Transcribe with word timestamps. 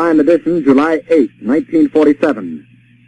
Headline 0.00 0.20
edition, 0.20 0.64
July 0.64 1.02
8, 1.10 1.30
1947. 1.42 2.66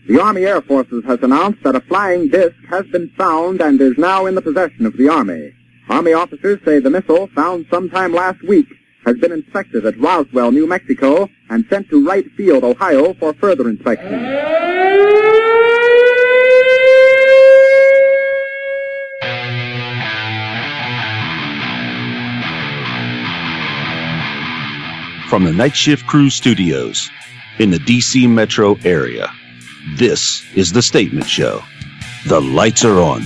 The 0.08 0.20
Army 0.20 0.42
Air 0.42 0.60
Forces 0.60 1.02
has 1.06 1.20
announced 1.22 1.62
that 1.62 1.74
a 1.74 1.80
flying 1.80 2.28
disc 2.28 2.54
has 2.68 2.84
been 2.88 3.08
found 3.16 3.62
and 3.62 3.80
is 3.80 3.96
now 3.96 4.26
in 4.26 4.34
the 4.34 4.42
possession 4.42 4.84
of 4.84 4.94
the 4.98 5.08
Army. 5.08 5.54
Army 5.88 6.12
officers 6.12 6.60
say 6.66 6.80
the 6.80 6.90
missile, 6.90 7.28
found 7.28 7.64
sometime 7.70 8.12
last 8.12 8.46
week, 8.46 8.66
has 9.06 9.16
been 9.16 9.32
inspected 9.32 9.86
at 9.86 9.98
Roswell, 9.98 10.52
New 10.52 10.66
Mexico, 10.66 11.30
and 11.48 11.64
sent 11.70 11.88
to 11.88 12.06
Wright 12.06 12.30
Field, 12.36 12.62
Ohio, 12.62 13.14
for 13.14 13.32
further 13.32 13.70
inspection. 13.70 14.51
From 25.32 25.44
the 25.44 25.52
Night 25.54 25.74
Shift 25.74 26.06
Crew 26.06 26.28
Studios 26.28 27.08
in 27.58 27.70
the 27.70 27.78
DC 27.78 28.28
metro 28.28 28.76
area, 28.84 29.32
this 29.96 30.44
is 30.54 30.72
The 30.72 30.82
Statement 30.82 31.26
Show. 31.26 31.62
The 32.26 32.38
lights 32.38 32.84
are 32.84 33.00
on. 33.00 33.22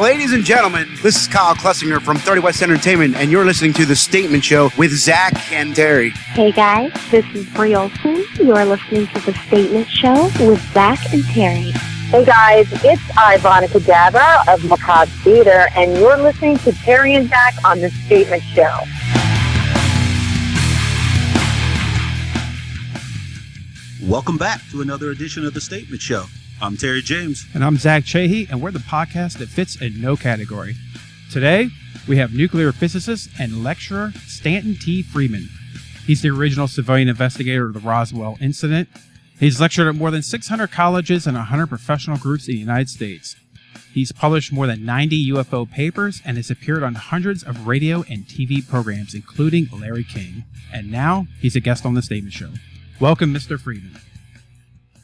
Ladies 0.00 0.32
and 0.32 0.44
gentlemen, 0.44 0.88
this 1.04 1.14
is 1.14 1.28
Kyle 1.28 1.54
Klessinger 1.54 2.02
from 2.02 2.16
30 2.16 2.40
West 2.40 2.62
Entertainment, 2.62 3.14
and 3.14 3.30
you're 3.30 3.44
listening 3.44 3.72
to 3.74 3.86
The 3.86 3.94
Statement 3.94 4.42
Show 4.42 4.70
with 4.76 4.90
Zach 4.90 5.52
and 5.52 5.76
Terry. 5.76 6.10
Hey 6.10 6.50
guys, 6.50 6.90
this 7.12 7.24
is 7.32 7.48
Brie 7.50 7.76
Olson. 7.76 8.24
You 8.40 8.52
are 8.56 8.66
listening 8.66 9.06
to 9.06 9.20
The 9.20 9.34
Statement 9.46 9.88
Show 9.88 10.24
with 10.40 10.58
Zach 10.72 10.98
and 11.14 11.22
Terry. 11.26 11.70
Hey 12.10 12.24
guys, 12.24 12.66
it's 12.82 13.02
Ivana 13.12 13.68
Kadabra 13.68 14.52
of 14.52 14.64
Macabre 14.64 15.12
Theater, 15.22 15.68
and 15.76 15.96
you're 15.96 16.16
listening 16.16 16.58
to 16.58 16.72
Terry 16.72 17.14
and 17.14 17.28
Zach 17.28 17.54
on 17.64 17.78
The 17.78 17.90
Statement 17.90 18.42
Show. 18.42 18.80
Welcome 24.06 24.36
back 24.36 24.60
to 24.70 24.82
another 24.82 25.10
edition 25.10 25.44
of 25.44 25.52
The 25.52 25.60
Statement 25.60 26.00
Show. 26.00 26.26
I'm 26.62 26.76
Terry 26.76 27.02
James. 27.02 27.44
And 27.54 27.64
I'm 27.64 27.76
Zach 27.76 28.04
Chahy, 28.04 28.46
and 28.48 28.62
we're 28.62 28.70
the 28.70 28.78
podcast 28.78 29.38
that 29.38 29.48
fits 29.48 29.82
in 29.82 30.00
no 30.00 30.14
category. 30.14 30.76
Today, 31.32 31.70
we 32.06 32.16
have 32.18 32.32
nuclear 32.32 32.70
physicist 32.70 33.28
and 33.40 33.64
lecturer 33.64 34.12
Stanton 34.28 34.76
T. 34.80 35.02
Friedman. 35.02 35.48
He's 36.06 36.22
the 36.22 36.28
original 36.28 36.68
civilian 36.68 37.08
investigator 37.08 37.66
of 37.66 37.74
the 37.74 37.80
Roswell 37.80 38.38
incident. 38.40 38.88
He's 39.40 39.60
lectured 39.60 39.88
at 39.88 39.96
more 39.96 40.12
than 40.12 40.22
600 40.22 40.70
colleges 40.70 41.26
and 41.26 41.36
100 41.36 41.66
professional 41.66 42.16
groups 42.16 42.46
in 42.46 42.54
the 42.54 42.60
United 42.60 42.88
States. 42.88 43.34
He's 43.92 44.12
published 44.12 44.52
more 44.52 44.68
than 44.68 44.84
90 44.84 45.32
UFO 45.32 45.68
papers 45.68 46.22
and 46.24 46.36
has 46.36 46.48
appeared 46.48 46.84
on 46.84 46.94
hundreds 46.94 47.42
of 47.42 47.66
radio 47.66 48.04
and 48.08 48.24
TV 48.24 48.66
programs, 48.66 49.14
including 49.14 49.68
Larry 49.76 50.04
King. 50.04 50.44
And 50.72 50.92
now 50.92 51.26
he's 51.40 51.56
a 51.56 51.60
guest 51.60 51.84
on 51.84 51.94
The 51.94 52.02
Statement 52.02 52.32
Show. 52.32 52.50
Welcome, 52.98 53.34
Mr. 53.34 53.60
Friedman. 53.60 54.00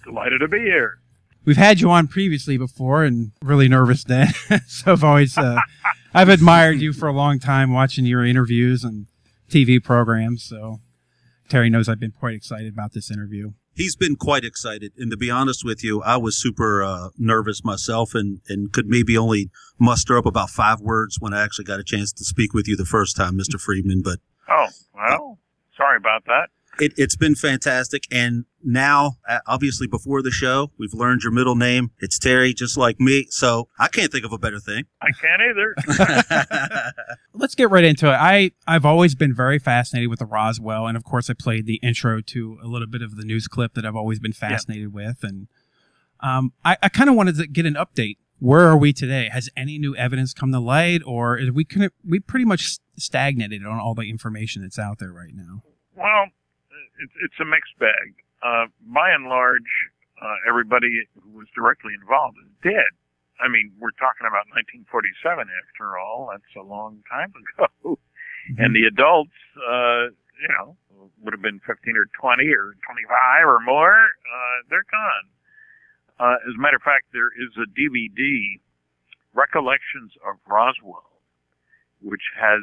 Delighted 0.04 0.40
to 0.40 0.48
be 0.48 0.60
here. 0.60 0.98
We've 1.44 1.56
had 1.58 1.80
you 1.80 1.90
on 1.90 2.08
previously 2.08 2.56
before, 2.56 3.04
and 3.04 3.32
really 3.42 3.68
nervous 3.68 4.04
then. 4.04 4.28
so 4.66 4.92
I've 4.92 5.04
always, 5.04 5.36
uh, 5.36 5.60
I've 6.14 6.28
admired 6.28 6.80
you 6.80 6.92
for 6.92 7.08
a 7.08 7.12
long 7.12 7.38
time, 7.38 7.72
watching 7.72 8.06
your 8.06 8.24
interviews 8.24 8.82
and 8.84 9.08
TV 9.50 9.82
programs. 9.82 10.42
So 10.42 10.80
Terry 11.48 11.68
knows 11.68 11.88
I've 11.88 12.00
been 12.00 12.12
quite 12.12 12.34
excited 12.34 12.72
about 12.72 12.92
this 12.92 13.10
interview. 13.10 13.52
He's 13.74 13.96
been 13.96 14.16
quite 14.16 14.44
excited, 14.44 14.92
and 14.96 15.10
to 15.10 15.16
be 15.16 15.30
honest 15.30 15.64
with 15.64 15.82
you, 15.82 16.02
I 16.02 16.16
was 16.18 16.36
super 16.36 16.82
uh, 16.82 17.08
nervous 17.18 17.64
myself, 17.64 18.14
and 18.14 18.40
and 18.48 18.70
could 18.72 18.86
maybe 18.86 19.16
only 19.16 19.50
muster 19.78 20.16
up 20.18 20.26
about 20.26 20.50
five 20.50 20.80
words 20.80 21.16
when 21.20 21.32
I 21.32 21.42
actually 21.42 21.64
got 21.64 21.80
a 21.80 21.84
chance 21.84 22.12
to 22.12 22.24
speak 22.24 22.52
with 22.52 22.68
you 22.68 22.76
the 22.76 22.84
first 22.84 23.16
time, 23.16 23.38
Mr. 23.38 23.58
Friedman. 23.58 24.02
But 24.02 24.18
Oh, 24.48 24.68
well, 24.94 25.38
sorry 25.74 25.96
about 25.96 26.24
that. 26.26 26.50
It, 26.78 26.92
it's 26.96 27.16
been 27.16 27.34
fantastic. 27.34 28.04
And 28.10 28.44
now, 28.64 29.18
uh, 29.28 29.40
obviously, 29.46 29.86
before 29.86 30.22
the 30.22 30.30
show, 30.30 30.70
we've 30.78 30.94
learned 30.94 31.22
your 31.22 31.32
middle 31.32 31.56
name. 31.56 31.90
It's 32.00 32.18
Terry, 32.18 32.54
just 32.54 32.76
like 32.76 33.00
me. 33.00 33.26
So 33.30 33.68
I 33.78 33.88
can't 33.88 34.10
think 34.10 34.24
of 34.24 34.32
a 34.32 34.38
better 34.38 34.58
thing. 34.58 34.84
I 35.00 35.08
can't 35.12 35.42
either. 35.42 36.92
Let's 37.34 37.54
get 37.54 37.70
right 37.70 37.84
into 37.84 38.08
it. 38.08 38.14
I, 38.14 38.52
I've 38.66 38.86
always 38.86 39.14
been 39.14 39.34
very 39.34 39.58
fascinated 39.58 40.08
with 40.08 40.20
the 40.20 40.26
Roswell, 40.26 40.86
and 40.86 40.96
of 40.96 41.04
course, 41.04 41.28
I 41.28 41.34
played 41.34 41.66
the 41.66 41.80
intro 41.82 42.20
to 42.20 42.58
a 42.62 42.66
little 42.66 42.88
bit 42.88 43.02
of 43.02 43.16
the 43.16 43.24
news 43.24 43.48
clip 43.48 43.74
that 43.74 43.84
I've 43.84 43.96
always 43.96 44.18
been 44.18 44.32
fascinated 44.32 44.92
with. 44.92 45.18
And 45.22 45.48
um, 46.20 46.52
I, 46.64 46.76
I 46.82 46.88
kind 46.88 47.10
of 47.10 47.16
wanted 47.16 47.36
to 47.36 47.46
get 47.46 47.66
an 47.66 47.74
update. 47.74 48.16
Where 48.38 48.66
are 48.66 48.76
we 48.76 48.92
today? 48.92 49.28
Has 49.30 49.48
any 49.56 49.78
new 49.78 49.94
evidence 49.94 50.34
come 50.34 50.50
to 50.52 50.58
light, 50.58 51.00
or 51.06 51.38
is 51.38 51.52
we 51.52 51.64
can 51.64 51.90
we 52.04 52.18
pretty 52.18 52.44
much 52.44 52.78
stagnated 52.96 53.64
on 53.64 53.78
all 53.78 53.94
the 53.94 54.02
information 54.02 54.62
that's 54.62 54.80
out 54.80 54.98
there 54.98 55.12
right 55.12 55.32
now? 55.32 55.62
well, 55.94 56.26
it's, 57.02 57.12
it's 57.24 57.38
a 57.40 57.44
mixed 57.44 57.76
bag. 57.78 58.14
Uh, 58.42 58.66
by 58.86 59.10
and 59.10 59.26
large, 59.26 59.70
uh, 60.22 60.38
everybody 60.48 61.06
who 61.18 61.38
was 61.38 61.46
directly 61.54 61.92
involved 61.94 62.38
is 62.38 62.50
dead. 62.62 62.90
I 63.42 63.50
mean, 63.50 63.74
we're 63.78 63.94
talking 63.98 64.26
about 64.26 64.46
1947 64.54 65.50
after 65.50 65.98
all. 65.98 66.30
That's 66.30 66.54
a 66.54 66.62
long 66.62 67.02
time 67.10 67.34
ago. 67.34 67.98
And 68.58 68.74
the 68.74 68.90
adults, 68.90 69.34
uh, 69.54 70.10
you 70.38 70.50
know, 70.50 70.74
would 71.22 71.32
have 71.32 71.42
been 71.42 71.60
15 71.66 71.94
or 71.94 72.06
20 72.18 72.42
or 72.50 72.74
25 72.82 73.46
or 73.46 73.60
more. 73.62 73.94
Uh, 73.94 74.56
they're 74.70 74.86
gone. 74.90 75.26
Uh, 76.18 76.38
as 76.46 76.54
a 76.54 76.60
matter 76.60 76.76
of 76.76 76.82
fact, 76.82 77.06
there 77.12 77.30
is 77.30 77.50
a 77.58 77.66
DVD, 77.70 78.58
Recollections 79.34 80.12
of 80.26 80.36
Roswell, 80.46 81.22
which 82.02 82.22
has 82.38 82.62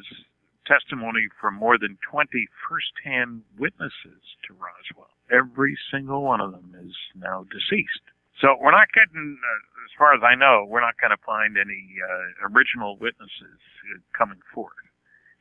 testimony 0.69 1.25
from 1.41 1.55
more 1.57 1.77
than 1.81 1.97
20 2.05 2.29
first-hand 2.69 3.41
witnesses 3.57 4.21
to 4.45 4.53
Roswell. 4.53 5.09
Every 5.33 5.73
single 5.89 6.21
one 6.21 6.41
of 6.41 6.51
them 6.51 6.77
is 6.77 6.93
now 7.17 7.45
deceased. 7.49 8.05
So 8.37 8.55
we're 8.61 8.71
not 8.71 8.93
getting, 8.93 9.35
uh, 9.41 9.85
as 9.89 9.93
far 9.97 10.13
as 10.13 10.21
I 10.21 10.37
know, 10.37 10.63
we're 10.69 10.85
not 10.85 11.01
going 11.01 11.11
to 11.11 11.21
find 11.25 11.57
any 11.57 11.97
uh, 11.97 12.47
original 12.53 12.95
witnesses 12.95 13.59
uh, 13.89 13.97
coming 14.13 14.39
forward. 14.53 14.87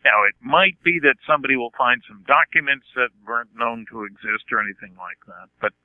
Now, 0.05 0.25
it 0.25 0.34
might 0.41 0.81
be 0.83 0.99
that 1.03 1.21
somebody 1.27 1.55
will 1.55 1.75
find 1.77 2.00
some 2.09 2.25
documents 2.27 2.87
that 2.97 3.11
weren't 3.27 3.55
known 3.55 3.84
to 3.93 4.03
exist 4.09 4.49
or 4.50 4.59
anything 4.62 4.97
like 4.97 5.21
that, 5.27 5.53
but 5.61 5.77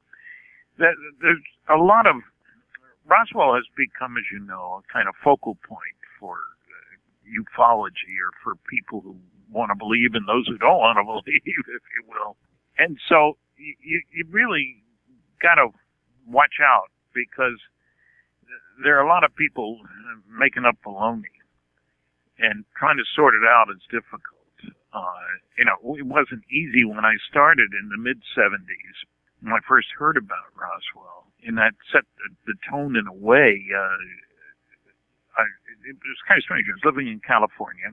that, 0.79 0.95
there's 1.21 1.43
a 1.69 1.77
lot 1.77 2.07
of 2.07 2.23
Roswell 3.05 3.53
has 3.55 3.67
become, 3.75 4.15
as 4.17 4.23
you 4.31 4.39
know, 4.39 4.79
a 4.79 4.93
kind 4.93 5.07
of 5.07 5.15
focal 5.23 5.55
point 5.67 5.99
for 6.19 6.39
uh, 6.39 6.95
ufology 7.27 8.15
or 8.15 8.31
for 8.41 8.55
people 8.69 9.01
who 9.01 9.17
want 9.53 9.71
to 9.71 9.77
believe 9.77 10.13
and 10.13 10.27
those 10.27 10.47
who 10.47 10.57
don't 10.57 10.79
want 10.79 10.97
to 10.97 11.03
believe, 11.05 11.43
if 11.45 11.83
you 11.95 12.03
will. 12.07 12.35
And 12.77 12.97
so 13.07 13.37
you, 13.57 14.01
you 14.11 14.25
really 14.29 14.83
got 15.41 15.55
to 15.55 15.69
watch 16.27 16.57
out 16.61 16.89
because 17.13 17.59
there 18.83 18.97
are 18.97 19.05
a 19.05 19.09
lot 19.09 19.23
of 19.23 19.35
people 19.35 19.79
making 20.27 20.65
up 20.65 20.75
baloney 20.85 21.33
and 22.39 22.65
trying 22.77 22.97
to 22.97 23.05
sort 23.15 23.35
it 23.35 23.45
out 23.45 23.69
is 23.69 23.81
difficult. 23.91 24.41
Uh, 24.93 25.29
you 25.57 25.65
know, 25.65 25.77
it 25.95 26.05
wasn't 26.05 26.43
easy 26.49 26.85
when 26.85 27.05
I 27.05 27.15
started 27.29 27.69
in 27.73 27.89
the 27.89 27.97
mid 27.97 28.21
70s 28.37 28.97
when 29.43 29.51
I 29.51 29.59
first 29.67 29.87
heard 29.99 30.15
about 30.15 30.55
Roswell, 30.55 31.27
and 31.43 31.57
that 31.57 31.75
set 31.91 32.07
the, 32.47 32.55
tone 32.71 32.95
in 32.95 33.07
a 33.07 33.13
way. 33.13 33.59
Uh, 33.75 33.99
I, 35.35 35.43
it 35.83 35.99
was 35.99 36.19
kind 36.27 36.39
of 36.39 36.43
strange. 36.47 36.65
I 36.71 36.79
was 36.79 36.87
living 36.87 37.11
in 37.11 37.19
California, 37.19 37.91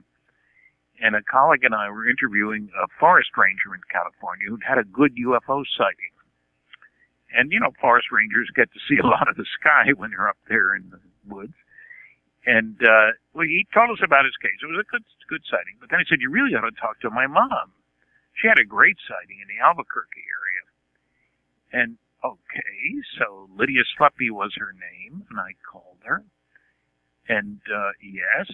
and 1.01 1.15
a 1.15 1.23
colleague 1.25 1.65
and 1.65 1.73
I 1.73 1.89
were 1.89 2.07
interviewing 2.07 2.69
a 2.77 2.87
forest 2.99 3.33
ranger 3.35 3.73
in 3.73 3.81
California 3.89 4.47
who'd 4.47 4.63
had 4.63 4.77
a 4.77 4.85
good 4.85 5.17
UFO 5.17 5.65
sighting. 5.65 6.13
And 7.33 7.51
you 7.51 7.59
know, 7.59 7.73
forest 7.81 8.13
rangers 8.13 8.53
get 8.55 8.71
to 8.71 8.79
see 8.87 9.01
a 9.01 9.07
lot 9.07 9.27
of 9.27 9.35
the 9.35 9.45
sky 9.59 9.91
when 9.97 10.11
they're 10.11 10.29
up 10.29 10.39
there 10.47 10.75
in 10.75 10.93
the 10.93 11.01
woods. 11.27 11.57
And 12.45 12.77
uh, 12.81 13.17
well, 13.33 13.45
he 13.45 13.65
told 13.73 13.89
us 13.89 14.01
about 14.03 14.25
his 14.25 14.37
case. 14.41 14.57
It 14.61 14.69
was 14.69 14.81
a 14.81 14.89
good, 14.89 15.05
good 15.29 15.45
sighting. 15.49 15.77
But 15.79 15.89
then 15.89 15.99
he 16.01 16.05
said, 16.09 16.21
"You 16.21 16.29
really 16.29 16.53
ought 16.57 16.65
to 16.65 16.73
talk 16.73 17.01
to 17.01 17.09
my 17.09 17.27
mom. 17.27 17.73
She 18.33 18.47
had 18.47 18.57
a 18.57 18.65
great 18.65 18.97
sighting 19.05 19.37
in 19.41 19.49
the 19.49 19.61
Albuquerque 19.61 20.25
area." 20.25 20.63
And 21.69 21.97
okay, 22.25 22.81
so 23.17 23.47
Lydia 23.53 23.85
Sleppy 23.93 24.33
was 24.33 24.57
her 24.57 24.73
name, 24.73 25.21
and 25.29 25.39
I 25.39 25.53
called 25.61 26.01
her. 26.03 26.25
And 27.29 27.61
uh, 27.69 27.91
yes, 28.01 28.49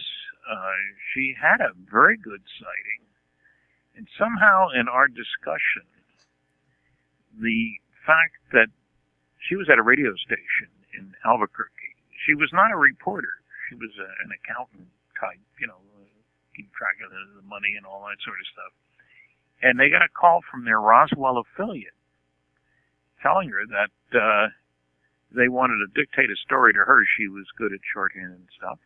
uh, 0.48 0.76
she 1.12 1.34
had 1.40 1.60
a 1.60 1.72
very 1.90 2.16
good 2.16 2.42
sighting. 2.58 3.02
And 3.96 4.06
somehow 4.18 4.68
in 4.70 4.86
our 4.88 5.08
discussion, 5.08 5.88
the 7.40 7.78
fact 8.06 8.38
that 8.52 8.68
she 9.48 9.56
was 9.56 9.68
at 9.70 9.78
a 9.78 9.82
radio 9.82 10.14
station 10.14 10.70
in 10.94 11.14
Albuquerque, 11.24 11.96
she 12.26 12.34
was 12.34 12.50
not 12.52 12.70
a 12.70 12.76
reporter. 12.76 13.42
She 13.68 13.74
was 13.74 13.90
a, 13.98 14.08
an 14.24 14.30
accountant 14.30 14.88
type, 15.18 15.42
you 15.60 15.66
know, 15.66 15.82
uh, 15.98 16.06
keep 16.54 16.70
track 16.72 16.96
of 17.04 17.10
the, 17.10 17.42
the 17.42 17.46
money 17.46 17.74
and 17.76 17.84
all 17.84 18.06
that 18.06 18.22
sort 18.22 18.38
of 18.38 18.46
stuff. 18.52 18.72
And 19.62 19.78
they 19.78 19.90
got 19.90 20.06
a 20.06 20.12
call 20.14 20.40
from 20.46 20.64
their 20.64 20.80
Roswell 20.80 21.42
affiliate 21.42 21.98
telling 23.22 23.50
her 23.50 23.66
that 23.66 23.94
uh, 24.14 24.48
they 25.34 25.48
wanted 25.48 25.78
to 25.84 25.88
dictate 25.94 26.30
a 26.30 26.36
story 26.44 26.72
to 26.72 26.80
her. 26.80 27.04
She 27.16 27.28
was 27.28 27.44
good 27.56 27.72
at 27.72 27.80
shorthand 27.92 28.32
and 28.32 28.48
stuff. 28.56 28.78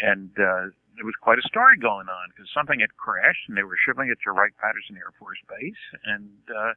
And 0.00 0.30
uh, 0.34 0.74
there 0.96 1.06
was 1.06 1.14
quite 1.20 1.38
a 1.38 1.46
story 1.46 1.78
going 1.78 2.08
on 2.08 2.26
because 2.34 2.50
something 2.50 2.80
had 2.80 2.96
crashed 2.96 3.46
and 3.48 3.56
they 3.56 3.62
were 3.62 3.78
shipping 3.78 4.10
it 4.10 4.18
to 4.24 4.32
Wright 4.32 4.52
Patterson 4.58 4.96
Air 4.96 5.12
Force 5.18 5.38
Base. 5.46 5.84
And 6.04 6.32
uh, 6.50 6.74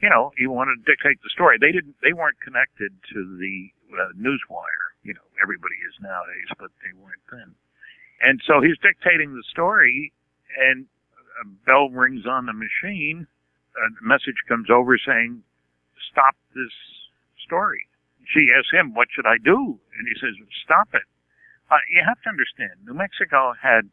you 0.00 0.08
know, 0.08 0.32
he 0.36 0.46
wanted 0.46 0.80
to 0.80 0.84
dictate 0.88 1.20
the 1.22 1.28
story. 1.28 1.58
They 1.60 1.72
didn't. 1.72 1.94
They 2.02 2.12
weren't 2.12 2.40
connected 2.40 2.92
to 3.12 3.18
the 3.36 3.68
uh, 3.92 4.12
newswire. 4.16 4.96
You 5.04 5.14
know, 5.14 5.26
everybody 5.42 5.76
is 5.84 5.94
nowadays, 6.00 6.48
but 6.58 6.72
they 6.80 6.96
weren't 6.96 7.24
then. 7.30 7.54
And 8.20 8.40
so 8.46 8.60
he's 8.60 8.76
dictating 8.80 9.32
the 9.32 9.44
story, 9.52 10.12
and 10.56 10.86
a 11.40 11.46
bell 11.64 11.88
rings 11.88 12.24
on 12.26 12.46
the 12.46 12.56
machine. 12.56 13.26
A 13.76 13.88
message 14.04 14.40
comes 14.48 14.68
over 14.72 14.96
saying, 14.98 15.44
"Stop 16.10 16.34
this 16.56 16.72
story." 17.44 17.86
She 18.26 18.52
asks 18.56 18.70
him, 18.70 18.94
"What 18.94 19.08
should 19.10 19.26
I 19.26 19.38
do?" 19.38 19.80
And 19.98 20.08
he 20.08 20.14
says, 20.20 20.34
"Stop 20.62 20.94
it." 20.94 21.02
Uh, 21.70 21.78
you 21.88 22.02
have 22.04 22.20
to 22.22 22.28
understand, 22.28 22.82
New 22.84 22.94
Mexico 22.94 23.54
had 23.54 23.88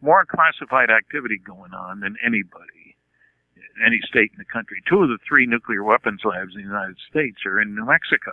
more 0.00 0.24
classified 0.24 0.90
activity 0.90 1.36
going 1.38 1.74
on 1.74 2.00
than 2.00 2.16
anybody, 2.24 2.96
any 3.84 4.00
state 4.00 4.32
in 4.32 4.38
the 4.38 4.48
country. 4.48 4.80
Two 4.88 5.02
of 5.02 5.08
the 5.08 5.18
three 5.28 5.46
nuclear 5.46 5.84
weapons 5.84 6.22
labs 6.24 6.54
in 6.54 6.62
the 6.62 6.68
United 6.68 6.96
States 7.10 7.44
are 7.44 7.60
in 7.60 7.74
New 7.74 7.84
Mexico. 7.84 8.32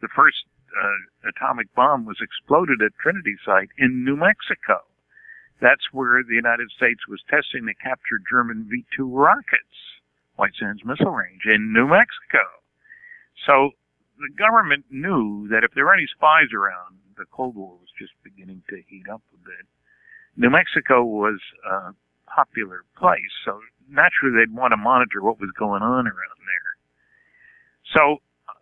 The 0.00 0.08
first 0.14 0.44
uh, 0.70 1.28
atomic 1.28 1.74
bomb 1.74 2.04
was 2.04 2.20
exploded 2.20 2.80
at 2.82 2.92
Trinity 3.00 3.36
Site 3.44 3.70
in 3.78 4.04
New 4.04 4.16
Mexico. 4.16 4.86
That's 5.60 5.92
where 5.92 6.22
the 6.22 6.34
United 6.34 6.70
States 6.70 7.06
was 7.08 7.22
testing 7.30 7.66
the 7.66 7.74
captured 7.74 8.24
German 8.30 8.66
V-2 8.68 9.06
rockets, 9.10 9.78
White 10.36 10.54
Sands 10.58 10.84
Missile 10.84 11.12
Range, 11.12 11.42
in 11.46 11.72
New 11.72 11.86
Mexico. 11.86 12.42
So 13.46 13.70
the 14.22 14.32
government 14.38 14.86
knew 14.90 15.48
that 15.50 15.64
if 15.64 15.74
there 15.74 15.84
were 15.84 15.94
any 15.94 16.06
spies 16.06 16.54
around, 16.54 17.02
the 17.18 17.26
Cold 17.30 17.56
War 17.56 17.74
was 17.74 17.90
just 17.98 18.12
beginning 18.22 18.62
to 18.70 18.80
heat 18.86 19.08
up 19.10 19.22
a 19.34 19.40
bit. 19.44 19.66
New 20.36 20.50
Mexico 20.50 21.04
was 21.04 21.40
a 21.66 21.92
popular 22.30 22.84
place, 22.96 23.34
so 23.44 23.60
naturally 23.90 24.38
they'd 24.38 24.54
want 24.54 24.72
to 24.72 24.78
monitor 24.78 25.20
what 25.20 25.40
was 25.40 25.50
going 25.58 25.82
on 25.82 26.06
around 26.06 26.40
there. 26.46 26.72
So 27.94 28.22
uh, 28.48 28.54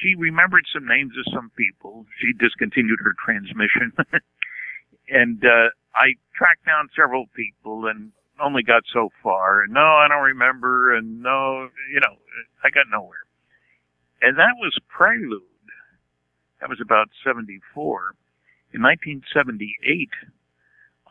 she 0.00 0.14
remembered 0.14 0.64
some 0.72 0.86
names 0.86 1.12
of 1.18 1.32
some 1.34 1.50
people. 1.56 2.06
She 2.20 2.32
discontinued 2.32 3.00
her 3.02 3.14
transmission. 3.22 3.92
and 5.08 5.44
uh, 5.44 5.68
I 5.94 6.14
tracked 6.36 6.64
down 6.64 6.88
several 6.96 7.26
people 7.34 7.86
and 7.86 8.12
only 8.40 8.62
got 8.62 8.84
so 8.92 9.10
far. 9.22 9.62
And 9.62 9.74
no, 9.74 9.84
I 9.84 10.06
don't 10.08 10.24
remember. 10.24 10.94
And 10.96 11.22
no, 11.22 11.68
you 11.92 12.00
know, 12.00 12.16
I 12.64 12.70
got 12.70 12.86
nowhere. 12.90 13.27
And 14.22 14.36
that 14.38 14.56
was 14.58 14.76
Prelude. 14.88 15.42
That 16.60 16.68
was 16.68 16.80
about 16.82 17.08
74. 17.24 18.14
In 18.74 18.82
1978, 18.82 20.10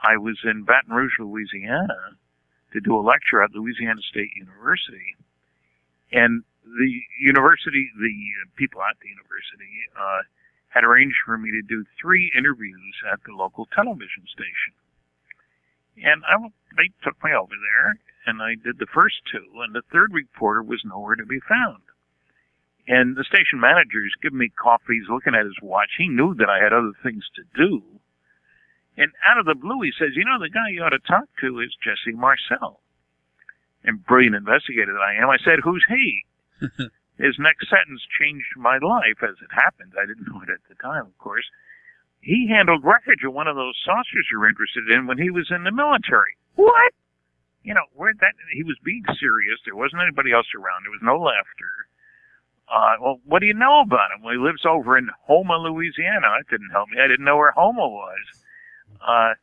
I 0.04 0.18
was 0.18 0.38
in 0.44 0.64
Baton 0.64 0.94
Rouge, 0.94 1.18
Louisiana 1.20 2.18
to 2.74 2.80
do 2.82 2.96
a 2.96 3.02
lecture 3.02 3.42
at 3.42 3.56
Louisiana 3.56 4.02
State 4.04 4.36
University. 4.36 5.16
And 6.12 6.44
the 6.64 6.92
university, 7.20 7.90
the 7.96 8.12
people 8.56 8.82
at 8.84 9.00
the 9.00 9.08
university, 9.08 9.88
uh, 9.96 10.28
had 10.68 10.84
arranged 10.84 11.18
for 11.26 11.38
me 11.38 11.50
to 11.52 11.62
do 11.64 11.86
three 12.00 12.32
interviews 12.38 12.96
at 13.12 13.24
the 13.26 13.32
local 13.32 13.68
television 13.74 14.28
station. 14.28 14.76
And 16.04 16.22
I, 16.28 16.36
they 16.76 16.92
took 17.04 17.18
me 17.24 17.32
over 17.34 17.56
there, 17.56 17.98
and 18.28 18.44
I 18.44 18.56
did 18.62 18.78
the 18.78 18.92
first 18.94 19.16
two, 19.32 19.48
and 19.64 19.74
the 19.74 19.82
third 19.92 20.14
reporter 20.14 20.62
was 20.62 20.84
nowhere 20.86 21.16
to 21.16 21.26
be 21.26 21.40
found. 21.48 21.82
And 22.88 23.16
the 23.16 23.28
station 23.28 23.60
manager's 23.60 24.16
giving 24.22 24.40
me 24.40 24.50
coffee. 24.50 24.96
He's 24.96 25.12
looking 25.12 25.36
at 25.36 25.46
his 25.46 25.60
watch. 25.62 25.92
He 25.98 26.08
knew 26.08 26.34
that 26.36 26.50
I 26.50 26.64
had 26.64 26.72
other 26.72 26.96
things 27.04 27.28
to 27.36 27.44
do. 27.56 27.84
And 28.96 29.12
out 29.28 29.38
of 29.38 29.46
the 29.46 29.60
blue, 29.60 29.84
he 29.84 29.92
says, 29.92 30.16
You 30.16 30.24
know, 30.24 30.40
the 30.40 30.50
guy 30.50 30.72
you 30.72 30.82
ought 30.82 30.96
to 30.96 31.04
talk 31.04 31.28
to 31.42 31.60
is 31.60 31.76
Jesse 31.84 32.16
Marcel. 32.16 32.80
And 33.84 34.04
brilliant 34.04 34.36
investigator 34.36 34.94
that 34.94 35.06
I 35.06 35.22
am, 35.22 35.30
I 35.30 35.38
said, 35.44 35.60
Who's 35.64 35.86
he? 35.88 36.26
His 37.18 37.36
next 37.38 37.70
sentence 37.70 38.02
changed 38.18 38.58
my 38.58 38.78
life 38.78 39.22
as 39.22 39.36
it 39.42 39.52
happened. 39.52 39.94
I 39.98 40.06
didn't 40.06 40.30
know 40.30 40.42
it 40.42 40.54
at 40.54 40.64
the 40.70 40.78
time, 40.78 41.06
of 41.06 41.18
course. 41.18 41.46
He 42.22 42.48
handled 42.50 42.86
wreckage 42.86 43.26
of 43.26 43.34
one 43.34 43.48
of 43.48 43.56
those 43.56 43.78
saucers 43.84 44.30
you're 44.32 44.50
interested 44.50 44.90
in 44.90 45.08
when 45.08 45.18
he 45.18 45.30
was 45.30 45.50
in 45.50 45.64
the 45.64 45.74
military. 45.74 46.38
What? 46.56 46.94
You 47.64 47.74
know, 47.74 47.86
where 47.94 48.14
that 48.14 48.34
he 48.54 48.64
was 48.64 48.78
being 48.84 49.04
serious. 49.20 49.60
There 49.66 49.76
wasn't 49.76 50.02
anybody 50.02 50.32
else 50.32 50.50
around. 50.54 50.86
There 50.86 50.94
was 50.94 51.06
no 51.06 51.18
laughter. 51.18 51.90
Uh, 52.68 52.96
well, 53.02 53.20
what 53.24 53.40
do 53.40 53.46
you 53.46 53.54
know 53.54 53.80
about 53.82 54.12
him? 54.12 54.24
Well, 54.24 54.34
he 54.34 54.40
lives 54.40 54.66
over 54.66 54.98
in 54.98 55.10
Houma, 55.28 55.58
Louisiana. 55.58 56.28
That 56.38 56.50
didn't 56.50 56.72
help 56.72 56.90
me. 56.90 56.98
I 57.02 57.08
didn't 57.08 57.26
know 57.26 57.38
where 57.38 57.54
Houma 57.56 57.88
was. 57.88 58.26
Uh, 59.00 59.34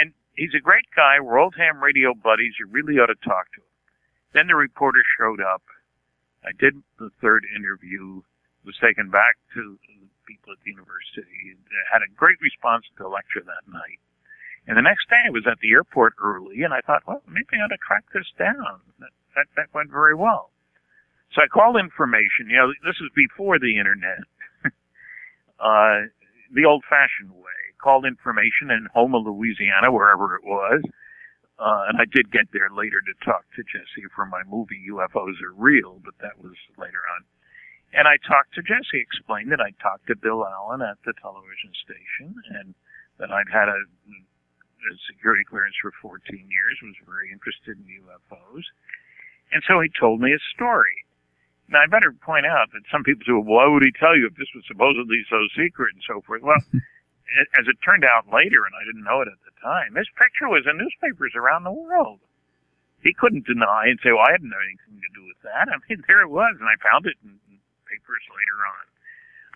and 0.00 0.12
he's 0.34 0.54
a 0.56 0.60
great 0.60 0.86
guy. 0.96 1.20
We're 1.20 1.38
old 1.38 1.54
ham 1.56 1.82
radio 1.82 2.14
buddies. 2.14 2.54
You 2.58 2.66
really 2.70 2.98
ought 2.98 3.12
to 3.12 3.20
talk 3.20 3.52
to 3.52 3.60
him. 3.60 3.72
Then 4.32 4.46
the 4.46 4.56
reporter 4.56 5.02
showed 5.18 5.40
up. 5.40 5.62
I 6.44 6.52
did 6.58 6.80
the 6.98 7.10
third 7.20 7.44
interview. 7.54 8.22
Was 8.64 8.76
taken 8.84 9.08
back 9.08 9.36
to 9.54 9.78
the 9.80 10.08
people 10.26 10.52
at 10.52 10.60
the 10.64 10.70
university. 10.70 11.56
Had 11.92 12.02
a 12.04 12.12
great 12.16 12.36
response 12.40 12.84
to 12.96 13.04
the 13.04 13.08
lecture 13.08 13.40
that 13.40 13.64
night. 13.70 14.00
And 14.66 14.76
the 14.76 14.84
next 14.84 15.08
day 15.08 15.24
I 15.24 15.30
was 15.30 15.46
at 15.50 15.60
the 15.60 15.72
airport 15.72 16.12
early 16.20 16.62
and 16.62 16.74
I 16.74 16.80
thought, 16.84 17.06
well, 17.08 17.22
maybe 17.26 17.56
I 17.56 17.64
ought 17.64 17.72
to 17.72 17.80
track 17.80 18.04
this 18.12 18.28
down. 18.38 18.84
That, 19.00 19.12
that, 19.36 19.46
that 19.56 19.72
went 19.72 19.90
very 19.90 20.14
well. 20.14 20.50
So 21.34 21.42
I 21.42 21.48
called 21.48 21.76
information. 21.76 22.48
You 22.48 22.56
know, 22.56 22.68
this 22.84 22.96
is 23.00 23.10
before 23.14 23.58
the 23.58 23.76
internet. 23.76 24.24
uh, 25.60 26.08
the 26.52 26.64
old 26.64 26.84
fashioned 26.88 27.32
way. 27.32 27.58
Called 27.82 28.06
information 28.06 28.72
in 28.72 28.88
Houma, 28.94 29.18
Louisiana, 29.18 29.92
wherever 29.92 30.34
it 30.34 30.42
was. 30.42 30.82
Uh, 31.58 31.90
and 31.90 31.98
I 31.98 32.06
did 32.06 32.30
get 32.30 32.50
there 32.54 32.70
later 32.70 33.02
to 33.02 33.14
talk 33.26 33.42
to 33.54 33.66
Jesse 33.66 34.06
for 34.14 34.26
my 34.26 34.42
movie 34.46 34.78
UFOs 34.90 35.42
Are 35.42 35.54
Real, 35.54 35.98
but 36.02 36.14
that 36.22 36.38
was 36.38 36.54
later 36.78 37.02
on. 37.18 37.26
And 37.92 38.06
I 38.06 38.14
talked 38.22 38.54
to 38.54 38.62
Jesse, 38.62 39.02
explained 39.02 39.50
that 39.50 39.62
I 39.62 39.74
talked 39.82 40.06
to 40.06 40.16
Bill 40.16 40.46
Allen 40.46 40.82
at 40.82 41.02
the 41.02 41.14
television 41.18 41.74
station 41.82 42.34
and 42.60 42.74
that 43.18 43.34
I'd 43.34 43.50
had 43.50 43.66
a, 43.66 43.80
a 43.80 44.92
security 45.10 45.42
clearance 45.42 45.74
for 45.82 45.90
14 45.98 46.22
years, 46.30 46.78
was 46.82 46.94
very 47.02 47.34
interested 47.34 47.74
in 47.74 48.06
UFOs. 48.06 48.66
And 49.50 49.62
so 49.66 49.80
he 49.80 49.90
told 49.98 50.20
me 50.20 50.30
his 50.30 50.44
story. 50.54 51.07
Now, 51.68 51.84
I 51.84 51.86
better 51.86 52.12
point 52.12 52.48
out 52.48 52.72
that 52.72 52.88
some 52.88 53.04
people 53.04 53.28
say, 53.28 53.36
well, 53.36 53.44
why 53.44 53.66
would 53.68 53.84
he 53.84 53.92
tell 53.92 54.16
you 54.16 54.24
if 54.26 54.36
this 54.40 54.48
was 54.56 54.64
supposedly 54.64 55.20
so 55.28 55.36
secret 55.52 55.92
and 55.92 56.02
so 56.08 56.24
forth? 56.24 56.40
Well, 56.40 56.60
as 57.60 57.68
it 57.68 57.76
turned 57.84 58.08
out 58.08 58.24
later, 58.32 58.64
and 58.64 58.72
I 58.72 58.88
didn't 58.88 59.04
know 59.04 59.20
it 59.20 59.28
at 59.28 59.40
the 59.44 59.52
time, 59.60 59.92
his 59.94 60.08
picture 60.16 60.48
was 60.48 60.64
in 60.64 60.80
newspapers 60.80 61.36
around 61.36 61.68
the 61.68 61.76
world. 61.76 62.20
He 63.04 63.12
couldn't 63.12 63.46
deny 63.46 63.92
and 63.92 64.00
say, 64.00 64.10
well, 64.16 64.24
I 64.24 64.32
hadn't 64.32 64.50
anything 64.50 64.96
to 64.96 65.12
do 65.12 65.22
with 65.28 65.38
that. 65.44 65.68
I 65.68 65.76
mean, 65.86 66.02
there 66.08 66.24
it 66.24 66.32
was, 66.32 66.56
and 66.56 66.66
I 66.66 66.76
found 66.80 67.04
it 67.04 67.20
in 67.20 67.36
papers 67.84 68.24
later 68.32 68.58
on, 68.64 68.84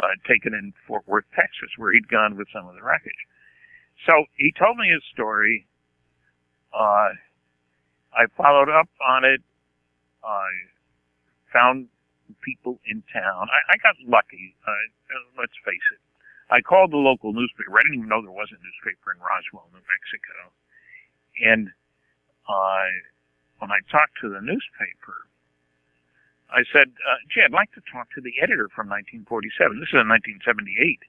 uh, 0.05 0.15
taken 0.29 0.53
in 0.53 0.77
Fort 0.85 1.09
Worth, 1.09 1.29
Texas, 1.33 1.73
where 1.81 1.93
he'd 1.97 2.13
gone 2.13 2.37
with 2.37 2.49
some 2.53 2.69
of 2.69 2.77
the 2.77 2.85
wreckage. 2.85 3.25
So 4.05 4.29
he 4.37 4.53
told 4.53 4.77
me 4.77 4.93
his 4.93 5.03
story. 5.13 5.67
Uh, 6.77 7.17
I 8.13 8.29
followed 8.37 8.69
up 8.69 8.89
on 9.01 9.25
it. 9.25 9.41
I 10.25 10.49
found 11.53 11.89
people 12.41 12.81
in 12.87 13.03
town. 13.13 13.49
I, 13.53 13.75
I 13.75 13.77
got 13.83 13.97
lucky. 14.07 14.57
Uh, 14.65 14.89
let's 15.39 15.57
face 15.65 15.87
it. 15.93 16.01
I 16.53 16.61
called 16.61 16.93
the 16.93 17.01
local 17.01 17.33
newspaper. 17.33 17.73
I 17.73 17.83
didn't 17.83 18.05
even 18.05 18.13
know 18.13 18.21
there 18.21 18.33
was 18.33 18.53
a 18.53 18.61
newspaper 18.61 19.13
in 19.13 19.21
Roswell, 19.21 19.73
New 19.73 19.81
Mexico. 19.89 20.53
And 21.41 21.73
uh, 22.45 22.89
when 23.59 23.73
I 23.73 23.81
talked 23.89 24.21
to 24.21 24.29
the 24.29 24.45
newspaper, 24.45 25.29
I 26.53 26.69
said, 26.69 26.93
uh, 26.93 27.21
gee, 27.33 27.41
I'd 27.41 27.57
like 27.57 27.73
to 27.73 27.83
talk 27.89 28.13
to 28.13 28.21
the 28.21 28.37
editor 28.45 28.69
from 28.69 28.93
1947. 28.93 29.81
This 29.81 29.89
is 29.89 30.05
in 30.05 30.13
1978. 30.13 31.01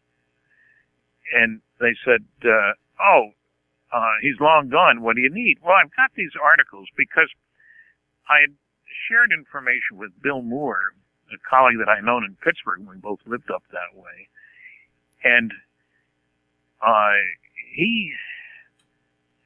And 1.35 1.59
they 1.83 1.91
said, 2.07 2.23
uh, 2.47 2.79
oh, 3.03 3.35
uh, 3.91 4.15
he's 4.23 4.39
long 4.39 4.69
gone. 4.71 5.03
What 5.03 5.19
do 5.19 5.21
you 5.21 5.29
need? 5.29 5.59
Well, 5.59 5.75
I've 5.75 5.91
got 5.95 6.15
these 6.15 6.31
articles 6.39 6.87
because 6.95 7.27
I 8.31 8.47
had 8.47 8.55
shared 9.07 9.35
information 9.35 9.99
with 9.99 10.15
Bill 10.23 10.41
Moore 10.41 10.95
a 11.33 11.49
colleague 11.49 11.79
that 11.79 11.89
I 11.89 11.99
known 12.01 12.23
in 12.23 12.35
Pittsburgh. 12.43 12.85
We 12.87 12.97
both 12.97 13.19
lived 13.25 13.49
up 13.51 13.63
that 13.71 13.97
way, 13.97 14.29
and 15.23 15.51
uh, 16.81 17.17
he 17.75 18.11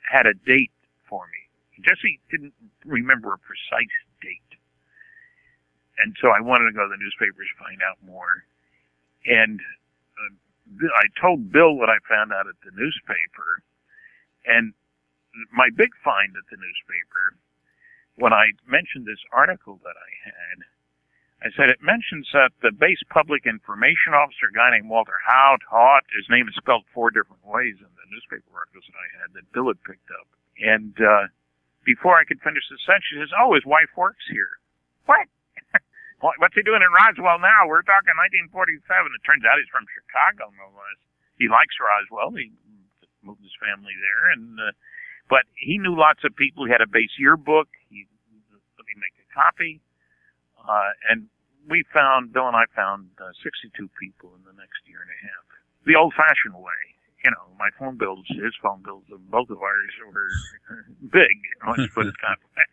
had 0.03 0.25
a 0.25 0.33
date 0.33 0.71
for 1.09 1.25
me. 1.27 1.83
Jesse 1.83 2.19
didn't 2.31 2.53
remember 2.85 3.33
a 3.33 3.39
precise 3.39 3.97
date, 4.21 4.57
and 5.99 6.15
so 6.21 6.29
I 6.29 6.41
wanted 6.41 6.71
to 6.71 6.75
go 6.75 6.83
to 6.83 6.91
the 6.91 7.01
newspapers 7.01 7.47
to 7.47 7.63
find 7.63 7.79
out 7.85 7.97
more. 8.05 8.43
And 9.25 9.59
uh, 10.17 10.87
I 10.89 11.05
told 11.21 11.51
Bill 11.51 11.75
what 11.75 11.89
I 11.89 11.99
found 12.09 12.33
out 12.33 12.47
at 12.47 12.57
the 12.65 12.73
newspaper, 12.73 13.61
and 14.45 14.73
my 15.53 15.69
big 15.75 15.93
find 16.03 16.33
at 16.33 16.47
the 16.49 16.57
newspaper 16.57 17.37
when 18.17 18.33
I 18.33 18.57
mentioned 18.65 19.05
this 19.05 19.21
article 19.31 19.79
that 19.85 19.93
I 19.93 20.11
had 20.25 20.57
I 21.43 21.53
said 21.53 21.69
it 21.69 21.85
mentions 21.85 22.25
that 22.33 22.49
the 22.65 22.73
base 22.73 22.99
public 23.13 23.45
information 23.45 24.17
officer, 24.17 24.49
a 24.49 24.55
guy 24.57 24.73
named 24.73 24.89
Walter 24.89 25.17
Hout, 25.21 25.61
Haught, 25.69 26.09
his 26.09 26.25
name 26.33 26.49
is 26.49 26.57
spelled 26.57 26.83
four 26.97 27.13
different 27.13 27.45
ways 27.45 27.77
in 27.77 27.85
the 27.93 28.07
newspaper 28.09 28.49
articles 28.57 28.85
that 28.89 28.97
I 28.97 29.07
had 29.21 29.29
that 29.37 29.45
Bill 29.53 29.69
had 29.69 29.77
picked 29.85 30.09
up. 30.17 30.25
And 30.57 30.97
uh, 30.97 31.29
before 31.85 32.17
I 32.17 32.25
could 32.25 32.41
finish 32.41 32.65
the 32.73 32.81
sentence, 32.89 33.05
he 33.13 33.21
says, 33.21 33.29
"Oh, 33.37 33.53
his 33.53 33.65
wife 33.69 33.93
works 33.93 34.25
here." 34.29 34.57
What? 35.05 35.29
What- 36.25 36.41
What's 36.41 36.57
he 36.57 36.65
doing 36.65 36.81
in 36.81 36.89
Roswell 36.89 37.37
now? 37.37 37.69
We're 37.69 37.85
talking 37.85 38.17
1947. 38.49 38.81
It 39.13 39.21
turns 39.21 39.45
out 39.45 39.61
he's 39.61 39.69
from 39.69 39.85
Chicago, 39.85 40.49
no 40.57 40.73
less. 40.73 40.97
He 41.37 41.45
likes 41.45 41.77
Roswell. 41.77 42.33
He 42.33 42.49
moved 43.21 43.45
his 43.45 43.53
family 43.61 43.93
there, 43.93 44.33
and 44.33 44.57
uh, 44.57 44.73
but 45.29 45.45
he 45.53 45.77
knew 45.77 45.93
lots 45.93 46.25
of 46.25 46.33
people. 46.33 46.65
He 46.65 46.73
had 46.73 46.81
a 46.81 46.89
base 46.89 47.13
yearbook. 47.21 47.69
He 47.93 48.09
let 48.81 48.89
me 48.89 48.97
make 48.97 49.13
a 49.21 49.27
copy, 49.29 49.77
uh, 50.67 50.91
and 51.09 51.27
we 51.67 51.83
found 51.93 52.31
Bill 52.31 52.47
and 52.47 52.55
I 52.55 52.67
found 52.75 53.11
uh, 53.19 53.31
62 53.43 53.89
people 53.99 54.31
in 54.35 54.43
the 54.47 54.55
next 54.55 54.83
year 54.87 55.03
and 55.03 55.11
a 55.11 55.19
half, 55.27 55.43
the 55.83 55.95
old-fashioned 55.95 56.55
way. 56.55 56.81
You 57.25 57.31
know, 57.31 57.49
my 57.59 57.73
phone 57.75 57.97
bills, 57.97 58.23
his 58.29 58.53
phone 58.61 58.85
bills, 58.85 59.03
both 59.09 59.49
of 59.49 59.59
ours 59.59 59.93
were 60.05 60.31
big. 61.11 61.35
Let's 61.65 61.91
put 61.91 62.07
it 62.07 62.15
that 62.23 62.39
way. 62.55 62.63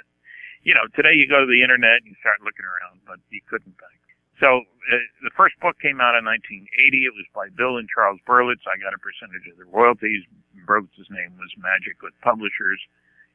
you 0.62 0.72
know, 0.72 0.86
today 0.94 1.12
you 1.12 1.26
go 1.28 1.42
to 1.42 1.50
the 1.50 1.60
internet 1.60 2.00
and 2.00 2.08
you 2.08 2.16
start 2.22 2.40
looking 2.40 2.64
around, 2.64 3.02
but 3.04 3.18
you 3.28 3.42
couldn't 3.50 3.76
back. 3.76 3.98
So 4.40 4.62
uh, 4.64 5.06
the 5.22 5.34
first 5.36 5.58
book 5.60 5.78
came 5.82 6.00
out 6.00 6.18
in 6.18 6.24
1980. 6.24 6.66
It 7.06 7.14
was 7.14 7.26
by 7.34 7.50
Bill 7.52 7.76
and 7.78 7.86
Charles 7.90 8.22
Berlitz. 8.26 8.64
I 8.66 8.78
got 8.78 8.94
a 8.94 9.02
percentage 9.02 9.46
of 9.50 9.58
the 9.58 9.66
royalties. 9.68 10.24
Berlitz's 10.66 11.10
name 11.10 11.34
was 11.36 11.50
Magic 11.58 12.00
with 12.02 12.14
Publishers. 12.22 12.80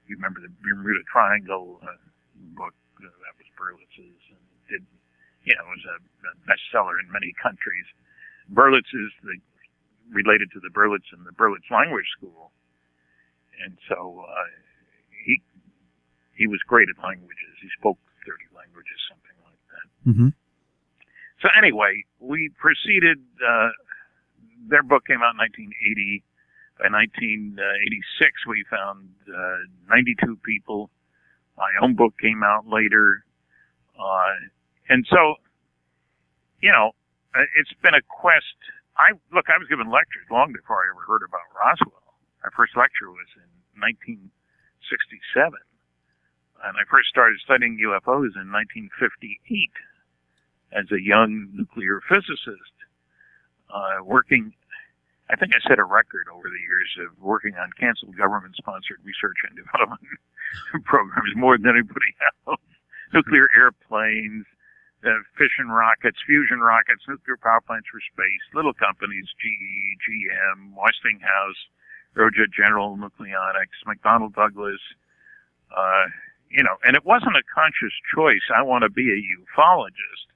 You 0.08 0.16
remember 0.16 0.39
the 0.39 0.51
Bermuda 0.63 1.04
Triangle 1.12 1.80
uh, 1.84 2.00
book? 2.56 2.74
Berlitz's. 3.58 4.22
And 4.30 4.44
did 4.70 4.84
you 5.44 5.54
know 5.58 5.66
it 5.68 5.74
was 5.82 5.86
a, 5.90 5.98
a 5.98 6.34
bestseller 6.46 7.02
in 7.02 7.12
many 7.12 7.34
countries. 7.42 7.86
Berlitz 8.54 8.88
is 8.94 9.12
the 9.24 9.36
related 10.14 10.52
to 10.56 10.60
the 10.64 10.72
Berlitz 10.72 11.12
and 11.12 11.26
the 11.26 11.36
Berlitz 11.36 11.68
Language 11.68 12.08
School, 12.16 12.52
and 13.64 13.76
so 13.90 14.24
uh, 14.24 14.48
he 15.26 15.42
he 16.38 16.48
was 16.48 16.62
great 16.68 16.88
at 16.88 17.02
languages. 17.04 17.52
He 17.62 17.70
spoke 17.78 17.98
30 18.24 18.46
languages, 18.56 18.98
something 19.10 19.38
like 19.44 19.62
that. 19.74 19.88
Mm-hmm. 20.06 20.32
So 21.42 21.48
anyway, 21.58 22.06
we 22.20 22.50
proceeded. 22.58 23.20
Uh, 23.42 23.70
their 24.70 24.84
book 24.84 25.06
came 25.08 25.22
out 25.22 25.34
in 25.34 25.42
1980. 25.42 26.24
By 26.78 26.94
1986, 26.94 28.46
we 28.46 28.64
found 28.70 29.10
uh, 29.26 29.66
92 29.90 30.38
people. 30.46 30.90
My 31.58 31.74
own 31.82 31.96
book 31.96 32.14
came 32.22 32.44
out 32.46 32.70
later, 32.70 33.26
uh, 34.00 34.34
and 34.89 35.06
so, 35.10 35.36
you 36.62 36.72
know, 36.72 36.94
uh, 37.36 37.46
it's 37.60 37.74
been 37.84 37.94
a 37.94 38.01
quest. 38.08 38.58
I 38.98 39.13
look. 39.34 39.50
I 39.50 39.58
was 39.58 39.68
giving 39.70 39.89
lectures 39.89 40.25
long 40.32 40.54
before 40.54 40.82
I 40.82 40.89
ever 40.89 41.04
heard 41.06 41.22
about 41.25 41.46
Roswell. 41.54 42.16
My 42.42 42.50
first 42.56 42.77
lecture 42.77 43.12
was 43.12 43.30
in 43.38 43.50
1967, 43.77 44.32
and 46.66 46.74
I 46.77 46.84
first 46.89 47.10
started 47.10 47.38
studying 47.44 47.77
UFOs 47.84 48.34
in 48.39 48.50
1958 48.50 49.70
as 50.74 50.89
a 50.92 51.01
young 51.01 51.50
nuclear 51.54 52.01
physicist, 52.10 52.75
uh, 53.70 54.04
working. 54.04 54.54
I 55.30 55.36
think 55.36 55.51
I 55.51 55.60
set 55.68 55.77
a 55.77 55.84
record 55.84 56.32
over 56.32 56.48
the 56.48 56.63
years 56.63 56.88
of 57.04 57.20
working 57.20 57.60
on 57.60 57.70
canceled 57.75 58.16
government-sponsored 58.16 59.04
research 59.04 59.36
and 59.44 59.60
development 59.60 60.08
programs 60.88 61.36
more 61.36 61.58
than 61.60 61.75
anybody 61.75 62.16
else. 62.48 62.63
Nuclear 63.14 63.50
airplanes, 63.56 64.46
uh, 65.06 65.24
fission 65.38 65.70
rockets, 65.70 66.18
fusion 66.26 66.60
rockets, 66.60 67.04
nuclear 67.08 67.38
power 67.38 67.62
plants 67.62 67.88
for 67.92 68.02
space, 68.12 68.44
little 68.54 68.74
companies, 68.74 69.28
GE, 69.40 69.98
GM, 70.04 70.76
Westinghouse, 70.76 71.60
Aerojet 72.18 72.52
General 72.52 72.98
Nucleonics, 72.98 73.78
McDonnell 73.86 74.34
Douglas, 74.34 74.82
uh, 75.76 76.06
you 76.50 76.64
know, 76.64 76.78
and 76.84 76.96
it 76.96 77.06
wasn't 77.06 77.36
a 77.36 77.44
conscious 77.54 77.94
choice. 78.16 78.44
I 78.56 78.62
want 78.64 78.84
to 78.84 78.90
be 78.90 79.12
a 79.12 79.20
ufologist. 79.20 80.32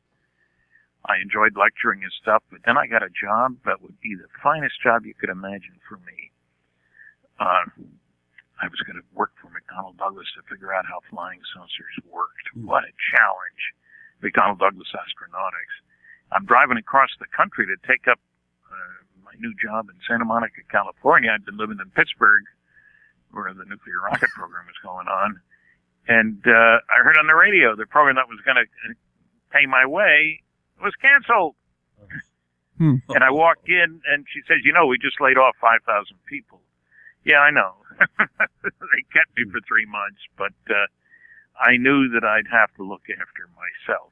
I 1.05 1.17
enjoyed 1.17 1.57
lecturing 1.57 2.03
and 2.03 2.11
stuff, 2.21 2.43
but 2.51 2.61
then 2.65 2.77
I 2.77 2.85
got 2.85 3.01
a 3.01 3.09
job 3.09 3.57
that 3.65 3.81
would 3.81 3.99
be 4.01 4.15
the 4.15 4.27
finest 4.43 4.75
job 4.83 5.05
you 5.05 5.15
could 5.15 5.29
imagine 5.29 5.79
for 5.87 5.97
me. 5.97 6.31
Uh, 7.39 7.65
I 8.61 8.69
was 8.69 8.79
going 8.85 9.01
to 9.01 9.07
work 9.17 9.33
for 9.41 9.49
McDonnell 9.49 9.97
Douglas 9.97 10.29
to 10.37 10.45
figure 10.45 10.73
out 10.73 10.85
how 10.85 11.01
flying 11.09 11.41
saucers 11.49 11.97
worked. 12.05 12.53
What 12.53 12.85
a 12.85 12.93
challenge. 13.09 13.61
McDonnell 14.21 14.61
Douglas 14.61 14.93
Astronautics. 14.93 15.75
I'm 16.31 16.45
driving 16.45 16.77
across 16.77 17.09
the 17.19 17.25
country 17.35 17.65
to 17.65 17.75
take 17.89 18.07
up 18.07 18.19
uh, 18.69 18.97
my 19.25 19.33
new 19.41 19.53
job 19.57 19.89
in 19.89 19.97
Santa 20.07 20.25
Monica, 20.25 20.61
California. 20.69 21.31
I'd 21.33 21.43
been 21.43 21.57
living 21.57 21.81
in 21.81 21.89
Pittsburgh, 21.89 22.45
where 23.31 23.51
the 23.53 23.65
nuclear 23.65 23.99
rocket 24.05 24.29
program 24.37 24.69
was 24.69 24.77
going 24.85 25.09
on. 25.09 25.41
And 26.07 26.39
uh, 26.45 26.77
I 26.85 27.01
heard 27.03 27.17
on 27.17 27.27
the 27.27 27.35
radio 27.35 27.75
the 27.75 27.85
program 27.85 28.15
that 28.15 28.29
was 28.29 28.39
going 28.45 28.57
to 28.57 28.67
pay 29.49 29.65
my 29.65 29.85
way 29.85 30.41
was 30.81 30.93
canceled. 31.01 31.55
Hmm. 32.77 32.95
And 33.09 33.23
I 33.23 33.29
walked 33.29 33.69
in, 33.69 34.01
and 34.09 34.25
she 34.33 34.41
says, 34.47 34.65
"You 34.65 34.73
know, 34.73 34.87
we 34.87 34.97
just 34.97 35.21
laid 35.21 35.37
off 35.37 35.55
five 35.61 35.81
thousand 35.85 36.17
people." 36.25 36.61
Yeah, 37.23 37.37
I 37.37 37.51
know. 37.51 37.75
they 38.63 39.01
kept 39.13 39.31
me 39.37 39.45
for 39.51 39.61
three 39.67 39.85
months, 39.85 40.21
but 40.37 40.55
uh, 40.69 40.87
I 41.59 41.77
knew 41.77 42.09
that 42.09 42.23
I'd 42.23 42.49
have 42.51 42.73
to 42.77 42.83
look 42.83 43.05
after 43.09 43.49
myself. 43.53 44.11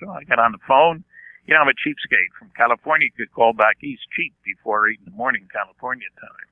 So 0.00 0.10
I 0.10 0.24
got 0.24 0.38
on 0.38 0.52
the 0.52 0.64
phone. 0.66 1.04
You 1.46 1.54
know, 1.54 1.60
I'm 1.64 1.68
a 1.68 1.76
cheapskate 1.76 2.32
from 2.38 2.50
California. 2.56 3.08
You 3.08 3.26
could 3.26 3.32
call 3.32 3.52
back 3.52 3.82
east 3.82 4.04
cheap 4.14 4.34
before 4.44 4.88
eight 4.88 5.00
in 5.00 5.12
the 5.12 5.16
morning 5.16 5.48
California 5.52 6.08
time. 6.20 6.48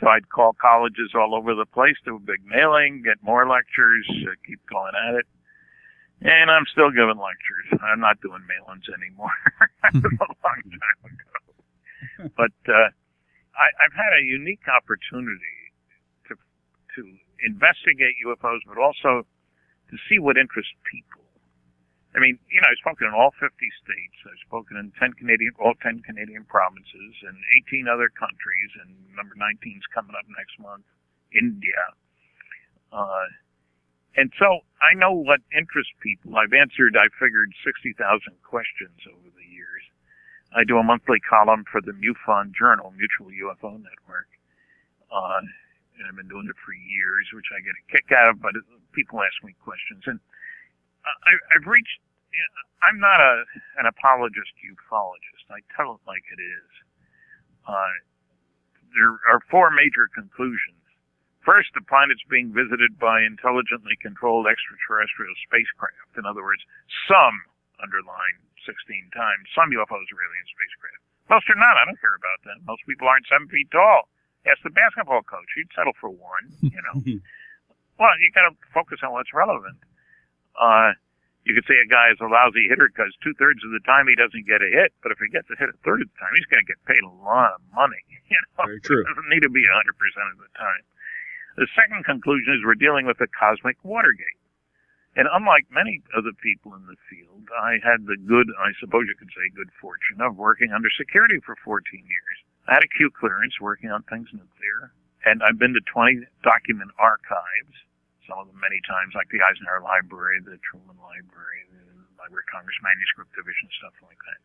So 0.00 0.08
I'd 0.08 0.28
call 0.28 0.52
colleges 0.52 1.16
all 1.16 1.34
over 1.34 1.54
the 1.54 1.64
place, 1.64 1.96
do 2.04 2.16
a 2.16 2.20
big 2.20 2.44
mailing, 2.44 3.00
get 3.02 3.16
more 3.22 3.48
lectures, 3.48 4.04
uh, 4.28 4.36
keep 4.44 4.60
going 4.68 4.92
at 4.92 5.14
it. 5.14 5.26
And 6.20 6.50
I'm 6.50 6.64
still 6.72 6.90
giving 6.90 7.16
lectures. 7.16 7.80
I'm 7.80 8.00
not 8.00 8.20
doing 8.20 8.40
mail-ins 8.44 8.88
anymore. 8.92 9.32
that 9.82 9.92
was 9.94 10.04
a 10.04 10.32
long 10.44 10.62
time 10.64 11.00
ago. 11.04 12.32
But 12.36 12.56
uh, 12.68 12.88
I, 13.56 13.66
I've 13.84 13.96
had 13.96 14.12
a 14.16 14.24
unique 14.24 14.64
opportunity 14.68 15.65
to 16.96 17.02
investigate 17.44 18.16
UFOs, 18.24 18.64
but 18.66 18.78
also 18.80 19.26
to 19.90 19.96
see 20.08 20.18
what 20.18 20.36
interests 20.36 20.72
people. 20.88 21.22
I 22.16 22.18
mean, 22.18 22.40
you 22.48 22.58
know, 22.64 22.68
I've 22.72 22.80
spoken 22.80 23.12
in 23.12 23.14
all 23.14 23.36
50 23.36 23.52
states. 23.84 24.16
I've 24.24 24.40
spoken 24.48 24.80
in 24.80 24.88
10 24.96 25.20
Canadian, 25.20 25.52
all 25.60 25.76
10 25.84 26.00
Canadian 26.00 26.48
provinces, 26.48 27.12
and 27.28 27.36
18 27.68 27.92
other 27.92 28.08
countries. 28.08 28.72
And 28.80 28.96
number 29.12 29.36
19 29.36 29.52
is 29.76 29.84
coming 29.92 30.16
up 30.16 30.24
next 30.32 30.56
month, 30.56 30.88
India. 31.36 31.92
Uh, 32.88 33.28
and 34.16 34.32
so 34.40 34.64
I 34.80 34.96
know 34.96 35.12
what 35.12 35.44
interests 35.52 35.92
people. 36.00 36.40
I've 36.40 36.56
answered, 36.56 36.96
I 36.96 37.04
figured, 37.20 37.52
60,000 37.60 38.00
questions 38.40 38.96
over 39.12 39.28
the 39.36 39.44
years. 39.44 39.84
I 40.56 40.64
do 40.64 40.80
a 40.80 40.82
monthly 40.82 41.20
column 41.20 41.68
for 41.68 41.84
the 41.84 41.92
MUFON 41.92 42.56
Journal, 42.56 42.96
Mutual 42.96 43.28
UFO 43.28 43.76
Network. 43.76 44.32
Uh, 45.12 45.44
and 45.98 46.04
I've 46.08 46.16
been 46.16 46.28
doing 46.28 46.48
it 46.48 46.58
for 46.60 46.72
years, 46.72 47.26
which 47.32 47.48
I 47.52 47.60
get 47.64 47.76
a 47.76 47.84
kick 47.88 48.08
out 48.12 48.30
of, 48.30 48.40
but 48.40 48.52
people 48.92 49.20
ask 49.20 49.36
me 49.44 49.56
questions. 49.64 50.04
And 50.06 50.20
I, 51.04 51.32
I've 51.56 51.66
reached, 51.66 52.00
I'm 52.84 53.00
not 53.00 53.20
a, 53.20 53.34
an 53.80 53.86
apologist 53.88 54.52
ufologist. 54.60 55.46
I 55.48 55.64
tell 55.72 55.96
it 55.96 56.02
like 56.04 56.24
it 56.28 56.40
is. 56.40 56.70
Uh, 57.66 57.94
there 58.94 59.18
are 59.28 59.40
four 59.50 59.72
major 59.72 60.08
conclusions. 60.12 60.80
First, 61.46 61.70
the 61.78 61.84
planet's 61.86 62.26
being 62.26 62.50
visited 62.50 62.98
by 62.98 63.22
intelligently 63.22 63.94
controlled 64.02 64.50
extraterrestrial 64.50 65.34
spacecraft. 65.46 66.18
In 66.18 66.26
other 66.26 66.42
words, 66.42 66.66
some, 67.06 67.38
underline 67.78 68.42
16 68.66 68.74
times, 69.14 69.46
some 69.54 69.70
UFOs 69.70 70.10
are 70.10 70.22
alien 70.26 70.48
spacecraft. 70.50 71.02
Most 71.30 71.46
are 71.50 71.58
not. 71.58 71.78
I 71.78 71.86
don't 71.86 72.02
care 72.02 72.18
about 72.18 72.42
them. 72.42 72.66
Most 72.66 72.82
people 72.86 73.06
aren't 73.06 73.30
seven 73.30 73.46
feet 73.46 73.70
tall. 73.70 74.10
Ask 74.46 74.62
the 74.62 74.70
basketball 74.70 75.22
coach. 75.22 75.50
He'd 75.54 75.68
settle 75.74 75.92
for 76.00 76.10
one, 76.10 76.46
you 76.62 76.78
know. 76.78 77.02
well, 77.98 78.14
you 78.22 78.30
got 78.32 78.48
to 78.48 78.54
focus 78.72 79.02
on 79.02 79.12
what's 79.12 79.34
relevant. 79.34 79.78
Uh, 80.54 80.94
you 81.46 81.54
could 81.54 81.66
say 81.70 81.78
a 81.78 81.86
guy 81.86 82.10
is 82.10 82.18
a 82.18 82.26
lousy 82.26 82.66
hitter 82.66 82.90
because 82.90 83.14
two 83.22 83.34
thirds 83.38 83.62
of 83.62 83.70
the 83.70 83.82
time 83.86 84.10
he 84.10 84.18
doesn't 84.18 84.50
get 84.50 84.62
a 84.62 84.70
hit, 84.70 84.90
but 85.02 85.14
if 85.14 85.18
he 85.22 85.30
gets 85.30 85.46
a 85.46 85.54
hit 85.54 85.70
a 85.70 85.78
third 85.86 86.02
of 86.02 86.10
the 86.10 86.18
time, 86.18 86.34
he's 86.34 86.48
going 86.50 86.58
to 86.58 86.66
get 86.66 86.82
paid 86.90 87.02
a 87.06 87.14
lot 87.22 87.54
of 87.58 87.62
money. 87.74 88.02
You 88.26 88.34
know, 88.58 88.66
Very 88.66 88.82
true. 88.82 89.06
It 89.06 89.06
doesn't 89.06 89.30
need 89.30 89.46
to 89.46 89.54
be 89.54 89.62
100% 89.62 89.70
of 89.70 90.38
the 90.42 90.50
time. 90.58 90.82
The 91.54 91.70
second 91.78 92.02
conclusion 92.02 92.58
is 92.58 92.66
we're 92.66 92.74
dealing 92.74 93.06
with 93.06 93.22
a 93.22 93.30
cosmic 93.30 93.78
Watergate. 93.86 94.42
And 95.14 95.30
unlike 95.30 95.70
many 95.70 96.02
other 96.10 96.34
people 96.42 96.74
in 96.74 96.84
the 96.84 96.98
field, 97.08 97.46
I 97.54 97.78
had 97.80 98.04
the 98.04 98.18
good, 98.18 98.50
I 98.58 98.74
suppose 98.82 99.06
you 99.08 99.14
could 99.14 99.30
say, 99.30 99.46
good 99.54 99.70
fortune 99.80 100.20
of 100.20 100.34
working 100.34 100.74
under 100.74 100.90
security 100.90 101.38
for 101.38 101.54
14 101.62 101.86
years. 102.02 102.36
I 102.66 102.74
had 102.74 102.84
a 102.84 102.90
Q 102.90 103.10
clearance 103.14 103.58
working 103.60 103.90
on 103.90 104.02
things 104.10 104.28
nuclear, 104.34 104.90
and 105.24 105.42
I've 105.42 105.58
been 105.58 105.74
to 105.74 105.82
20 105.86 106.26
document 106.42 106.90
archives, 106.98 107.74
some 108.26 108.42
of 108.42 108.46
them 108.50 108.58
many 108.58 108.82
times, 108.86 109.14
like 109.14 109.30
the 109.30 109.42
Eisenhower 109.42 109.82
Library, 109.82 110.42
the 110.42 110.58
Truman 110.66 110.98
Library, 110.98 111.62
the 111.70 111.82
Library 112.18 112.42
of 112.42 112.50
Congress 112.50 112.78
Manuscript 112.82 113.30
Division, 113.38 113.70
stuff 113.78 113.94
like 114.02 114.18
that. 114.26 114.40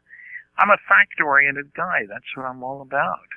I'm 0.62 0.70
a 0.70 0.78
fact-oriented 0.86 1.74
guy. 1.74 2.06
That's 2.06 2.28
what 2.38 2.46
I'm 2.46 2.62
all 2.62 2.82
about. 2.86 3.30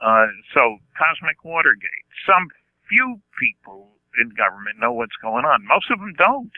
Uh, 0.00 0.28
so, 0.52 0.76
Cosmic 0.98 1.40
Watergate. 1.44 2.04
Some 2.28 2.52
few 2.88 3.22
people 3.40 3.96
in 4.20 4.28
government 4.36 4.78
know 4.78 4.92
what's 4.92 5.16
going 5.22 5.44
on. 5.44 5.64
Most 5.64 5.90
of 5.90 6.00
them 6.00 6.12
don't. 6.18 6.52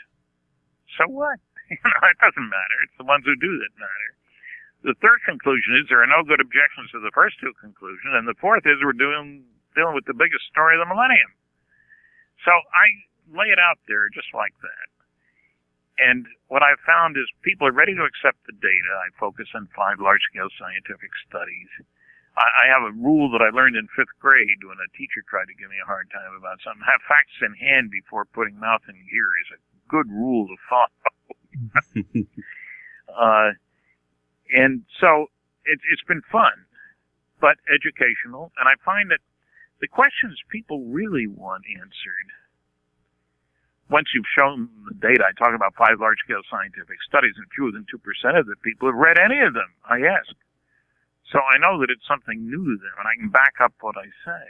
So 0.96 1.06
what? 1.08 1.38
You 1.68 1.76
know, 1.84 2.08
it 2.08 2.16
doesn't 2.16 2.48
matter. 2.48 2.76
It's 2.88 2.96
the 2.96 3.04
ones 3.04 3.28
who 3.28 3.36
do 3.36 3.60
that 3.60 3.74
matter. 3.76 4.10
The 4.86 4.94
third 5.02 5.18
conclusion 5.26 5.74
is 5.74 5.90
there 5.90 6.02
are 6.02 6.10
no 6.10 6.22
good 6.22 6.38
objections 6.38 6.94
to 6.94 7.02
the 7.02 7.10
first 7.10 7.40
two 7.42 7.50
conclusions, 7.58 8.14
and 8.14 8.30
the 8.30 8.38
fourth 8.38 8.62
is 8.62 8.78
we're 8.78 8.94
doing 8.94 9.42
dealing 9.74 9.94
with 9.94 10.06
the 10.06 10.14
biggest 10.14 10.46
story 10.50 10.78
of 10.78 10.82
the 10.82 10.90
millennium. 10.90 11.34
So 12.46 12.54
I 12.54 12.86
lay 13.34 13.50
it 13.50 13.58
out 13.58 13.78
there 13.86 14.08
just 14.10 14.30
like 14.32 14.54
that. 14.62 14.88
And 15.98 16.26
what 16.46 16.62
I've 16.62 16.78
found 16.86 17.18
is 17.18 17.26
people 17.42 17.66
are 17.66 17.74
ready 17.74 17.94
to 17.94 18.06
accept 18.06 18.38
the 18.46 18.54
data. 18.54 18.92
I 19.02 19.10
focus 19.18 19.50
on 19.54 19.66
five 19.74 19.98
large 19.98 20.22
scale 20.30 20.46
scientific 20.54 21.10
studies. 21.26 21.70
I, 22.38 22.46
I 22.46 22.64
have 22.70 22.86
a 22.86 22.94
rule 22.94 23.26
that 23.34 23.42
I 23.42 23.50
learned 23.50 23.74
in 23.74 23.90
fifth 23.98 24.14
grade 24.22 24.62
when 24.62 24.78
a 24.78 24.86
teacher 24.94 25.26
tried 25.26 25.50
to 25.50 25.58
give 25.58 25.66
me 25.66 25.82
a 25.82 25.90
hard 25.90 26.06
time 26.14 26.38
about 26.38 26.62
something. 26.62 26.86
Have 26.86 27.02
facts 27.10 27.34
in 27.42 27.54
hand 27.58 27.90
before 27.90 28.30
putting 28.30 28.54
mouth 28.62 28.86
in 28.86 28.94
ear 28.94 29.30
is 29.42 29.58
a 29.58 29.60
good 29.90 30.06
rule 30.06 30.46
to 30.46 30.56
follow. 30.70 31.10
uh, 33.18 33.58
and 34.50 34.82
so 35.00 35.26
it, 35.64 35.80
it's 35.92 36.04
been 36.08 36.22
fun, 36.32 36.52
but 37.40 37.56
educational. 37.68 38.52
And 38.58 38.68
I 38.68 38.74
find 38.84 39.10
that 39.10 39.20
the 39.80 39.88
questions 39.88 40.38
people 40.50 40.84
really 40.88 41.26
want 41.26 41.64
answered, 41.68 42.28
once 43.90 44.08
you've 44.12 44.28
shown 44.36 44.68
the 44.88 44.94
data, 45.00 45.24
I 45.24 45.32
talk 45.32 45.54
about 45.54 45.74
five 45.76 46.00
large 46.00 46.18
scale 46.24 46.44
scientific 46.50 47.00
studies, 47.08 47.34
and 47.36 47.46
fewer 47.54 47.72
than 47.72 47.86
2% 47.88 48.38
of 48.38 48.46
the 48.46 48.56
people 48.60 48.88
have 48.88 49.00
read 49.00 49.18
any 49.18 49.40
of 49.40 49.54
them, 49.54 49.72
I 49.88 50.04
ask. 50.04 50.32
So 51.32 51.40
I 51.40 51.56
know 51.58 51.80
that 51.80 51.88
it's 51.90 52.06
something 52.08 52.44
new 52.44 52.64
to 52.64 52.76
them, 52.76 52.96
and 53.00 53.08
I 53.08 53.16
can 53.16 53.28
back 53.30 53.60
up 53.62 53.72
what 53.80 53.96
I 53.96 54.08
say. 54.24 54.46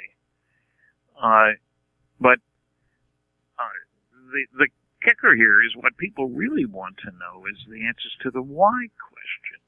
Uh, 1.18 1.50
but 2.20 2.38
uh, 3.58 3.78
the, 4.30 4.42
the 4.58 4.68
kicker 5.02 5.34
here 5.34 5.62
is 5.62 5.74
what 5.76 5.96
people 5.98 6.28
really 6.28 6.66
want 6.66 6.96
to 7.04 7.10
know 7.18 7.46
is 7.46 7.58
the 7.68 7.86
answers 7.86 8.14
to 8.22 8.30
the 8.30 8.42
why 8.42 8.86
questions. 8.98 9.67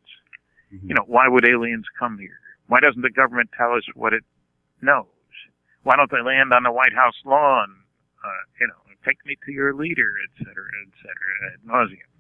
Mm-hmm. 0.72 0.88
You 0.88 0.94
know, 0.94 1.04
why 1.06 1.28
would 1.28 1.46
aliens 1.46 1.86
come 1.98 2.18
here? 2.18 2.40
Why 2.66 2.80
doesn't 2.80 3.02
the 3.02 3.10
government 3.10 3.50
tell 3.56 3.74
us 3.74 3.82
what 3.94 4.12
it 4.12 4.22
knows? 4.80 5.06
Why 5.82 5.96
don't 5.96 6.10
they 6.10 6.22
land 6.22 6.52
on 6.52 6.62
the 6.62 6.72
White 6.72 6.94
House 6.94 7.16
lawn? 7.24 7.74
Uh, 8.22 8.42
you 8.60 8.66
know, 8.68 8.80
take 9.04 9.24
me 9.24 9.36
to 9.46 9.52
your 9.52 9.74
leader, 9.74 10.12
et 10.22 10.32
cetera, 10.38 10.70
et 10.86 10.92
cetera, 11.00 11.32
ad 11.52 11.60
nauseum. 11.66 12.10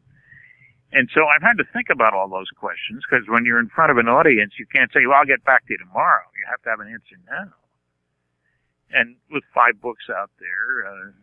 And 0.92 1.08
so 1.14 1.22
I've 1.28 1.42
had 1.42 1.58
to 1.58 1.64
think 1.72 1.86
about 1.92 2.14
all 2.14 2.28
those 2.28 2.50
questions 2.50 3.04
because 3.06 3.28
when 3.28 3.44
you're 3.44 3.60
in 3.60 3.68
front 3.68 3.92
of 3.92 3.98
an 3.98 4.08
audience, 4.08 4.54
you 4.58 4.66
can't 4.66 4.90
say, 4.92 5.06
well, 5.06 5.18
I'll 5.18 5.28
get 5.28 5.44
back 5.44 5.66
to 5.66 5.72
you 5.74 5.78
tomorrow. 5.78 6.26
You 6.34 6.50
have 6.50 6.62
to 6.62 6.70
have 6.70 6.80
an 6.80 6.90
answer 6.90 7.14
now. 7.30 7.54
And 8.90 9.14
with 9.30 9.44
five 9.54 9.80
books 9.80 10.10
out 10.10 10.30
there, 10.40 10.90
uh, 10.90 11.14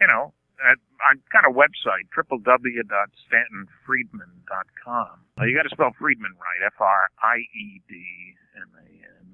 you 0.00 0.06
know, 0.06 0.34
I've 0.64 1.20
got 1.32 1.44
a 1.44 1.52
website, 1.52 2.08
www.stantonfriedman.com. 2.16 5.08
Uh, 5.38 5.44
you 5.44 5.54
got 5.56 5.64
to 5.64 5.70
spell 5.70 5.92
Friedman 5.98 6.34
right, 6.38 6.62
F-R-I-E-D-M-A-N, 6.66 7.84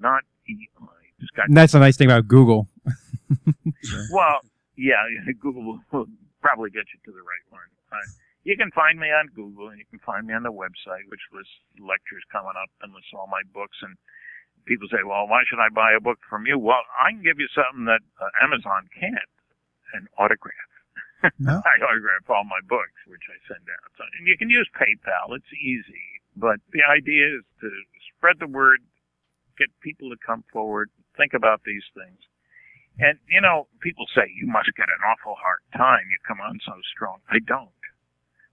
not 0.00 0.24
E-I. 0.48 0.86
Just 1.20 1.32
got 1.34 1.46
That's 1.50 1.74
a 1.74 1.78
nice 1.78 1.96
thing 1.96 2.08
about 2.08 2.26
Google. 2.26 2.66
well, 4.10 4.40
yeah, 4.76 5.06
Google 5.40 5.62
will, 5.62 5.78
will 5.92 6.08
probably 6.40 6.70
get 6.70 6.86
you 6.92 6.98
to 7.04 7.12
the 7.12 7.22
right 7.22 7.44
one. 7.50 7.68
Uh, 7.92 7.96
you 8.44 8.56
can 8.56 8.70
find 8.72 8.98
me 8.98 9.12
on 9.12 9.28
Google, 9.36 9.68
and 9.68 9.78
you 9.78 9.84
can 9.84 9.98
find 10.00 10.26
me 10.26 10.32
on 10.32 10.42
the 10.42 10.52
website, 10.52 11.04
which 11.12 11.20
lists 11.32 11.52
lectures 11.76 12.24
coming 12.32 12.56
up 12.56 12.70
and 12.80 12.94
lists 12.96 13.12
all 13.12 13.26
my 13.28 13.42
books. 13.52 13.76
And 13.84 13.98
people 14.64 14.88
say, 14.88 15.04
well, 15.04 15.28
why 15.28 15.44
should 15.44 15.60
I 15.60 15.68
buy 15.68 15.92
a 15.92 16.00
book 16.00 16.24
from 16.24 16.46
you? 16.48 16.56
Well, 16.58 16.80
I 16.96 17.12
can 17.12 17.20
give 17.22 17.38
you 17.38 17.48
something 17.52 17.84
that 17.84 18.00
uh, 18.16 18.32
Amazon 18.40 18.88
can't, 18.96 19.28
an 19.92 20.08
autograph. 20.16 20.69
No. 21.38 21.60
I 21.60 21.74
autograph 21.84 22.28
all 22.28 22.44
my 22.44 22.60
books, 22.64 22.96
which 23.04 23.24
I 23.28 23.36
send 23.44 23.64
out. 23.68 23.90
So, 23.96 24.04
and 24.18 24.24
you 24.26 24.36
can 24.40 24.48
use 24.48 24.68
PayPal. 24.72 25.36
It's 25.36 25.52
easy. 25.52 26.20
But 26.36 26.60
the 26.72 26.80
idea 26.84 27.40
is 27.40 27.44
to 27.60 27.68
spread 28.16 28.40
the 28.40 28.48
word, 28.48 28.80
get 29.58 29.68
people 29.84 30.08
to 30.08 30.16
come 30.16 30.44
forward, 30.52 30.88
think 31.16 31.34
about 31.34 31.60
these 31.64 31.84
things. 31.92 32.20
And, 33.00 33.20
you 33.28 33.40
know, 33.40 33.68
people 33.80 34.04
say, 34.12 34.28
you 34.32 34.48
must 34.48 34.72
get 34.76 34.88
an 34.88 35.02
awful 35.04 35.36
hard 35.36 35.60
time. 35.76 36.08
You 36.08 36.18
come 36.26 36.40
on 36.40 36.60
so 36.64 36.76
strong. 36.92 37.20
I 37.28 37.40
don't. 37.40 37.72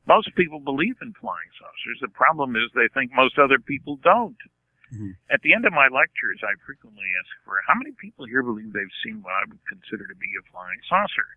Most 0.07 0.31
people 0.39 0.63
believe 0.63 0.95
in 1.03 1.11
flying 1.19 1.51
saucers. 1.59 1.99
The 1.99 2.11
problem 2.15 2.55
is 2.55 2.71
they 2.71 2.87
think 2.95 3.11
most 3.11 3.35
other 3.35 3.59
people 3.59 3.99
don't. 3.99 4.39
Mm-hmm. 4.87 5.19
At 5.27 5.43
the 5.43 5.51
end 5.51 5.67
of 5.67 5.75
my 5.75 5.91
lectures, 5.91 6.39
I 6.47 6.55
frequently 6.63 7.11
ask 7.19 7.27
for 7.43 7.59
how 7.67 7.75
many 7.75 7.91
people 7.99 8.23
here 8.23 8.39
believe 8.39 8.71
they've 8.71 8.99
seen 9.03 9.19
what 9.19 9.35
I 9.35 9.43
would 9.51 9.59
consider 9.67 10.07
to 10.07 10.15
be 10.15 10.31
a 10.39 10.43
flying 10.47 10.79
saucer. 10.87 11.27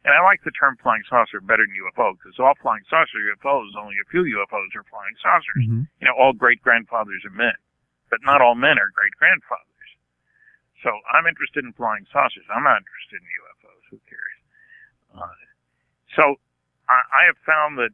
And 0.00 0.16
I 0.16 0.24
like 0.24 0.40
the 0.44 0.56
term 0.56 0.80
flying 0.80 1.04
saucer 1.12 1.44
better 1.44 1.60
than 1.60 1.76
UFO 1.76 2.16
because 2.16 2.40
all 2.40 2.56
flying 2.64 2.84
saucer 2.88 3.20
UFOs, 3.20 3.76
only 3.76 4.00
a 4.00 4.08
few 4.08 4.24
UFOs 4.24 4.72
are 4.72 4.88
flying 4.88 5.16
saucers. 5.20 5.64
Mm-hmm. 5.68 5.84
You 6.00 6.06
know, 6.08 6.16
all 6.16 6.32
great 6.32 6.64
grandfathers 6.64 7.20
are 7.28 7.36
men, 7.36 7.56
but 8.08 8.24
not 8.24 8.40
all 8.40 8.56
men 8.56 8.80
are 8.80 8.88
great 8.96 9.12
grandfathers. 9.20 9.68
So 10.80 10.88
I'm 11.12 11.28
interested 11.28 11.68
in 11.68 11.76
flying 11.76 12.08
saucers. 12.08 12.48
I'm 12.48 12.64
not 12.64 12.80
interested 12.80 13.20
in 13.20 13.28
UFOs. 13.44 13.84
Who 13.92 13.98
cares? 14.08 14.36
Uh, 15.12 15.36
so 16.16 16.24
I, 16.88 17.04
I 17.12 17.22
have 17.28 17.36
found 17.44 17.76
that 17.76 17.92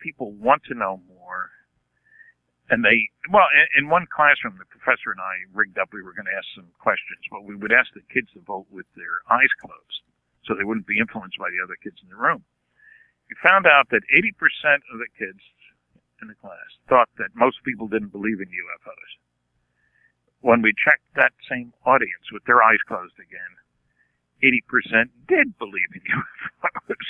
people 0.00 0.32
want 0.32 0.64
to 0.72 0.74
know 0.74 1.04
more. 1.04 1.52
And 2.72 2.80
they, 2.80 3.12
well, 3.28 3.52
in, 3.52 3.84
in 3.84 3.92
one 3.92 4.08
classroom, 4.08 4.56
the 4.56 4.64
professor 4.72 5.12
and 5.12 5.20
I 5.20 5.44
rigged 5.52 5.76
up, 5.76 5.92
we 5.92 6.00
were 6.00 6.16
going 6.16 6.24
to 6.24 6.32
ask 6.32 6.48
some 6.56 6.72
questions, 6.80 7.20
but 7.28 7.44
we 7.44 7.52
would 7.52 7.76
ask 7.76 7.92
the 7.92 8.00
kids 8.08 8.32
to 8.32 8.40
vote 8.40 8.64
with 8.72 8.88
their 8.96 9.20
eyes 9.28 9.52
closed 9.60 10.00
so 10.46 10.54
they 10.54 10.64
wouldn't 10.64 10.86
be 10.86 10.98
influenced 10.98 11.38
by 11.38 11.50
the 11.50 11.62
other 11.62 11.76
kids 11.82 11.96
in 12.02 12.08
the 12.08 12.20
room. 12.20 12.44
We 13.28 13.36
found 13.40 13.66
out 13.66 13.88
that 13.90 14.04
80% 14.12 14.84
of 14.92 15.00
the 15.00 15.08
kids 15.16 15.40
in 16.20 16.28
the 16.28 16.38
class 16.38 16.70
thought 16.88 17.08
that 17.18 17.34
most 17.34 17.64
people 17.64 17.88
didn't 17.88 18.12
believe 18.12 18.40
in 18.40 18.48
UFOs. 18.48 19.12
When 20.40 20.60
we 20.60 20.76
checked 20.76 21.08
that 21.16 21.32
same 21.48 21.72
audience 21.86 22.28
with 22.32 22.44
their 22.44 22.62
eyes 22.62 22.80
closed 22.86 23.16
again, 23.16 23.52
80% 24.44 25.08
did 25.28 25.56
believe 25.56 25.90
in 25.96 26.04
UFOs. 26.04 27.08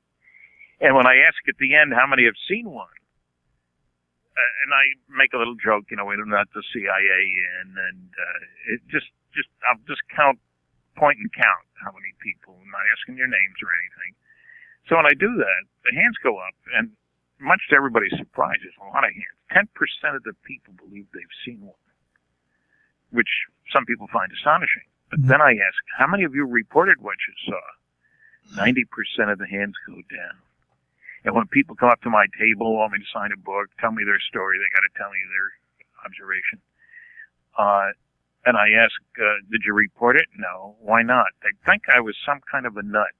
and 0.80 0.96
when 0.96 1.06
I 1.06 1.20
ask 1.28 1.36
at 1.48 1.60
the 1.60 1.76
end 1.76 1.92
how 1.92 2.08
many 2.08 2.24
have 2.24 2.38
seen 2.48 2.70
one, 2.70 2.96
uh, 4.32 4.52
and 4.64 4.72
I 4.72 4.84
make 5.12 5.36
a 5.36 5.38
little 5.38 5.56
joke, 5.60 5.92
you 5.92 5.96
know, 5.96 6.08
we're 6.08 6.24
not 6.24 6.48
the 6.56 6.64
CIA 6.72 7.20
in, 7.60 7.76
and 7.76 8.08
uh, 8.16 8.72
it 8.72 8.80
just, 8.88 9.12
just, 9.36 9.52
I'll 9.68 9.80
just 9.84 10.00
count, 10.08 10.40
point 10.96 11.18
and 11.18 11.32
count 11.32 11.66
how 11.80 11.92
many 11.92 12.12
people. 12.22 12.58
I'm 12.60 12.70
not 12.70 12.86
asking 12.94 13.16
your 13.16 13.30
names 13.30 13.58
or 13.62 13.70
anything. 13.82 14.12
So 14.88 14.96
when 14.96 15.06
I 15.06 15.14
do 15.14 15.30
that, 15.38 15.62
the 15.86 15.94
hands 15.94 16.18
go 16.22 16.38
up, 16.38 16.54
and 16.74 16.90
much 17.38 17.62
to 17.70 17.76
everybody's 17.76 18.14
surprise, 18.18 18.58
there's 18.62 18.78
a 18.82 18.90
lot 18.90 19.06
of 19.06 19.14
hands. 19.14 19.38
Ten 19.50 19.66
percent 19.74 20.16
of 20.16 20.22
the 20.22 20.34
people 20.42 20.74
believe 20.78 21.06
they've 21.10 21.38
seen 21.44 21.62
one, 21.62 21.86
which 23.10 23.30
some 23.70 23.86
people 23.86 24.08
find 24.12 24.30
astonishing. 24.32 24.86
But 25.10 25.20
mm-hmm. 25.20 25.30
then 25.30 25.42
I 25.42 25.54
ask, 25.58 25.78
how 25.98 26.06
many 26.06 26.24
of 26.24 26.34
you 26.34 26.46
reported 26.46 27.00
what 27.00 27.18
you 27.26 27.34
saw? 27.52 27.64
Ninety 28.58 28.84
percent 28.84 29.30
of 29.30 29.38
the 29.38 29.46
hands 29.46 29.74
go 29.86 29.94
down. 30.10 30.38
And 31.24 31.34
when 31.34 31.46
people 31.46 31.76
come 31.76 31.90
up 31.90 32.02
to 32.02 32.10
my 32.10 32.26
table, 32.38 32.74
want 32.74 32.92
me 32.92 32.98
to 32.98 33.14
sign 33.14 33.30
a 33.30 33.38
book, 33.38 33.70
tell 33.78 33.92
me 33.92 34.02
their 34.02 34.18
story, 34.18 34.58
they 34.58 34.66
got 34.74 34.82
to 34.82 34.98
tell 34.98 35.10
me 35.10 35.22
their 35.30 35.50
observation. 36.02 36.58
Uh, 37.54 37.94
and 38.44 38.56
I 38.56 38.70
ask, 38.82 38.94
uh, 39.18 39.38
did 39.50 39.62
you 39.66 39.72
report 39.72 40.16
it? 40.16 40.26
No. 40.36 40.76
Why 40.80 41.02
not? 41.02 41.26
They 41.42 41.54
think 41.64 41.82
I 41.94 42.00
was 42.00 42.16
some 42.26 42.40
kind 42.50 42.66
of 42.66 42.76
a 42.76 42.82
nut. 42.82 43.12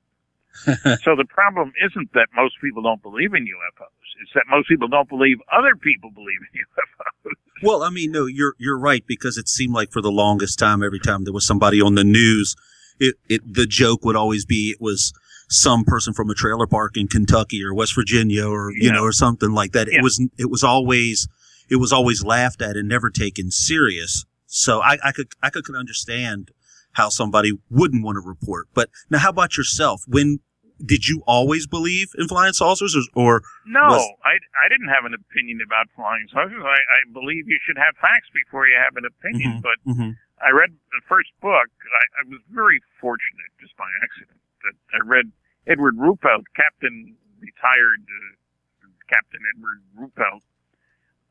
so 1.03 1.17
the 1.17 1.25
problem 1.29 1.73
isn't 1.83 2.13
that 2.13 2.29
most 2.37 2.55
people 2.61 2.83
don't 2.83 3.03
believe 3.03 3.33
in 3.35 3.45
UFOs. 3.45 4.07
It's 4.23 4.33
that 4.35 4.45
most 4.49 4.69
people 4.69 4.89
don't 4.89 5.09
believe 5.09 5.39
other 5.51 5.75
people 5.77 6.11
believe 6.11 6.41
in 6.53 6.61
UFOs. 6.61 7.33
Well, 7.65 7.85
I 7.85 7.91
mean, 7.91 8.11
no, 8.11 8.27
you're 8.27 8.55
you're 8.59 8.77
right 8.77 9.05
because 9.07 9.39
it 9.39 9.49
seemed 9.49 9.73
like 9.73 9.93
for 9.93 10.03
the 10.03 10.11
longest 10.11 10.59
time, 10.59 10.83
every 10.83 10.99
time 10.99 11.23
there 11.23 11.33
was 11.33 11.47
somebody 11.47 11.81
on 11.81 11.95
the 11.95 12.03
news, 12.03 12.57
it, 12.99 13.15
it 13.29 13.55
the 13.55 13.67
joke 13.67 14.05
would 14.05 14.17
always 14.17 14.45
be 14.45 14.71
it 14.71 14.79
was 14.81 15.13
some 15.49 15.85
person 15.85 16.13
from 16.13 16.29
a 16.29 16.35
trailer 16.35 16.67
park 16.67 16.97
in 16.97 17.07
Kentucky 17.07 17.63
or 17.65 17.73
West 17.73 17.95
Virginia 17.95 18.49
or 18.49 18.73
you 18.73 18.89
yeah. 18.89 18.95
know 18.95 19.05
or 19.05 19.13
something 19.13 19.53
like 19.53 19.71
that. 19.73 19.87
Yeah. 19.89 19.99
It 19.99 20.03
was 20.03 20.21
it 20.39 20.51
was 20.51 20.65
always 20.65 21.29
it 21.71 21.77
was 21.77 21.93
always 21.93 22.25
laughed 22.25 22.63
at 22.63 22.77
and 22.77 22.89
never 22.89 23.11
taken 23.11 23.53
serious. 23.53 24.25
So 24.53 24.83
I, 24.83 24.99
I 25.03 25.13
could 25.13 25.33
I 25.43 25.49
could 25.49 25.65
understand 25.75 26.53
how 26.93 27.09
somebody 27.09 27.57
wouldn't 27.71 28.05
want 28.05 28.17
to 28.17 28.21
report. 28.21 28.69
But 28.75 28.91
now, 29.09 29.19
how 29.19 29.31
about 29.31 29.57
yourself? 29.57 30.05
When 30.07 30.41
did 30.85 31.09
you 31.09 31.23
always 31.27 31.67
believe 31.67 32.13
in 32.19 32.29
flying 32.29 32.53
saucers, 32.53 32.93
or, 32.93 33.09
or 33.17 33.43
no? 33.65 33.81
Was... 33.89 34.05
I, 34.29 34.37
I 34.37 34.69
didn't 34.69 34.93
have 34.93 35.09
an 35.09 35.17
opinion 35.17 35.65
about 35.65 35.89
flying 35.97 36.29
saucers. 36.29 36.61
I, 36.61 36.69
I 36.85 37.01
believe 37.17 37.49
you 37.49 37.57
should 37.65 37.81
have 37.81 37.97
facts 37.97 38.29
before 38.29 38.69
you 38.69 38.77
have 38.77 38.93
an 39.01 39.09
opinion. 39.09 39.57
Mm-hmm, 39.57 39.65
but 39.65 39.79
mm-hmm. 39.89 40.11
I 40.45 40.53
read 40.53 40.77
the 40.93 41.01
first 41.09 41.33
book. 41.41 41.73
I, 41.73 42.05
I 42.21 42.23
was 42.29 42.45
very 42.53 42.85
fortunate, 43.01 43.57
just 43.57 43.73
by 43.81 43.89
accident, 44.05 44.37
that 44.69 44.77
I 44.93 45.01
read 45.01 45.33
Edward 45.65 45.97
Ruppelt, 45.97 46.45
Captain 46.53 47.17
retired 47.41 48.05
uh, 48.05 48.93
Captain 49.09 49.41
Edward 49.49 49.81
Ruppelt, 49.97 50.45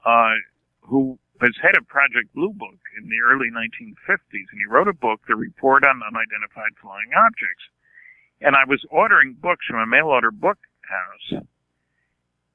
uh, 0.10 0.42
who 0.90 1.20
was 1.42 1.58
head 1.58 1.74
of 1.76 1.90
Project 1.90 2.30
Blue 2.38 2.54
Book 2.54 2.78
in 2.94 3.10
the 3.10 3.18
early 3.26 3.50
1950s, 3.50 4.48
and 4.54 4.62
he 4.62 4.70
wrote 4.70 4.88
a 4.88 4.94
book, 4.94 5.22
The 5.28 5.36
Report 5.36 5.84
on 5.84 6.02
Unidentified 6.06 6.78
Flying 6.78 7.10
Objects. 7.18 7.66
And 8.42 8.54
I 8.56 8.66
was 8.70 8.86
ordering 8.94 9.34
books 9.34 9.66
from 9.66 9.82
a 9.82 9.90
mail 9.90 10.14
order 10.14 10.30
book 10.30 10.58
house, 10.86 11.42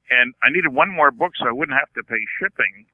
and 0.09 0.33
I 0.43 0.51
needed 0.51 0.71
one 0.71 0.91
more 0.91 1.11
book 1.11 1.35
so 1.35 1.47
I 1.47 1.51
wouldn't 1.51 1.77
have 1.77 1.91
to 1.99 2.03
pay 2.03 2.23
shipping. 2.39 2.87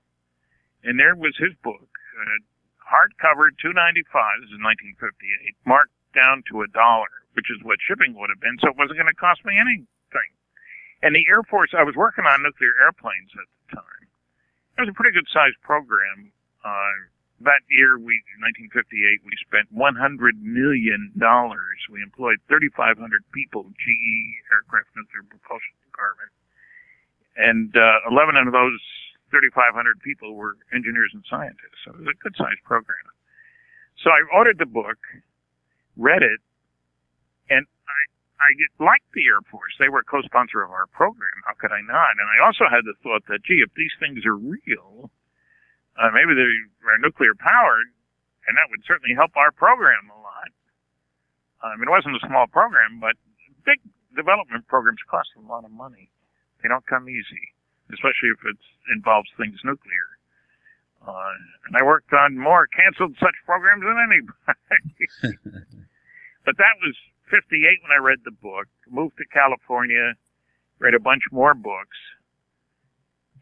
And 0.84 1.00
there 1.00 1.16
was 1.16 1.38
his 1.38 1.54
book, 1.62 1.90
uh, 2.18 2.42
hardcover, 2.82 3.50
two 3.62 3.74
ninety 3.74 4.04
five. 4.12 4.42
This 4.42 4.54
is 4.54 4.62
nineteen 4.62 4.94
fifty 5.00 5.30
eight, 5.42 5.58
marked 5.66 5.94
down 6.14 6.44
to 6.50 6.62
a 6.62 6.70
dollar, 6.70 7.10
which 7.34 7.50
is 7.50 7.58
what 7.66 7.82
shipping 7.82 8.14
would 8.18 8.30
have 8.30 8.42
been. 8.42 8.58
So 8.62 8.70
it 8.70 8.78
wasn't 8.78 8.98
going 9.02 9.10
to 9.10 9.18
cost 9.18 9.46
me 9.46 9.58
anything. 9.58 10.30
And 11.02 11.16
the 11.16 11.26
Air 11.30 11.42
Force, 11.44 11.74
I 11.74 11.84
was 11.84 11.96
working 11.98 12.26
on 12.26 12.44
nuclear 12.44 12.78
airplanes 12.82 13.34
at 13.34 13.50
the 13.50 13.82
time. 13.82 14.06
It 14.78 14.82
was 14.82 14.90
a 14.90 14.98
pretty 14.98 15.14
good 15.14 15.30
sized 15.30 15.62
program. 15.62 16.34
Uh, 16.66 17.10
that 17.46 17.62
year, 17.70 18.00
we 18.00 18.24
1958, 18.40 19.22
we 19.26 19.36
spent 19.44 19.68
100 19.70 20.00
million 20.42 21.12
dollars. 21.20 21.78
We 21.92 22.02
employed 22.02 22.40
3,500 22.48 22.98
people, 23.36 23.68
GE 23.70 24.18
Aircraft 24.50 24.90
Nuclear 24.96 25.28
Propulsion 25.28 25.76
Department, 25.86 26.32
and 27.36 27.70
uh, 27.76 28.10
11 28.10 28.38
of 28.40 28.54
those 28.54 28.82
3,500 29.30 30.00
people 30.02 30.34
were 30.36 30.58
engineers 30.74 31.12
and 31.14 31.26
scientists. 31.30 31.84
So 31.84 31.92
it 31.92 32.06
was 32.06 32.10
a 32.10 32.18
good 32.24 32.34
sized 32.38 32.64
program. 32.64 33.06
So 34.02 34.10
I 34.10 34.22
ordered 34.34 34.58
the 34.58 34.70
book, 34.70 34.98
read 35.98 36.22
it, 36.24 36.40
I 38.44 38.52
liked 38.84 39.08
the 39.16 39.24
Air 39.32 39.40
Force. 39.48 39.72
They 39.80 39.88
were 39.88 40.04
a 40.04 40.12
co-sponsor 40.12 40.62
of 40.62 40.72
our 40.72 40.88
program. 40.92 41.40
How 41.48 41.56
could 41.56 41.72
I 41.72 41.80
not? 41.80 42.20
And 42.20 42.28
I 42.28 42.44
also 42.44 42.68
had 42.68 42.84
the 42.84 43.00
thought 43.00 43.24
that, 43.32 43.48
gee, 43.48 43.64
if 43.64 43.72
these 43.74 43.96
things 44.00 44.28
are 44.28 44.36
real, 44.36 45.10
uh, 45.96 46.12
maybe 46.12 46.36
they 46.36 46.52
are 46.84 47.00
nuclear 47.00 47.34
powered, 47.40 47.88
and 48.48 48.60
that 48.60 48.68
would 48.68 48.84
certainly 48.84 49.16
help 49.16 49.32
our 49.40 49.52
program 49.56 50.12
a 50.12 50.20
lot. 50.20 50.52
I 51.64 51.80
mean, 51.80 51.88
it 51.88 51.96
wasn't 51.96 52.20
a 52.20 52.28
small 52.28 52.46
program, 52.52 53.00
but 53.00 53.16
big 53.64 53.80
development 54.12 54.68
programs 54.68 55.00
cost 55.08 55.32
a 55.40 55.48
lot 55.48 55.64
of 55.64 55.72
money. 55.72 56.12
They 56.62 56.68
don't 56.68 56.86
come 56.86 57.08
easy 57.08 57.56
especially 57.92 58.32
if 58.32 58.42
it 58.46 58.60
involves 58.96 59.30
things 59.38 59.60
nuclear. 59.64 60.08
Uh, 61.04 61.36
and 61.68 61.76
I 61.76 61.84
worked 61.84 62.14
on 62.14 62.38
more 62.38 62.68
canceled 62.68 63.16
such 63.20 63.36
programs 63.46 63.84
than 63.84 64.00
anybody. 64.00 65.36
but 66.46 66.56
that 66.56 66.76
was 66.80 66.96
58 67.34 67.82
when 67.82 67.90
I 67.90 67.98
read 67.98 68.20
the 68.24 68.38
book, 68.38 68.70
moved 68.86 69.18
to 69.18 69.26
California, 69.34 70.14
read 70.78 70.94
a 70.94 71.00
bunch 71.00 71.24
more 71.32 71.56
books, 71.58 71.98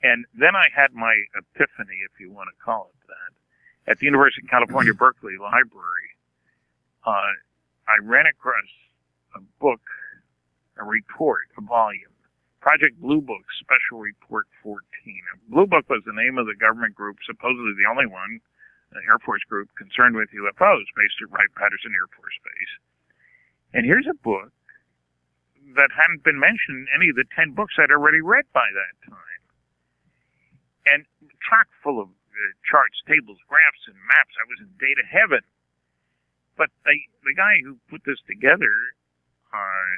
and 0.02 0.24
then 0.32 0.56
I 0.56 0.72
had 0.72 0.96
my 0.96 1.12
epiphany, 1.36 2.00
if 2.08 2.16
you 2.16 2.32
want 2.32 2.48
to 2.48 2.58
call 2.64 2.88
it 2.96 3.08
that, 3.12 3.92
at 3.92 4.00
the 4.00 4.06
University 4.08 4.48
of 4.48 4.50
California, 4.50 4.94
Berkeley 4.94 5.36
Library. 5.36 6.16
Uh, 7.06 7.36
I 7.92 8.00
ran 8.02 8.26
across 8.32 8.72
a 9.36 9.42
book, 9.60 9.84
a 10.80 10.86
report, 10.86 11.52
a 11.58 11.62
volume 11.62 12.16
Project 12.62 13.02
Blue 13.02 13.20
Book 13.20 13.42
Special 13.60 14.00
Report 14.00 14.46
14. 14.64 14.80
Blue 15.50 15.66
Book 15.66 15.90
was 15.90 16.06
the 16.06 16.14
name 16.14 16.38
of 16.38 16.46
the 16.46 16.56
government 16.56 16.94
group, 16.94 17.18
supposedly 17.26 17.74
the 17.74 17.90
only 17.90 18.06
one, 18.06 18.40
the 18.94 19.02
Air 19.10 19.18
Force 19.26 19.42
group, 19.50 19.68
concerned 19.76 20.16
with 20.16 20.30
UFOs 20.30 20.86
based 20.94 21.18
at 21.26 21.34
Wright-Patterson 21.34 21.92
Air 21.92 22.08
Force 22.14 22.38
Base. 22.46 22.74
And 23.74 23.86
here's 23.86 24.08
a 24.08 24.18
book 24.20 24.52
that 25.76 25.90
hadn't 25.96 26.24
been 26.24 26.40
mentioned 26.40 26.84
in 26.84 26.88
any 26.92 27.10
of 27.10 27.16
the 27.16 27.26
10 27.36 27.56
books 27.56 27.76
I'd 27.80 27.92
already 27.92 28.20
read 28.20 28.44
by 28.52 28.68
that 28.68 28.94
time. 29.08 29.42
And 30.92 31.00
chock 31.48 31.68
full 31.84 32.02
of 32.02 32.10
uh, 32.10 32.52
charts, 32.68 33.00
tables, 33.08 33.40
graphs, 33.48 33.88
and 33.88 33.96
maps. 33.96 34.36
I 34.36 34.44
was 34.50 34.60
in 34.60 34.72
data 34.76 35.06
heaven. 35.08 35.44
But 36.58 36.70
the, 36.84 36.98
the 37.24 37.36
guy 37.36 37.64
who 37.64 37.80
put 37.88 38.04
this 38.04 38.20
together 38.28 38.74
uh, 39.54 39.92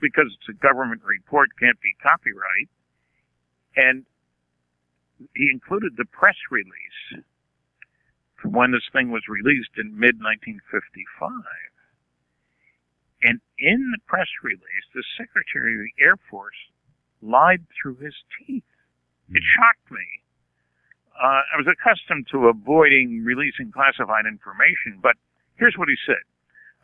because 0.00 0.32
it's 0.32 0.48
a 0.48 0.56
government 0.60 1.02
report, 1.04 1.50
can't 1.60 1.80
be 1.80 1.94
copyright. 2.02 2.68
And 3.76 4.04
he 5.34 5.48
included 5.52 5.96
the 5.96 6.04
press 6.04 6.36
release 6.50 7.24
from 8.40 8.52
when 8.52 8.72
this 8.72 8.84
thing 8.92 9.10
was 9.10 9.24
released 9.28 9.76
in 9.76 9.92
mid 9.98 10.20
1955. 10.20 11.32
And 13.22 13.40
in 13.58 13.92
the 13.92 14.02
press 14.06 14.28
release, 14.42 14.86
the 14.94 15.04
Secretary 15.16 15.74
of 15.74 15.80
the 15.80 16.04
Air 16.04 16.16
Force 16.28 16.56
lied 17.22 17.64
through 17.72 17.96
his 17.96 18.14
teeth. 18.38 18.68
It 19.30 19.42
hmm. 19.42 19.52
shocked 19.56 19.90
me. 19.90 20.06
Uh, 21.16 21.42
I 21.48 21.56
was 21.56 21.66
accustomed 21.66 22.28
to 22.30 22.48
avoiding 22.48 23.24
releasing 23.24 23.72
classified 23.72 24.26
information, 24.28 25.00
but 25.00 25.16
here's 25.56 25.76
what 25.76 25.88
he 25.88 25.96
said. 26.04 26.20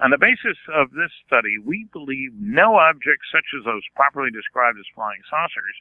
On 0.01 0.11
the 0.11 0.19
basis 0.19 0.57
of 0.73 0.91
this 0.97 1.13
study, 1.27 1.59
we 1.61 1.87
believe 1.93 2.33
no 2.35 2.77
objects 2.77 3.29
such 3.31 3.45
as 3.53 3.65
those 3.65 3.85
properly 3.95 4.31
described 4.33 4.79
as 4.79 4.89
flying 4.97 5.21
saucers 5.29 5.77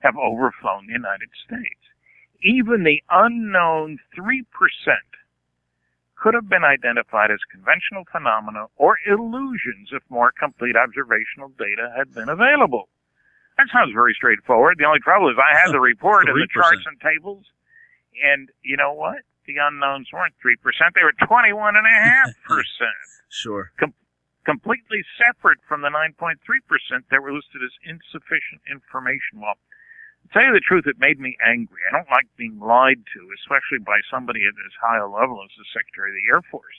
have 0.00 0.14
overflown 0.16 0.86
the 0.86 0.92
United 0.92 1.30
States. 1.34 1.80
Even 2.42 2.84
the 2.84 3.02
unknown 3.10 3.98
3% 4.16 4.44
could 6.20 6.34
have 6.34 6.48
been 6.48 6.64
identified 6.64 7.30
as 7.32 7.40
conventional 7.50 8.04
phenomena 8.12 8.66
or 8.76 8.98
illusions 9.08 9.88
if 9.90 10.02
more 10.10 10.30
complete 10.36 10.76
observational 10.76 11.48
data 11.56 11.92
had 11.96 12.12
been 12.12 12.28
available. 12.28 12.88
That 13.56 13.68
sounds 13.72 13.92
very 13.92 14.14
straightforward. 14.14 14.76
The 14.78 14.84
only 14.84 15.00
trouble 15.00 15.28
is 15.30 15.36
I 15.40 15.56
had 15.56 15.72
the 15.72 15.80
report 15.80 16.28
and 16.28 16.36
the 16.36 16.46
charts 16.52 16.84
and 16.86 17.00
tables, 17.00 17.44
and 18.22 18.48
you 18.62 18.76
know 18.76 18.92
what? 18.92 19.24
The 19.46 19.56
unknowns 19.60 20.08
weren't 20.12 20.34
3%, 20.44 20.56
they 20.94 21.02
were 21.02 21.16
21.5%. 21.24 22.32
Sure. 23.32 23.70
Com- 23.78 23.94
completely 24.44 25.04
separate 25.14 25.58
from 25.68 25.82
the 25.82 25.88
9.3% 25.88 26.34
that 27.12 27.22
were 27.22 27.32
listed 27.32 27.62
as 27.62 27.70
insufficient 27.86 28.58
information. 28.68 29.38
Well, 29.38 29.54
tell 30.32 30.44
you 30.44 30.52
the 30.52 30.62
truth, 30.62 30.86
it 30.86 31.00
made 31.00 31.18
me 31.18 31.36
angry. 31.42 31.80
I 31.88 31.96
don't 31.96 32.10
like 32.10 32.28
being 32.36 32.60
lied 32.60 33.02
to, 33.14 33.20
especially 33.40 33.82
by 33.82 34.00
somebody 34.10 34.46
at 34.46 34.54
as 34.54 34.76
high 34.78 34.98
a 34.98 35.08
level 35.08 35.42
as 35.42 35.50
the 35.56 35.66
Secretary 35.72 36.12
of 36.12 36.18
the 36.20 36.28
Air 36.28 36.42
Force. 36.50 36.76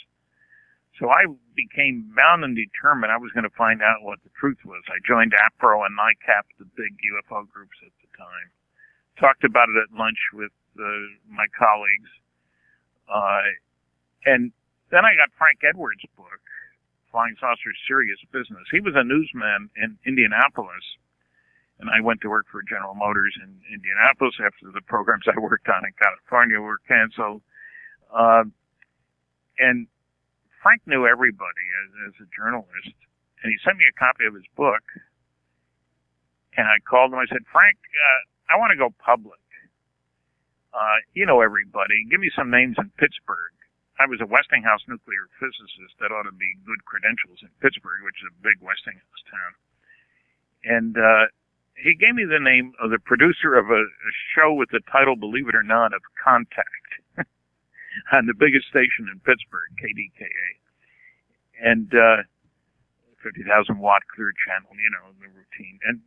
So 0.99 1.09
I 1.09 1.25
became 1.55 2.13
bound 2.13 2.43
and 2.43 2.55
determined 2.55 3.11
I 3.11 3.17
was 3.17 3.31
going 3.33 3.47
to 3.47 3.57
find 3.57 3.81
out 3.81 4.05
what 4.05 4.21
the 4.23 4.29
truth 4.37 4.61
was. 4.63 4.83
I 4.85 5.01
joined 5.01 5.33
APRO 5.33 5.81
and 5.81 5.97
NICAP, 5.97 6.45
the 6.59 6.69
big 6.77 6.93
UFO 6.93 7.49
groups 7.49 7.77
at 7.81 7.89
the 8.05 8.09
time. 8.13 8.47
Talked 9.17 9.43
about 9.43 9.69
it 9.69 9.81
at 9.81 9.97
lunch 9.97 10.19
with 10.33 10.53
uh, 10.77 10.85
my 11.25 11.49
colleagues. 11.57 12.11
Uh, 13.09 13.49
and 14.29 14.51
then 14.91 15.03
I 15.03 15.17
got 15.17 15.33
Frank 15.37 15.65
Edwards' 15.65 16.05
book, 16.15 16.43
Flying 17.09 17.35
Saucers 17.39 17.79
Serious 17.87 18.19
Business. 18.31 18.67
He 18.69 18.79
was 18.79 18.93
a 18.95 19.03
newsman 19.03 19.69
in 19.81 19.97
Indianapolis, 20.05 20.85
and 21.81 21.89
I 21.89 21.99
went 21.99 22.21
to 22.21 22.29
work 22.29 22.45
for 22.53 22.61
General 22.61 22.93
Motors 22.93 23.33
in 23.41 23.57
Indianapolis 23.73 24.37
after 24.37 24.69
the 24.69 24.85
programs 24.85 25.25
I 25.25 25.33
worked 25.41 25.67
on 25.67 25.81
in 25.81 25.93
California 25.97 26.61
were 26.61 26.77
canceled. 26.85 27.41
Uh, 28.13 28.45
and 29.57 29.89
Frank 30.61 30.85
knew 30.85 31.09
everybody 31.09 31.65
as, 31.81 32.13
as 32.13 32.15
a 32.21 32.27
journalist, 32.29 32.93
and 33.41 33.49
he 33.49 33.57
sent 33.65 33.81
me 33.81 33.89
a 33.89 33.97
copy 33.97 34.29
of 34.29 34.37
his 34.37 34.45
book. 34.53 34.85
And 36.53 36.69
I 36.69 36.77
called 36.85 37.09
him. 37.09 37.17
I 37.17 37.25
said, 37.25 37.41
Frank, 37.49 37.81
uh, 37.81 38.21
I 38.53 38.61
want 38.61 38.69
to 38.69 38.77
go 38.77 38.93
public. 39.01 39.41
Uh, 40.69 41.01
you 41.17 41.25
know 41.25 41.41
everybody. 41.41 42.05
Give 42.13 42.21
me 42.21 42.29
some 42.37 42.53
names 42.53 42.77
in 42.77 42.93
Pittsburgh. 43.01 43.57
I 43.97 44.05
was 44.05 44.21
a 44.21 44.29
Westinghouse 44.29 44.85
nuclear 44.85 45.25
physicist. 45.41 45.97
That 45.97 46.13
ought 46.13 46.29
to 46.29 46.35
be 46.35 46.47
good 46.61 46.85
credentials 46.85 47.41
in 47.41 47.49
Pittsburgh, 47.57 48.05
which 48.05 48.21
is 48.21 48.29
a 48.29 48.37
big 48.45 48.61
Westinghouse 48.61 49.23
town. 49.31 49.51
And 50.63 50.93
uh, 50.95 51.25
he 51.81 51.97
gave 51.97 52.13
me 52.13 52.25
the 52.25 52.39
name 52.39 52.73
of 52.81 52.89
the 52.89 52.99
producer 52.99 53.57
of 53.57 53.69
a, 53.69 53.81
a 53.81 54.11
show 54.35 54.53
with 54.53 54.69
the 54.69 54.81
title, 54.91 55.15
believe 55.15 55.49
it 55.49 55.55
or 55.55 55.63
not, 55.65 55.93
of 55.93 56.01
Contact 56.21 56.89
on 58.13 58.25
the 58.29 58.37
biggest 58.37 58.69
station 58.69 59.09
in 59.09 59.17
Pittsburgh, 59.25 59.73
KDKA. 59.81 60.47
And 61.61 61.89
uh, 61.93 62.25
50,000 63.21 63.77
watt 63.77 64.01
clear 64.13 64.33
channel, 64.45 64.73
you 64.77 64.89
know, 64.89 65.13
the 65.21 65.29
routine. 65.29 65.77
And 65.85 66.01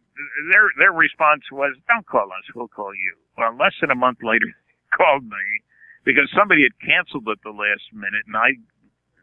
their 0.51 0.71
their 0.79 0.95
response 0.95 1.47
was, 1.51 1.75
"Don't 1.87 2.07
call 2.07 2.31
us, 2.31 2.47
we'll 2.55 2.71
call 2.71 2.95
you." 2.95 3.15
Well, 3.39 3.55
less 3.55 3.75
than 3.81 3.91
a 3.91 3.99
month 3.99 4.19
later, 4.23 4.47
they 4.51 4.97
called 4.97 5.25
me 5.25 5.63
because 6.05 6.31
somebody 6.35 6.63
had 6.63 6.79
canceled 6.79 7.27
at 7.31 7.43
the 7.43 7.55
last 7.55 7.91
minute 7.93 8.27
and 8.27 8.37
I 8.37 8.59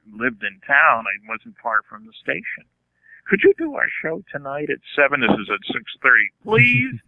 lived 0.08 0.44
in 0.44 0.60
town. 0.68 1.06
I 1.08 1.16
wasn't 1.28 1.56
far 1.62 1.84
from 1.88 2.06
the 2.06 2.16
station. 2.20 2.68
Could 3.32 3.48
you 3.48 3.56
do 3.58 3.80
our 3.80 3.88
show 4.04 4.20
tonight 4.28 4.68
at 4.68 4.84
seven? 4.92 5.24
This 5.24 5.32
is 5.32 5.48
at 5.48 5.64
six 5.72 5.88
thirty, 6.04 6.28
please. 6.44 7.00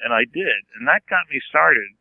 and 0.00 0.08
I 0.08 0.24
did, 0.24 0.64
and 0.72 0.88
that 0.88 1.04
got 1.04 1.28
me 1.28 1.36
started. 1.44 1.92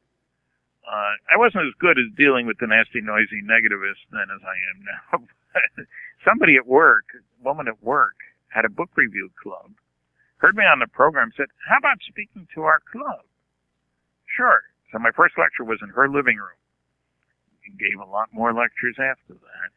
Uh, 0.87 1.19
I 1.27 1.35
wasn't 1.35 1.67
as 1.67 1.75
good 1.75 1.99
as 1.99 2.07
dealing 2.15 2.47
with 2.47 2.55
the 2.63 2.71
nasty, 2.71 3.03
noisy 3.03 3.43
negativist 3.43 3.99
then 4.15 4.31
as 4.31 4.39
I 4.47 4.55
am 4.71 4.77
now. 4.87 5.83
Somebody 6.25 6.55
at 6.55 6.63
work, 6.65 7.03
a 7.19 7.43
woman 7.43 7.67
at 7.67 7.83
work, 7.83 8.15
had 8.47 8.63
a 8.63 8.71
book 8.71 8.95
review 8.95 9.27
club, 9.43 9.75
heard 10.37 10.55
me 10.55 10.63
on 10.63 10.79
the 10.79 10.87
program, 10.87 11.35
said, 11.35 11.51
"How 11.67 11.83
about 11.83 11.99
speaking 12.07 12.47
to 12.55 12.63
our 12.63 12.79
club?" 12.79 13.27
Sure. 14.23 14.63
So 14.93 14.99
my 14.99 15.11
first 15.11 15.35
lecture 15.37 15.67
was 15.67 15.83
in 15.83 15.89
her 15.89 16.07
living 16.07 16.37
room 16.37 16.63
and 17.67 17.75
gave 17.75 17.99
a 17.99 18.09
lot 18.09 18.31
more 18.31 18.53
lectures 18.53 18.95
after 18.95 19.35
that. 19.35 19.75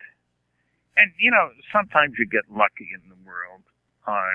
And, 0.97 1.13
you 1.19 1.31
know, 1.31 1.51
sometimes 1.73 2.15
you 2.19 2.27
get 2.27 2.45
lucky 2.51 2.89
in 2.95 3.03
the 3.09 3.17
world. 3.27 3.63
Uh, 4.07 4.33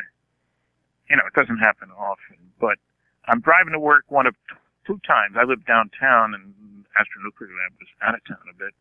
you 1.09 1.15
know, 1.15 1.23
it 1.25 1.33
doesn't 1.33 1.57
happen 1.57 1.89
often, 1.91 2.37
but 2.59 2.77
I'm 3.25 3.41
driving 3.41 3.73
to 3.73 3.79
work 3.79 4.05
one 4.09 4.27
of 4.27 4.35
two 4.85 4.99
times. 5.05 5.35
I 5.37 5.43
live 5.43 5.65
downtown, 5.65 6.33
and 6.33 6.53
Astronuclear 6.95 7.49
Lab 7.49 7.73
was 7.79 7.89
out 8.01 8.15
of 8.15 8.21
town 8.25 8.45
a 8.49 8.57
bit. 8.57 8.73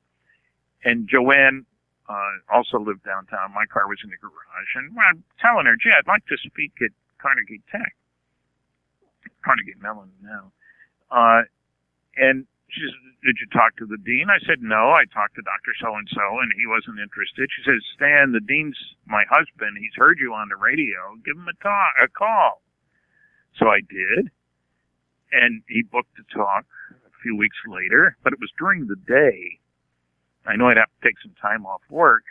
And 0.85 1.09
Joanne 1.09 1.67
uh, 2.09 2.33
also 2.53 2.79
lived 2.79 3.05
downtown. 3.05 3.53
My 3.55 3.67
car 3.67 3.89
was 3.89 3.99
in 4.03 4.11
the 4.11 4.17
garage, 4.17 4.73
and 4.77 4.97
I'm 4.99 5.23
telling 5.41 5.67
her, 5.67 5.77
"Gee, 5.77 5.93
I'd 5.93 6.07
like 6.07 6.25
to 6.27 6.37
speak 6.39 6.73
at 6.81 6.91
Carnegie 7.19 7.63
Tech, 7.71 7.95
Carnegie 9.45 9.75
Mellon 9.81 10.11
now." 10.23 10.53
Uh, 11.11 11.43
and 12.17 12.47
she 12.73 12.81
says, 12.83 12.95
"Did 13.23 13.37
you 13.41 13.47
talk 13.53 13.77
to 13.77 13.87
the 13.87 13.99
dean?" 13.99 14.31
I 14.31 14.39
said, 14.47 14.63
"No, 14.63 14.91
I 14.93 15.05
talked 15.07 15.37
to 15.37 15.43
Doctor 15.43 15.73
So 15.81 15.95
and 15.97 16.09
So, 16.09 16.41
and 16.41 16.53
he 16.57 16.67
wasn't 16.67 17.01
interested." 17.01 17.51
She 17.51 17.63
says, 17.63 17.81
"Stan, 17.95 18.33
the 18.33 18.41
dean's 18.41 18.79
my 19.07 19.25
husband. 19.31 19.79
He's 19.79 19.95
heard 19.97 20.19
you 20.19 20.35
on 20.35 20.49
the 20.49 20.57
radio. 20.57 21.17
Give 21.25 21.37
him 21.37 21.49
a 21.49 21.55
talk, 21.63 21.95
a 22.03 22.09
call." 22.09 22.63
So 23.59 23.69
I 23.69 23.81
did, 23.81 24.31
and 25.33 25.63
he 25.69 25.83
booked 25.83 26.19
a 26.19 26.27
talk 26.35 26.67
a 27.07 27.13
few 27.23 27.37
weeks 27.37 27.59
later, 27.67 28.17
but 28.23 28.33
it 28.33 28.41
was 28.41 28.53
during 28.59 28.87
the 28.87 28.97
day. 28.97 29.61
I 30.47 30.57
know 30.57 30.69
I'd 30.69 30.79
have 30.79 30.91
to 30.91 31.07
take 31.07 31.21
some 31.21 31.35
time 31.41 31.67
off 31.67 31.83
work. 31.91 32.25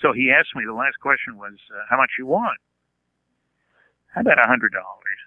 So 0.00 0.12
he 0.12 0.32
asked 0.32 0.56
me, 0.56 0.64
the 0.66 0.72
last 0.74 0.98
question 1.00 1.38
was, 1.38 1.54
uh, 1.70 1.84
how 1.88 1.96
much 1.96 2.10
you 2.18 2.26
want? 2.26 2.58
How 4.14 4.22
about 4.22 4.38
a 4.38 4.48
hundred 4.48 4.72
dollars? 4.72 5.21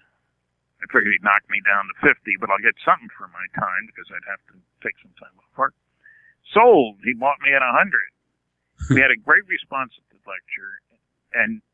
I 0.85 0.93
figured 0.93 1.17
he'd 1.17 1.25
knock 1.25 1.41
me 1.49 1.65
down 1.65 1.89
to 1.89 1.95
50, 2.05 2.13
but 2.37 2.53
I'll 2.53 2.61
get 2.61 2.77
something 2.85 3.09
for 3.17 3.25
my 3.33 3.41
time 3.57 3.89
because 3.89 4.05
I'd 4.13 4.29
have 4.29 4.43
to 4.53 4.61
take 4.85 4.93
some 5.01 5.17
time 5.17 5.33
off 5.41 5.49
work. 5.57 5.73
Sold. 6.53 7.01
He 7.01 7.17
bought 7.17 7.41
me 7.41 7.57
at 7.57 7.65
a 7.65 7.73
hundred. 7.73 8.13
we 8.93 9.01
had 9.01 9.09
a 9.09 9.17
great 9.17 9.49
response 9.49 9.97
at 9.97 10.05
the 10.13 10.21
lecture 10.29 10.77
and 11.33 11.65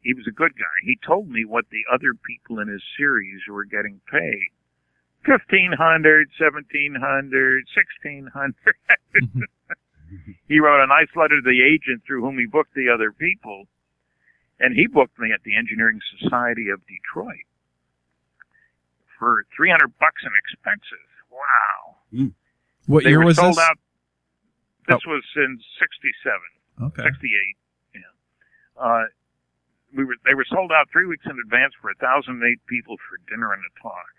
he 0.00 0.16
was 0.16 0.24
a 0.24 0.32
good 0.32 0.56
guy. 0.56 0.76
He 0.84 0.96
told 1.04 1.28
me 1.28 1.44
what 1.44 1.68
the 1.68 1.84
other 1.92 2.16
people 2.16 2.60
in 2.60 2.68
his 2.68 2.82
series 2.96 3.44
were 3.48 3.64
getting 3.64 4.00
paid. 4.08 4.56
Fifteen 5.24 5.72
hundred, 5.72 6.28
seventeen 6.36 6.96
hundred, 6.96 7.64
sixteen 7.72 8.28
hundred. 8.32 8.76
Mm-hmm. 9.16 10.32
he 10.48 10.60
wrote 10.60 10.84
a 10.84 10.86
nice 10.86 11.08
letter 11.16 11.40
to 11.40 11.44
the 11.44 11.64
agent 11.64 12.04
through 12.04 12.20
whom 12.20 12.36
he 12.36 12.44
booked 12.44 12.74
the 12.74 12.92
other 12.92 13.12
people, 13.12 13.64
and 14.60 14.76
he 14.76 14.86
booked 14.86 15.18
me 15.18 15.32
at 15.32 15.40
the 15.44 15.56
Engineering 15.56 16.00
Society 16.20 16.68
of 16.68 16.84
Detroit 16.84 17.48
for 19.18 19.44
three 19.56 19.70
hundred 19.70 19.92
bucks 19.98 20.22
in 20.22 20.32
expenses. 20.36 21.08
Wow! 21.30 22.30
What 22.86 23.04
they 23.04 23.10
year 23.10 23.20
were 23.20 23.32
was 23.32 23.36
sold 23.36 23.56
this? 23.56 23.64
out. 23.64 23.78
This 24.88 25.04
was 25.06 25.24
in 25.36 25.58
'67. 25.80 26.90
Okay. 26.90 27.02
68. 27.02 27.56
Yeah. 27.94 28.00
Uh, 28.76 29.04
we 29.96 30.04
were 30.04 30.18
they 30.26 30.34
were 30.34 30.46
sold 30.50 30.72
out 30.74 30.90
three 30.92 31.06
weeks 31.06 31.24
in 31.24 31.38
advance 31.38 31.72
for 31.80 31.90
a 31.90 31.98
thousand 32.02 32.42
eight 32.42 32.60
people 32.66 32.96
for 33.08 33.16
dinner 33.30 33.52
and 33.54 33.62
a 33.62 33.72
talk, 33.80 34.12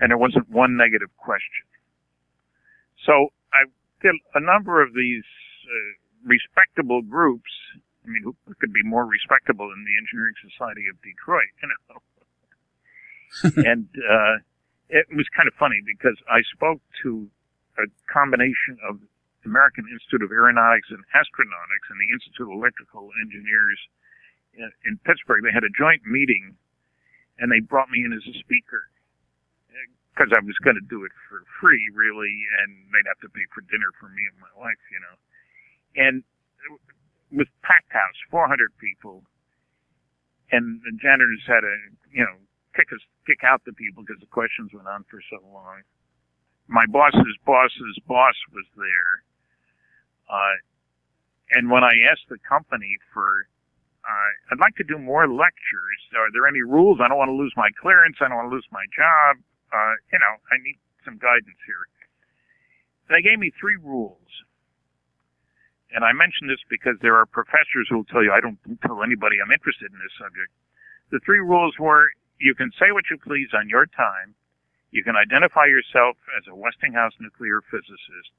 and 0.00 0.10
there 0.10 0.20
wasn't 0.20 0.48
one 0.50 0.76
negative 0.76 1.10
question. 1.16 1.66
So 3.06 3.32
I 3.52 3.64
did 4.04 4.14
a 4.36 4.40
number 4.40 4.82
of 4.82 4.92
these 4.92 5.24
uh, 5.64 5.96
respectable 6.24 7.00
groups. 7.02 7.50
I 8.04 8.08
mean, 8.08 8.22
who 8.24 8.54
could 8.60 8.72
be 8.72 8.84
more 8.84 9.04
respectable 9.04 9.68
than 9.68 9.84
the 9.84 9.96
Engineering 9.96 10.36
Society 10.40 10.84
of 10.88 11.00
Detroit? 11.00 11.48
You 11.62 11.68
know. 11.68 12.00
and 13.64 13.88
uh, 13.96 14.42
it 14.88 15.06
was 15.14 15.26
kind 15.36 15.46
of 15.46 15.54
funny 15.54 15.78
because 15.86 16.18
I 16.26 16.42
spoke 16.52 16.82
to 17.02 17.28
a 17.78 17.86
combination 18.10 18.78
of 18.84 18.98
American 19.46 19.86
Institute 19.88 20.20
of 20.20 20.30
Aeronautics 20.30 20.90
and 20.90 21.00
Astronautics 21.16 21.86
and 21.88 21.96
the 21.96 22.10
Institute 22.12 22.44
of 22.44 22.52
Electrical 22.52 23.08
Engineers 23.24 23.80
in, 24.54 24.68
in 24.84 24.98
Pittsburgh. 25.06 25.42
They 25.46 25.54
had 25.54 25.64
a 25.64 25.72
joint 25.72 26.04
meeting, 26.04 26.58
and 27.38 27.48
they 27.48 27.60
brought 27.60 27.88
me 27.88 28.04
in 28.04 28.12
as 28.12 28.26
a 28.28 28.36
speaker 28.42 28.90
because 30.12 30.36
I 30.36 30.42
was 30.44 30.58
going 30.60 30.76
to 30.76 30.84
do 30.90 31.06
it 31.06 31.14
for 31.30 31.40
free, 31.62 31.80
really, 31.94 32.44
and 32.60 32.76
they'd 32.92 33.08
have 33.08 33.22
to 33.24 33.30
pay 33.32 33.46
for 33.54 33.62
dinner 33.72 33.88
for 33.96 34.10
me 34.12 34.20
and 34.28 34.36
my 34.36 34.52
wife, 34.58 34.82
you 34.92 35.00
know. 35.00 35.16
And 35.96 36.14
with 37.32 37.48
packed 37.62 37.94
house, 37.94 38.18
400 38.28 38.74
people, 38.76 39.22
and 40.50 40.82
the 40.82 40.92
janitors 40.98 41.40
had 41.46 41.62
a, 41.62 41.76
you 42.10 42.26
know, 42.26 42.36
kick 42.74 42.92
us, 42.92 43.00
kick 43.26 43.42
out 43.44 43.62
the 43.64 43.72
people 43.72 44.02
because 44.02 44.20
the 44.20 44.30
questions 44.30 44.70
went 44.72 44.88
on 44.88 45.04
for 45.10 45.20
so 45.30 45.38
long. 45.52 45.82
My 46.68 46.86
boss's 46.86 47.36
boss's 47.44 47.98
boss 48.06 48.36
was 48.54 48.66
there, 48.78 49.12
uh, 50.30 50.56
and 51.52 51.70
when 51.70 51.82
I 51.82 51.90
asked 52.06 52.30
the 52.30 52.38
company 52.46 52.94
for, 53.12 53.50
uh, 54.06 54.30
I'd 54.52 54.62
like 54.62 54.76
to 54.76 54.86
do 54.86 54.98
more 54.98 55.26
lectures. 55.26 56.00
Are 56.14 56.30
there 56.30 56.46
any 56.46 56.62
rules? 56.62 57.02
I 57.02 57.08
don't 57.08 57.18
want 57.18 57.28
to 57.28 57.38
lose 57.38 57.52
my 57.56 57.70
clearance. 57.74 58.16
I 58.22 58.28
don't 58.28 58.38
want 58.38 58.50
to 58.50 58.54
lose 58.54 58.68
my 58.70 58.86
job. 58.94 59.42
Uh, 59.74 59.94
you 60.14 60.18
know, 60.18 60.34
I 60.50 60.62
need 60.62 60.78
some 61.04 61.18
guidance 61.18 61.58
here. 61.66 61.90
They 63.10 63.22
gave 63.22 63.38
me 63.38 63.50
three 63.58 63.76
rules. 63.82 64.30
And 65.90 66.06
I 66.06 66.14
mention 66.14 66.46
this 66.46 66.62
because 66.70 66.94
there 67.02 67.18
are 67.18 67.26
professors 67.26 67.90
who 67.90 67.98
will 67.98 68.10
tell 68.10 68.22
you 68.22 68.30
I 68.30 68.38
don't 68.38 68.58
tell 68.86 69.02
anybody 69.02 69.42
I'm 69.42 69.50
interested 69.50 69.90
in 69.90 69.98
this 69.98 70.14
subject. 70.14 70.54
The 71.10 71.18
three 71.26 71.42
rules 71.42 71.74
were 71.82 72.14
you 72.40 72.54
can 72.56 72.72
say 72.80 72.90
what 72.90 73.04
you 73.12 73.20
please 73.20 73.52
on 73.52 73.68
your 73.68 73.86
time. 73.86 74.34
You 74.90 75.04
can 75.04 75.14
identify 75.14 75.66
yourself 75.66 76.16
as 76.34 76.48
a 76.48 76.56
Westinghouse 76.56 77.12
nuclear 77.20 77.60
physicist. 77.70 78.32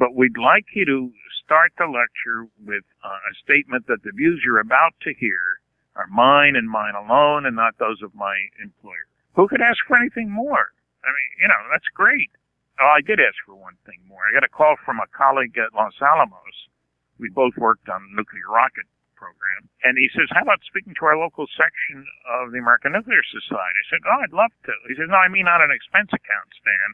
But 0.00 0.16
we'd 0.16 0.36
like 0.36 0.66
you 0.74 0.84
to 0.84 1.12
start 1.44 1.72
the 1.78 1.86
lecture 1.86 2.48
with 2.64 2.84
uh, 3.04 3.20
a 3.30 3.32
statement 3.44 3.86
that 3.86 4.02
the 4.02 4.12
views 4.16 4.42
you're 4.44 4.60
about 4.60 4.96
to 5.04 5.14
hear 5.14 5.60
are 5.94 6.08
mine 6.08 6.56
and 6.56 6.68
mine 6.68 6.96
alone 6.96 7.46
and 7.46 7.56
not 7.56 7.78
those 7.78 8.02
of 8.02 8.14
my 8.14 8.34
employer. 8.60 9.08
Who 9.36 9.48
could 9.48 9.62
ask 9.62 9.78
for 9.86 9.96
anything 9.96 10.28
more? 10.28 10.72
I 11.04 11.08
mean, 11.12 11.30
you 11.40 11.48
know, 11.48 11.62
that's 11.70 11.88
great. 11.94 12.32
Oh, 12.80 12.92
I 12.92 13.00
did 13.00 13.20
ask 13.20 13.36
for 13.46 13.54
one 13.54 13.76
thing 13.86 14.00
more. 14.08 14.20
I 14.28 14.34
got 14.34 14.44
a 14.44 14.52
call 14.52 14.76
from 14.84 14.98
a 15.00 15.08
colleague 15.16 15.56
at 15.56 15.72
Los 15.72 15.96
Alamos. 16.02 16.68
We 17.16 17.30
both 17.30 17.56
worked 17.56 17.88
on 17.88 18.12
nuclear 18.12 18.48
rocket 18.52 18.84
program. 19.16 19.66
And 19.82 19.96
he 19.96 20.12
says, 20.12 20.28
how 20.30 20.44
about 20.44 20.62
speaking 20.68 20.94
to 21.00 21.04
our 21.08 21.16
local 21.16 21.48
section 21.56 22.04
of 22.28 22.52
the 22.52 22.60
American 22.60 22.92
Nuclear 22.92 23.24
Society? 23.24 23.78
I 23.80 23.86
said, 23.88 24.02
oh, 24.04 24.20
I'd 24.22 24.36
love 24.36 24.52
to. 24.68 24.74
He 24.86 24.94
says, 24.94 25.08
no, 25.08 25.18
I 25.18 25.32
mean 25.32 25.48
on 25.48 25.64
an 25.64 25.72
expense 25.72 26.12
account, 26.12 26.48
Stan. 26.60 26.90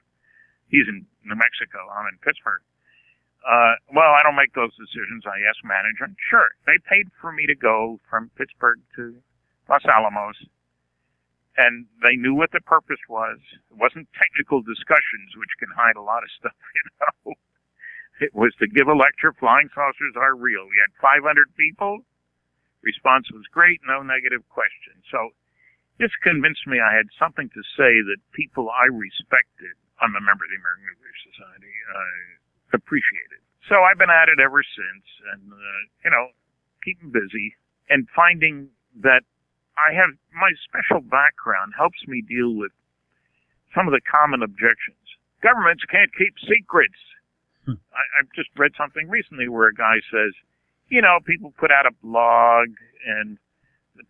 He's 0.71 0.89
in 0.89 1.05
New 1.27 1.37
Mexico. 1.37 1.85
I'm 1.93 2.09
in 2.09 2.17
Pittsburgh. 2.25 2.65
Uh, 3.43 3.75
well, 3.91 4.15
I 4.15 4.23
don't 4.23 4.39
make 4.39 4.55
those 4.55 4.73
decisions. 4.79 5.27
I 5.27 5.43
ask 5.45 5.59
management. 5.67 6.17
Sure. 6.31 6.55
They 6.65 6.79
paid 6.87 7.11
for 7.21 7.35
me 7.35 7.45
to 7.51 7.59
go 7.59 7.99
from 8.09 8.31
Pittsburgh 8.39 8.79
to 8.97 9.19
Los 9.69 9.85
Alamos. 9.85 10.39
And 11.59 11.85
they 12.01 12.17
knew 12.17 12.33
what 12.33 12.55
the 12.55 12.65
purpose 12.65 13.03
was. 13.11 13.37
It 13.69 13.77
wasn't 13.77 14.09
technical 14.17 14.63
discussions, 14.63 15.37
which 15.37 15.53
can 15.61 15.69
hide 15.77 16.01
a 16.01 16.03
lot 16.03 16.25
of 16.25 16.31
stuff, 16.39 16.57
you 16.79 16.85
know. 16.97 17.35
It 18.23 18.33
was 18.33 18.55
to 18.61 18.69
give 18.69 18.87
a 18.87 18.95
lecture, 18.95 19.35
Flying 19.35 19.69
Saucers 19.75 20.15
Are 20.17 20.37
Real. 20.37 20.65
We 20.65 20.79
had 20.81 20.95
500 21.03 21.53
people. 21.57 22.07
Response 22.83 23.31
was 23.31 23.47
great, 23.51 23.81
no 23.87 24.03
negative 24.03 24.43
questions. 24.51 25.03
So 25.11 25.31
this 25.99 26.11
convinced 26.23 26.67
me 26.67 26.83
I 26.83 26.95
had 26.95 27.07
something 27.19 27.49
to 27.51 27.63
say 27.79 28.03
that 28.03 28.19
people 28.35 28.71
I 28.71 28.91
respected, 28.91 29.75
I'm 30.03 30.15
a 30.19 30.23
member 30.23 30.45
of 30.45 30.51
the 30.51 30.59
American 30.59 30.91
Nuclear 30.91 31.19
Society, 31.31 31.75
uh, 31.95 32.77
appreciated. 32.79 33.39
So 33.71 33.87
I've 33.87 33.99
been 33.99 34.11
at 34.11 34.27
it 34.27 34.43
ever 34.43 34.67
since 34.67 35.07
and, 35.31 35.53
uh, 35.53 35.81
you 36.03 36.11
know, 36.11 36.35
keeping 36.83 37.15
busy 37.15 37.55
and 37.87 38.11
finding 38.11 38.69
that 39.03 39.23
I 39.79 39.95
have 39.95 40.11
my 40.35 40.51
special 40.67 41.01
background 41.01 41.73
helps 41.79 42.03
me 42.09 42.21
deal 42.21 42.53
with 42.53 42.73
some 43.75 43.87
of 43.87 43.95
the 43.95 44.03
common 44.05 44.43
objections. 44.43 45.01
Governments 45.41 45.85
can't 45.89 46.11
keep 46.19 46.35
secrets. 46.45 46.99
I, 47.95 48.03
I've 48.19 48.33
just 48.35 48.51
read 48.59 48.73
something 48.77 49.09
recently 49.09 49.49
where 49.49 49.69
a 49.69 49.75
guy 49.75 50.03
says, 50.11 50.35
you 50.93 51.01
know, 51.01 51.19
people 51.25 51.55
put 51.59 51.73
out 51.73 51.87
a 51.87 51.95
blog 52.05 52.69
and 53.09 53.39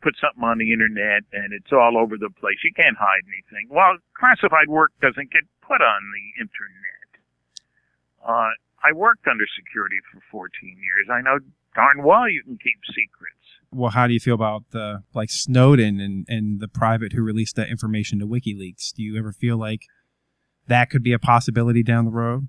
put 0.02 0.18
something 0.18 0.42
on 0.42 0.58
the 0.58 0.72
internet 0.72 1.22
and 1.32 1.54
it's 1.54 1.70
all 1.70 1.96
over 1.96 2.18
the 2.18 2.28
place. 2.28 2.58
You 2.64 2.72
can't 2.74 2.98
hide 2.98 3.22
anything. 3.22 3.70
Well, 3.70 4.02
classified 4.18 4.66
work 4.66 4.90
doesn't 5.00 5.30
get 5.30 5.46
put 5.62 5.80
on 5.80 6.02
the 6.10 6.42
internet. 6.42 7.08
Uh, 8.26 8.50
I 8.82 8.90
worked 8.92 9.28
under 9.30 9.44
security 9.46 9.98
for 10.10 10.20
14 10.32 10.50
years. 10.60 11.06
I 11.06 11.22
know 11.22 11.38
darn 11.76 12.02
well 12.02 12.28
you 12.28 12.42
can 12.42 12.58
keep 12.58 12.78
secrets. 12.88 13.46
Well, 13.70 13.92
how 13.92 14.08
do 14.08 14.12
you 14.12 14.20
feel 14.20 14.34
about 14.34 14.64
uh, 14.74 14.98
like 15.14 15.30
Snowden 15.30 16.00
and, 16.00 16.26
and 16.28 16.58
the 16.58 16.68
private 16.68 17.12
who 17.12 17.22
released 17.22 17.54
that 17.56 17.68
information 17.68 18.18
to 18.18 18.26
WikiLeaks? 18.26 18.92
Do 18.92 19.04
you 19.04 19.16
ever 19.16 19.30
feel 19.30 19.56
like 19.56 19.82
that 20.66 20.90
could 20.90 21.04
be 21.04 21.12
a 21.12 21.18
possibility 21.20 21.84
down 21.84 22.06
the 22.06 22.10
road? 22.10 22.48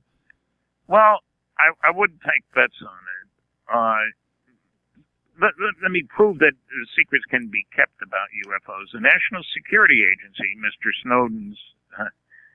Well, 0.87 1.19
I, 1.59 1.87
I 1.87 1.91
wouldn't 1.91 2.21
take 2.21 2.43
bets 2.55 2.81
on 2.81 2.89
it. 2.89 3.29
Uh, 3.71 4.09
let, 5.41 5.53
let, 5.57 5.73
let 5.81 5.91
me 5.91 6.03
prove 6.09 6.39
that 6.39 6.53
secrets 6.95 7.25
can 7.29 7.47
be 7.47 7.65
kept 7.75 8.01
about 8.01 8.29
UFOs. 8.45 8.93
The 8.93 9.01
National 9.01 9.41
Security 9.53 10.03
Agency, 10.05 10.53
Mr. 10.57 10.93
Snowden's 11.01 11.57
uh, 11.97 12.11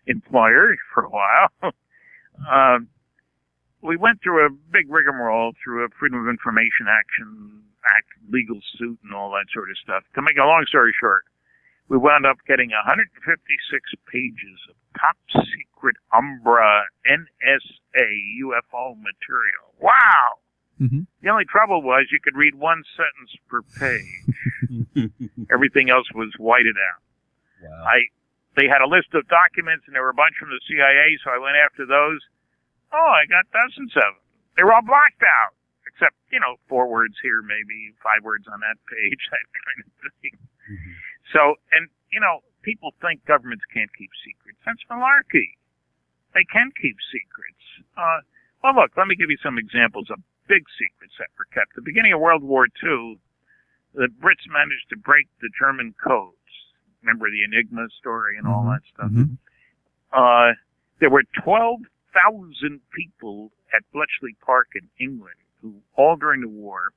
employer 0.07 0.77
for 0.95 1.05
a 1.05 1.11
while, 1.11 1.51
uh, 1.63 2.79
we 3.83 3.97
went 3.97 4.23
through 4.23 4.47
a 4.47 4.51
big 4.51 4.91
rigmarole 4.91 5.53
through 5.63 5.85
a 5.85 5.89
Freedom 5.99 6.21
of 6.21 6.29
Information 6.29 6.87
Action 6.91 7.63
Act 7.95 8.11
legal 8.31 8.61
suit 8.77 8.99
and 9.05 9.15
all 9.15 9.31
that 9.31 9.47
sort 9.55 9.71
of 9.71 9.79
stuff. 9.79 10.03
To 10.15 10.23
make 10.23 10.37
a 10.37 10.45
long 10.45 10.65
story 10.69 10.93
short, 10.99 11.25
we 11.89 11.97
wound 11.97 12.27
up 12.27 12.37
getting 12.47 12.71
156 12.71 13.17
pages 14.13 14.59
of 14.69 14.77
top 14.99 15.17
secret 15.33 15.97
Umbra 16.13 16.85
NSA 17.09 18.09
UFO 18.45 18.93
material. 18.99 19.73
Wow! 19.81 20.43
Mm-hmm. 20.81 21.11
The 21.23 21.29
only 21.29 21.45
trouble 21.45 21.83
was 21.83 22.07
you 22.11 22.23
could 22.23 22.39
read 22.39 22.55
one 22.55 22.83
sentence 22.95 23.35
per 23.51 23.63
page. 23.83 25.11
Everything 25.53 25.91
else 25.91 26.07
was 26.15 26.31
whited 26.39 26.79
out. 26.79 27.03
Wow. 27.63 27.83
I 27.83 27.99
they 28.55 28.67
had 28.67 28.83
a 28.83 28.91
list 28.91 29.15
of 29.15 29.27
documents 29.31 29.87
and 29.87 29.95
there 29.95 30.03
were 30.03 30.15
a 30.15 30.19
bunch 30.19 30.35
from 30.39 30.51
the 30.51 30.63
CIA, 30.67 31.19
so 31.23 31.31
I 31.31 31.39
went 31.39 31.59
after 31.59 31.87
those. 31.87 32.19
Oh, 32.91 33.13
I 33.15 33.27
got 33.31 33.47
dozens 33.51 33.95
of 33.95 34.19
them. 34.19 34.23
They 34.59 34.63
were 34.67 34.75
all 34.75 34.83
blacked 34.83 35.23
out, 35.23 35.55
except 35.87 36.15
you 36.31 36.39
know 36.39 36.59
four 36.71 36.87
words 36.87 37.15
here, 37.23 37.43
maybe 37.43 37.95
five 38.03 38.23
words 38.23 38.47
on 38.47 38.63
that 38.63 38.79
page, 38.87 39.23
that 39.35 39.47
kind 39.51 39.79
of 39.83 39.91
thing. 40.23 40.35
So, 41.35 41.59
and 41.75 41.91
you 42.11 42.23
know, 42.23 42.47
people 42.63 42.95
think 43.03 43.27
governments 43.27 43.67
can't 43.75 43.91
keep 43.95 44.11
secrets. 44.23 44.59
That's 44.65 44.83
malarkey. 44.91 45.59
They 46.35 46.45
can 46.51 46.71
keep 46.79 46.97
secrets. 47.11 47.65
Uh, 47.97 48.23
well, 48.63 48.75
look, 48.75 48.91
let 48.97 49.07
me 49.07 49.15
give 49.15 49.31
you 49.31 49.39
some 49.43 49.59
examples 49.59 50.11
of 50.11 50.19
big 50.49 50.65
secrets 50.81 51.15
that 51.19 51.29
were 51.39 51.45
kept. 51.53 51.71
At 51.73 51.77
the 51.77 51.83
beginning 51.83 52.13
of 52.13 52.21
World 52.21 52.43
War 52.43 52.67
II, 52.83 53.21
the 53.95 54.09
Brits 54.21 54.49
managed 54.49 54.89
to 54.91 54.97
break 54.97 55.29
the 55.41 55.51
German 55.59 55.95
codes. 56.03 56.35
Remember 57.03 57.31
the 57.31 57.45
Enigma 57.45 57.89
story 58.01 58.37
and 58.37 58.47
all 58.47 58.65
Mhm. 58.65 58.75
that 58.75 58.85
stuff? 58.89 59.11
Mhm. 59.13 59.39
Uh, 60.13 60.55
there 60.99 61.11
were 61.11 61.23
12,000 61.45 62.81
people 62.91 63.53
at 63.73 63.83
Bletchley 63.93 64.35
Park 64.41 64.69
in 64.75 64.89
England 64.99 65.39
who, 65.61 65.83
all 65.95 66.17
during 66.17 66.41
the 66.41 66.49
war, 66.49 66.93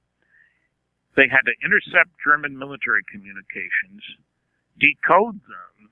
they 1.16 1.28
had 1.28 1.42
to 1.46 1.54
intercept 1.62 2.10
German 2.24 2.58
military 2.58 3.04
communications, 3.04 4.18
decode 4.78 5.42
them, 5.44 5.92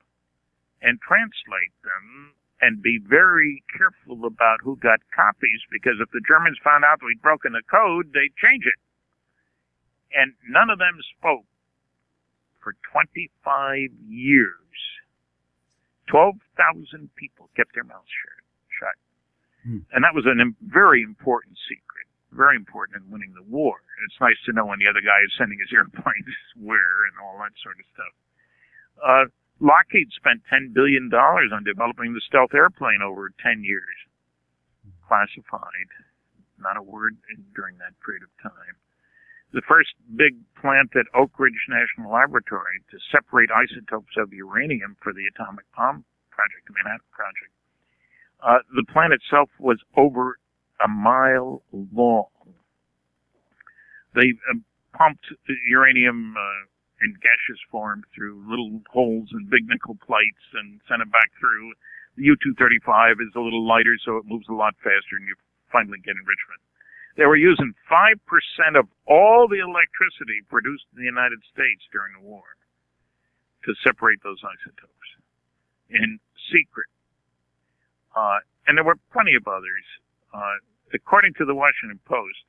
and 0.82 1.02
translate 1.02 1.74
them, 1.84 2.34
and 2.62 2.82
be 2.82 3.00
very 3.00 3.63
careful 3.78 4.26
about 4.26 4.60
who 4.63 4.76
got 4.76 5.00
copies 5.15 5.62
because 5.72 5.95
if 6.02 6.12
the 6.12 6.22
Germans 6.28 6.58
found 6.63 6.84
out 6.84 7.00
we'd 7.04 7.22
broken 7.22 7.54
the 7.54 7.63
code, 7.72 8.12
they'd 8.13 8.36
change 8.36 8.65
it. 8.67 8.80
And 10.12 10.34
none 10.48 10.69
of 10.69 10.80
them 10.80 11.00
spoke 11.17 11.45
for 12.60 12.76
25 12.91 13.89
years. 14.08 14.56
12,000 16.08 17.10
people 17.15 17.50
kept 17.56 17.74
their 17.76 17.86
mouths 17.86 18.10
shut. 18.10 18.43
shut. 18.67 18.98
Hmm. 19.63 19.86
And 19.93 20.04
that 20.04 20.17
was 20.17 20.26
a 20.26 20.34
im- 20.34 20.58
very 20.60 21.04
important 21.04 21.56
secret, 21.69 22.10
very 22.34 22.58
important 22.58 22.98
in 22.98 23.12
winning 23.12 23.34
the 23.38 23.45
war. 23.45 23.78
It's 24.10 24.19
nice 24.19 24.39
to 24.48 24.52
know 24.52 24.65
when 24.65 24.80
the 24.80 24.89
other 24.89 25.06
guy 25.06 25.22
is 25.24 25.32
sending 25.38 25.60
his 25.62 25.72
airplanes 25.78 26.36
where 26.58 27.08
and 27.08 27.15
all 27.22 27.38
that 27.39 27.54
sort 27.62 27.78
of 27.78 27.86
stuff. 27.93 28.13
Uh, 29.00 29.26
Lockheed 29.60 30.10
spent 30.15 30.41
$10 30.52 30.74
billion 30.74 31.12
on 31.12 31.63
developing 31.63 32.13
the 32.13 32.22
stealth 32.26 32.54
airplane 32.54 33.02
over 33.04 33.32
10 33.43 33.63
years. 33.63 33.95
Classified. 35.08 35.91
Not 36.60 36.78
a 36.78 36.84
word 36.84 37.17
during 37.56 37.78
that 37.80 37.95
period 38.06 38.24
of 38.24 38.32
time. 38.41 38.76
The 39.52 39.62
first 39.67 39.89
big 40.15 40.38
plant 40.62 40.91
at 40.95 41.08
Oak 41.15 41.32
Ridge 41.39 41.65
National 41.67 42.13
Laboratory 42.13 42.84
to 42.91 42.98
separate 43.12 43.50
isotopes 43.52 44.13
of 44.17 44.32
uranium 44.32 44.95
for 45.02 45.12
the 45.12 45.26
atomic 45.34 45.65
bomb 45.76 46.06
project, 46.30 46.67
the 46.67 46.74
Manhattan 46.78 47.10
Project. 47.12 47.52
Uh, 48.39 48.60
the 48.76 48.86
plant 48.93 49.12
itself 49.12 49.50
was 49.60 49.80
over 49.98 50.38
a 50.84 50.88
mile 50.88 51.63
long. 51.74 52.30
They 54.13 54.34
uh, 54.50 54.60
pumped 54.95 55.26
uranium 55.67 56.36
uh, 56.38 56.65
in 57.02 57.16
gaseous 57.24 57.62
form 57.72 58.04
through 58.14 58.44
little 58.50 58.82
holes 58.92 59.30
in 59.32 59.48
big 59.48 59.68
nickel 59.68 59.96
plates 60.04 60.44
and 60.54 60.82
sent 60.88 61.02
it 61.02 61.12
back 61.12 61.32
through. 61.40 61.74
The 62.18 62.28
U-235 62.36 63.24
is 63.24 63.32
a 63.36 63.40
little 63.40 63.66
lighter, 63.66 63.96
so 64.04 64.18
it 64.18 64.28
moves 64.28 64.48
a 64.50 64.58
lot 64.58 64.76
faster, 64.84 65.16
and 65.16 65.28
you 65.28 65.36
finally 65.72 66.00
get 66.04 66.20
enrichment. 66.20 66.60
They 67.16 67.26
were 67.26 67.40
using 67.40 67.74
5% 67.92 68.16
of 68.80 68.88
all 69.08 69.48
the 69.48 69.60
electricity 69.60 70.44
produced 70.48 70.86
in 70.96 71.00
the 71.00 71.10
United 71.10 71.40
States 71.52 71.84
during 71.92 72.14
the 72.20 72.24
war 72.24 72.44
to 73.66 73.76
separate 73.84 74.24
those 74.24 74.40
isotopes 74.44 75.10
in 75.90 76.20
secret. 76.52 76.88
Uh, 78.16 78.40
and 78.68 78.78
there 78.78 78.86
were 78.86 79.00
plenty 79.12 79.36
of 79.36 79.48
others. 79.48 79.86
Uh, 80.34 80.60
according 80.94 81.34
to 81.36 81.46
the 81.46 81.56
Washington 81.56 82.00
Post, 82.06 82.46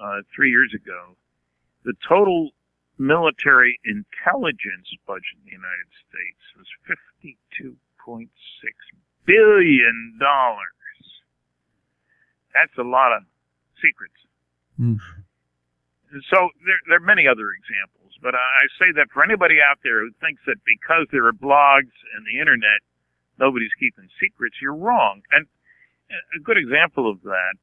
uh, 0.00 0.20
three 0.34 0.50
years 0.50 0.72
ago, 0.74 1.16
the 1.84 1.94
total 2.08 2.50
military 3.02 3.80
intelligence 3.84 4.86
budget 5.06 5.34
in 5.42 5.50
the 5.50 5.58
United 5.58 5.90
States 6.06 6.42
was 6.54 6.70
$52.6 7.18 8.30
billion. 9.26 10.18
That's 12.54 12.78
a 12.78 12.86
lot 12.86 13.10
of 13.16 13.26
secrets. 13.82 14.14
Mm. 14.78 15.02
So 16.30 16.54
there, 16.62 16.78
there 16.86 16.98
are 17.02 17.08
many 17.08 17.26
other 17.26 17.50
examples, 17.50 18.14
but 18.22 18.34
I 18.36 18.64
say 18.78 18.92
that 18.94 19.10
for 19.10 19.24
anybody 19.24 19.58
out 19.58 19.82
there 19.82 20.00
who 20.04 20.12
thinks 20.20 20.42
that 20.46 20.60
because 20.62 21.08
there 21.10 21.26
are 21.26 21.32
blogs 21.32 21.96
and 22.14 22.22
the 22.22 22.38
internet, 22.38 22.84
nobody's 23.40 23.72
keeping 23.80 24.06
secrets, 24.20 24.56
you're 24.60 24.76
wrong. 24.76 25.22
And 25.32 25.48
a 26.36 26.40
good 26.40 26.58
example 26.58 27.10
of 27.10 27.22
that 27.22 27.56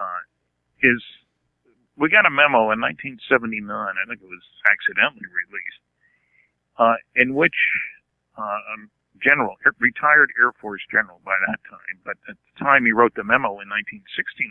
uh, 0.00 0.22
is 0.82 1.00
we 1.98 2.08
got 2.08 2.26
a 2.26 2.30
memo 2.30 2.70
in 2.70 2.78
1979, 2.78 3.66
I 3.66 4.04
think 4.06 4.22
it 4.22 4.30
was 4.30 4.46
accidentally 4.70 5.26
released, 5.26 5.82
uh, 6.78 6.96
in 7.18 7.34
which 7.34 7.58
uh, 8.38 8.62
um, 8.70 8.86
general, 9.18 9.58
retired 9.82 10.30
Air 10.38 10.54
Force 10.62 10.82
general 10.86 11.18
by 11.26 11.34
that 11.50 11.58
time, 11.66 11.98
but 12.06 12.14
at 12.30 12.38
the 12.38 12.54
time 12.62 12.86
he 12.86 12.94
wrote 12.94 13.18
the 13.18 13.26
memo 13.26 13.58
in 13.58 13.66
1969, 13.66 14.46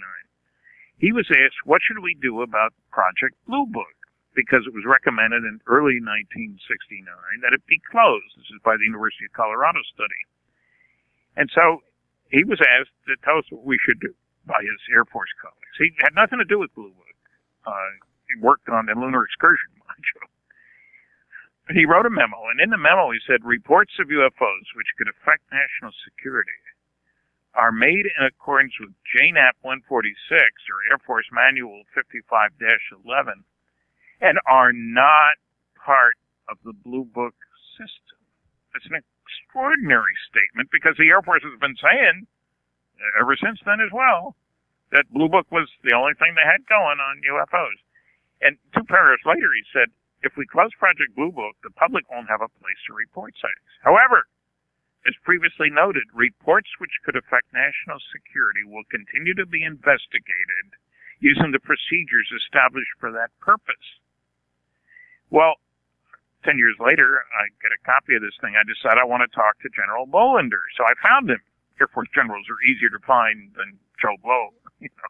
he 0.99 1.15
was 1.15 1.29
asked, 1.31 1.63
what 1.63 1.79
should 1.79 2.03
we 2.03 2.19
do 2.19 2.43
about 2.43 2.75
Project 2.91 3.39
Blue 3.47 3.65
Book? 3.69 3.95
Because 4.35 4.67
it 4.67 4.75
was 4.75 4.85
recommended 4.85 5.47
in 5.47 5.63
early 5.65 5.97
1969 6.03 7.07
that 7.41 7.55
it 7.55 7.63
be 7.65 7.81
closed. 7.89 8.37
This 8.37 8.51
is 8.53 8.61
by 8.61 8.77
the 8.77 8.85
University 8.85 9.25
of 9.25 9.33
Colorado 9.33 9.81
study. 9.93 10.21
And 11.37 11.49
so 11.53 11.81
he 12.29 12.43
was 12.43 12.61
asked 12.61 12.93
to 13.07 13.15
tell 13.23 13.39
us 13.39 13.47
what 13.49 13.65
we 13.65 13.79
should 13.81 14.01
do 14.01 14.13
by 14.45 14.61
his 14.61 14.77
Air 14.93 15.05
Force 15.05 15.31
colleagues. 15.41 15.77
He 15.79 15.93
had 16.01 16.13
nothing 16.13 16.37
to 16.37 16.45
do 16.45 16.59
with 16.59 16.73
Blue 16.75 16.91
Book. 16.91 17.06
Uh, 17.67 17.91
he 18.31 18.39
worked 18.39 18.69
on 18.71 18.87
the 18.87 18.95
lunar 18.95 19.27
excursion 19.27 19.75
module. 19.83 20.31
He 21.75 21.83
wrote 21.83 22.07
a 22.07 22.09
memo, 22.09 22.47
and 22.47 22.63
in 22.63 22.71
the 22.71 22.79
memo 22.79 23.11
he 23.11 23.19
said 23.27 23.43
reports 23.43 23.91
of 23.99 24.07
UFOs 24.07 24.67
which 24.71 24.95
could 24.97 25.11
affect 25.11 25.43
national 25.51 25.91
security 26.07 26.55
are 27.57 27.73
made 27.73 28.07
in 28.07 28.23
accordance 28.23 28.73
with 28.79 28.93
JANAP 29.11 29.59
146 29.65 30.15
or 30.31 30.77
Air 30.87 31.01
Force 31.03 31.25
Manual 31.33 31.83
55-11 31.91 33.43
and 34.21 34.37
are 34.47 34.71
not 34.71 35.35
part 35.75 36.15
of 36.47 36.57
the 36.63 36.71
Blue 36.71 37.03
Book 37.03 37.35
system. 37.75 38.21
It's 38.77 38.85
an 38.85 39.01
extraordinary 39.01 40.13
statement 40.29 40.69
because 40.71 40.95
the 40.97 41.09
Air 41.09 41.21
Force 41.25 41.43
has 41.43 41.59
been 41.59 41.75
saying 41.81 42.27
uh, 43.01 43.21
ever 43.21 43.35
since 43.35 43.59
then 43.65 43.81
as 43.81 43.91
well 43.91 44.37
that 44.91 45.11
Blue 45.11 45.27
Book 45.27 45.47
was 45.51 45.67
the 45.83 45.95
only 45.95 46.13
thing 46.15 46.35
they 46.35 46.47
had 46.47 46.63
going 46.67 46.99
on 46.99 47.25
UFOs. 47.27 47.79
And 48.41 48.57
two 48.73 48.85
paragraphs 48.85 49.25
later 49.25 49.49
he 49.51 49.65
said, 49.73 49.89
if 50.23 50.33
we 50.37 50.45
close 50.49 50.73
Project 50.77 51.13
Blue 51.13 51.31
Book, 51.31 51.55
the 51.61 51.73
public 51.73 52.09
won't 52.09 52.29
have 52.29 52.41
a 52.41 52.49
place 52.61 52.81
to 52.87 52.93
report 52.93 53.33
sightings. 53.37 53.73
However, 53.85 54.25
as 55.05 55.13
previously 55.23 55.69
noted, 55.69 56.03
reports 56.13 56.67
which 56.79 56.91
could 57.05 57.15
affect 57.15 57.53
national 57.53 58.01
security 58.11 58.65
will 58.65 58.83
continue 58.89 59.33
to 59.35 59.45
be 59.45 59.63
investigated 59.63 60.75
using 61.19 61.51
the 61.51 61.63
procedures 61.63 62.29
established 62.33 62.91
for 62.99 63.11
that 63.11 63.31
purpose. 63.39 63.87
Well, 65.29 65.55
10 66.45 66.57
years 66.57 66.75
later, 66.79 67.23
I 67.33 67.49
get 67.61 67.73
a 67.73 67.81
copy 67.85 68.15
of 68.15 68.21
this 68.21 68.37
thing. 68.41 68.53
I 68.55 68.63
decide 68.63 68.97
I 68.97 69.05
want 69.05 69.25
to 69.25 69.31
talk 69.35 69.59
to 69.61 69.69
General 69.73 70.05
Bolender. 70.07 70.63
So 70.77 70.85
I 70.85 70.93
found 71.01 71.29
him. 71.29 71.41
Air 71.79 71.87
Force 71.93 72.09
generals 72.13 72.49
are 72.49 72.61
easier 72.65 72.89
to 72.89 73.01
find 73.05 73.53
than 73.53 73.77
Joe 74.01 74.17
Blow, 74.21 74.49
you 74.79 74.89
know, 74.89 75.09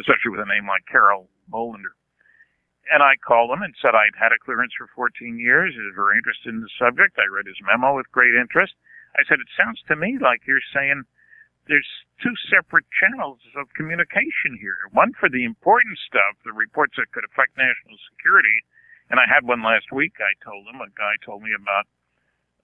especially 0.00 0.34
with 0.34 0.42
a 0.42 0.48
name 0.48 0.66
like 0.66 0.86
Carroll 0.90 1.28
Bolender. 1.50 1.94
And 2.86 3.02
I 3.02 3.18
called 3.18 3.50
him 3.50 3.62
and 3.62 3.74
said 3.82 3.98
I'd 3.98 4.14
had 4.14 4.30
a 4.30 4.38
clearance 4.38 4.70
for 4.78 4.86
14 4.94 5.38
years. 5.38 5.74
He 5.74 5.82
was 5.82 5.98
very 5.98 6.18
interested 6.18 6.54
in 6.54 6.62
the 6.62 6.70
subject. 6.78 7.18
I 7.18 7.26
read 7.26 7.50
his 7.50 7.58
memo 7.66 7.98
with 7.98 8.06
great 8.14 8.34
interest. 8.38 8.78
I 9.18 9.26
said, 9.26 9.42
it 9.42 9.50
sounds 9.58 9.82
to 9.88 9.96
me 9.96 10.18
like 10.22 10.46
you're 10.46 10.62
saying 10.70 11.02
there's 11.66 11.88
two 12.22 12.34
separate 12.46 12.86
channels 12.94 13.42
of 13.58 13.66
communication 13.74 14.54
here. 14.60 14.78
One 14.94 15.12
for 15.18 15.26
the 15.26 15.42
important 15.42 15.98
stuff, 16.06 16.38
the 16.46 16.54
reports 16.54 16.94
that 16.94 17.10
could 17.10 17.26
affect 17.26 17.58
national 17.58 17.98
security. 18.14 18.62
And 19.10 19.18
I 19.18 19.26
had 19.26 19.42
one 19.42 19.66
last 19.66 19.90
week. 19.90 20.14
I 20.22 20.34
told 20.46 20.66
him, 20.66 20.78
a 20.78 20.90
guy 20.94 21.18
told 21.26 21.42
me 21.42 21.50
about 21.58 21.86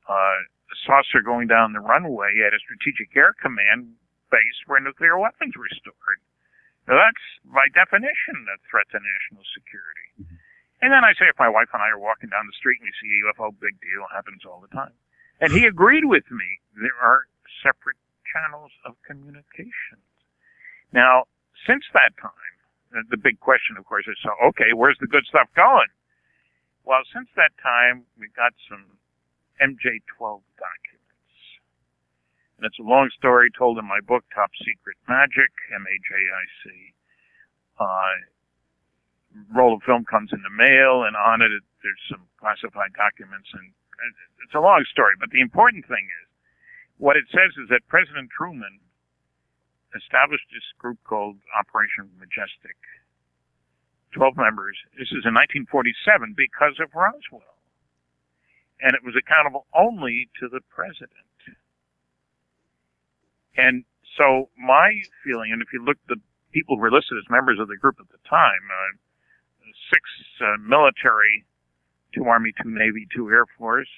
uh, 0.06 0.38
a 0.46 0.76
saucer 0.86 1.22
going 1.22 1.50
down 1.50 1.74
the 1.74 1.82
runway 1.82 2.38
at 2.46 2.54
a 2.54 2.62
strategic 2.62 3.10
air 3.16 3.34
command 3.42 3.98
base 4.32 4.58
where 4.66 4.80
nuclear 4.80 5.20
weapons 5.20 5.52
were 5.54 5.68
stored. 5.76 6.20
Now 6.88 6.96
that's 6.96 7.24
by 7.44 7.68
definition 7.76 8.48
a 8.48 8.56
threat 8.66 8.88
to 8.90 8.98
national 8.98 9.44
security. 9.52 10.32
And 10.82 10.90
then 10.90 11.06
I 11.06 11.14
say, 11.14 11.30
if 11.30 11.38
my 11.38 11.48
wife 11.52 11.70
and 11.70 11.78
I 11.78 11.94
are 11.94 12.00
walking 12.02 12.26
down 12.32 12.50
the 12.50 12.58
street 12.58 12.82
and 12.82 12.90
we 12.90 12.94
see 12.98 13.12
a 13.14 13.30
UFO, 13.30 13.54
big 13.54 13.78
deal, 13.78 14.02
happens 14.10 14.42
all 14.42 14.58
the 14.58 14.72
time. 14.74 14.90
And 15.38 15.54
he 15.54 15.62
agreed 15.64 16.10
with 16.10 16.26
me. 16.30 16.58
There 16.74 16.98
are 16.98 17.30
separate 17.62 18.02
channels 18.26 18.72
of 18.84 18.98
communication. 19.06 20.02
Now, 20.90 21.30
since 21.66 21.86
that 21.94 22.18
time, 22.18 23.06
the- 23.10 23.16
big 23.16 23.38
question, 23.38 23.78
of 23.78 23.86
course, 23.86 24.06
is 24.08 24.18
so, 24.22 24.34
okay, 24.50 24.72
where's 24.74 24.98
the 24.98 25.06
good 25.06 25.24
stuff 25.26 25.48
going? 25.54 25.88
Well, 26.84 27.04
since 27.12 27.30
that 27.36 27.56
time, 27.62 28.06
we've 28.18 28.34
got 28.34 28.52
some 28.68 28.98
MJ12 29.60 30.42
documents. 30.58 30.91
And 32.62 32.70
it's 32.70 32.78
a 32.78 32.86
long 32.86 33.10
story 33.18 33.50
told 33.50 33.74
in 33.82 33.90
my 33.90 33.98
book, 33.98 34.22
Top 34.30 34.54
Secret 34.62 34.94
Majic, 35.10 35.50
M-A-J-I-C. 35.74 36.94
Uh, 37.74 38.14
roll 39.50 39.74
of 39.74 39.82
film 39.82 40.06
comes 40.06 40.30
in 40.30 40.46
the 40.46 40.54
mail, 40.54 41.02
and 41.02 41.18
on 41.18 41.42
it, 41.42 41.50
it 41.50 41.66
there's 41.82 41.98
some 42.06 42.22
classified 42.38 42.94
documents, 42.94 43.50
and 43.50 43.74
it's 44.46 44.54
a 44.54 44.62
long 44.62 44.86
story. 44.86 45.18
But 45.18 45.34
the 45.34 45.42
important 45.42 45.90
thing 45.90 46.06
is, 46.06 46.28
what 47.02 47.18
it 47.18 47.26
says 47.34 47.50
is 47.58 47.66
that 47.74 47.82
President 47.90 48.30
Truman 48.30 48.78
established 49.98 50.46
this 50.54 50.62
group 50.78 51.02
called 51.02 51.42
Operation 51.58 52.14
Majestic. 52.14 52.78
12 54.14 54.38
members. 54.38 54.78
This 54.94 55.10
is 55.10 55.26
in 55.26 55.34
1947 55.34 56.38
because 56.38 56.78
of 56.78 56.94
Roswell. 56.94 57.58
And 58.78 58.94
it 58.94 59.02
was 59.02 59.18
accountable 59.18 59.66
only 59.74 60.30
to 60.38 60.46
the 60.46 60.62
president. 60.70 61.26
And 63.56 63.84
so 64.16 64.48
my 64.56 65.02
feeling, 65.24 65.52
and 65.52 65.62
if 65.62 65.68
you 65.72 65.84
look 65.84 65.98
the 66.08 66.16
people 66.52 66.76
who 66.76 66.82
were 66.82 66.92
listed 66.92 67.18
as 67.18 67.24
members 67.30 67.58
of 67.58 67.68
the 67.68 67.76
group 67.76 67.96
at 68.00 68.08
the 68.08 68.20
time, 68.28 68.64
uh, 68.68 68.96
six 69.92 70.02
uh, 70.40 70.56
military, 70.60 71.44
two 72.14 72.24
Army, 72.24 72.52
two 72.62 72.70
Navy, 72.70 73.06
two 73.14 73.28
Air 73.30 73.46
Force, 73.58 73.88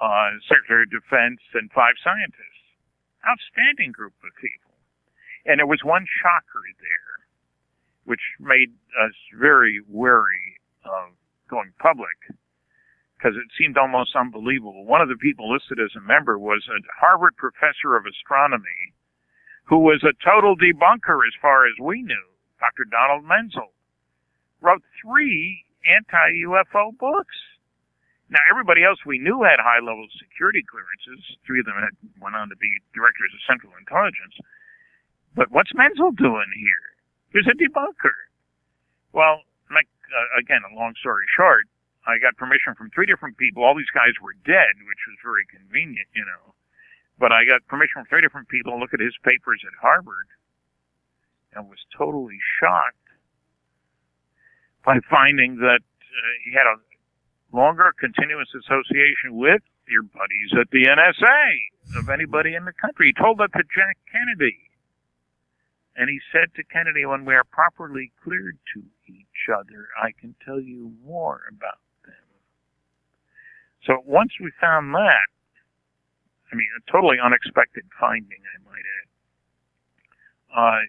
uh, 0.00 0.30
Secretary 0.48 0.84
of 0.84 0.90
Defense, 0.90 1.40
and 1.54 1.70
five 1.72 1.94
scientists. 2.02 2.64
Outstanding 3.24 3.92
group 3.92 4.12
of 4.20 4.36
people. 4.36 4.76
And 5.46 5.58
there 5.60 5.66
was 5.66 5.80
one 5.84 6.04
shocker 6.20 6.60
there, 6.80 7.24
which 8.04 8.20
made 8.40 8.72
us 9.00 9.16
very 9.32 9.80
wary 9.88 10.60
of 10.84 11.16
going 11.48 11.72
public 11.80 12.16
because 13.24 13.40
it 13.40 13.48
seemed 13.56 13.80
almost 13.80 14.12
unbelievable. 14.12 14.84
One 14.84 15.00
of 15.00 15.08
the 15.08 15.16
people 15.16 15.48
listed 15.48 15.80
as 15.80 15.96
a 15.96 16.04
member 16.04 16.36
was 16.36 16.60
a 16.68 16.76
Harvard 17.00 17.32
professor 17.40 17.96
of 17.96 18.04
astronomy 18.04 18.92
who 19.64 19.80
was 19.80 20.04
a 20.04 20.12
total 20.20 20.52
debunker 20.52 21.24
as 21.24 21.32
far 21.40 21.64
as 21.64 21.72
we 21.80 22.04
knew, 22.04 22.26
Dr. 22.60 22.84
Donald 22.84 23.24
Menzel 23.24 23.72
wrote 24.60 24.84
three 25.00 25.64
anti-UFO 25.88 26.92
books. 27.00 27.36
Now, 28.28 28.44
everybody 28.52 28.84
else 28.84 29.00
we 29.08 29.16
knew 29.16 29.40
had 29.40 29.56
high-level 29.56 30.04
security 30.20 30.60
clearances. 30.60 31.24
Three 31.48 31.60
of 31.60 31.66
them 31.66 31.80
had 31.80 31.96
went 32.20 32.36
on 32.36 32.52
to 32.52 32.56
be 32.60 32.68
directors 32.92 33.32
of 33.32 33.40
Central 33.48 33.72
Intelligence. 33.80 34.36
But 35.32 35.48
what's 35.48 35.72
Menzel 35.72 36.12
doing 36.12 36.52
here? 36.60 36.84
He's 37.32 37.48
a 37.48 37.56
debunker. 37.56 38.28
Well, 39.16 39.48
like 39.72 39.88
uh, 40.12 40.40
again, 40.40 40.60
a 40.60 40.76
long 40.76 40.92
story 41.00 41.24
short, 41.32 41.64
I 42.04 42.20
got 42.20 42.36
permission 42.36 42.76
from 42.76 42.90
three 42.92 43.06
different 43.06 43.36
people. 43.40 43.64
All 43.64 43.74
these 43.74 43.90
guys 43.94 44.12
were 44.20 44.36
dead, 44.44 44.76
which 44.84 45.02
was 45.08 45.16
very 45.24 45.48
convenient, 45.48 46.08
you 46.12 46.24
know. 46.24 46.52
But 47.18 47.32
I 47.32 47.48
got 47.48 47.64
permission 47.66 48.04
from 48.04 48.06
three 48.12 48.20
different 48.20 48.48
people 48.48 48.72
to 48.72 48.78
look 48.78 48.92
at 48.92 49.00
his 49.00 49.16
papers 49.24 49.64
at 49.64 49.72
Harvard, 49.80 50.28
and 51.54 51.68
was 51.68 51.80
totally 51.96 52.38
shocked 52.60 53.08
by 54.84 55.00
finding 55.08 55.56
that 55.64 55.80
uh, 55.80 56.32
he 56.44 56.52
had 56.52 56.68
a 56.68 56.76
longer 57.56 57.94
continuous 57.98 58.50
association 58.52 59.38
with 59.38 59.62
your 59.88 60.02
buddies 60.02 60.52
at 60.60 60.68
the 60.70 60.84
NSA 60.84 61.98
of 61.98 62.08
anybody 62.10 62.54
in 62.54 62.64
the 62.64 62.72
country. 62.72 63.14
He 63.14 63.22
told 63.22 63.38
that 63.38 63.52
to 63.52 63.62
Jack 63.74 63.96
Kennedy. 64.10 64.60
And 65.96 66.10
he 66.10 66.18
said 66.32 66.52
to 66.56 66.64
Kennedy, 66.64 67.06
when 67.06 67.24
we 67.24 67.34
are 67.34 67.44
properly 67.44 68.10
cleared 68.24 68.58
to 68.74 68.82
each 69.06 69.46
other, 69.48 69.88
I 69.94 70.10
can 70.10 70.34
tell 70.44 70.60
you 70.60 70.92
more 71.06 71.42
about. 71.48 71.83
So 73.86 74.02
once 74.06 74.32
we 74.40 74.50
found 74.60 74.94
that, 74.94 75.28
I 76.52 76.56
mean, 76.56 76.68
a 76.78 76.90
totally 76.90 77.18
unexpected 77.22 77.84
finding, 78.00 78.40
I 78.40 78.56
might 78.64 78.86
add, 78.86 79.08
uh, 80.54 80.82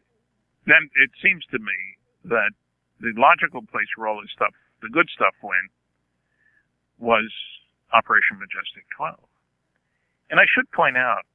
then 0.67 0.89
it 0.95 1.11
seems 1.21 1.43
to 1.51 1.59
me 1.59 1.77
that 2.25 2.51
the 3.01 3.13
logical 3.17 3.61
place 3.61 3.89
where 3.95 4.07
all 4.07 4.21
this 4.21 4.31
stuff, 4.31 4.53
the 4.81 4.89
good 4.89 5.09
stuff 5.13 5.33
went, 5.43 5.71
was 6.97 7.27
Operation 7.93 8.39
Majestic 8.39 8.85
12. 8.95 9.19
And 10.29 10.39
I 10.39 10.45
should 10.47 10.69
point 10.71 10.97
out, 10.97 11.25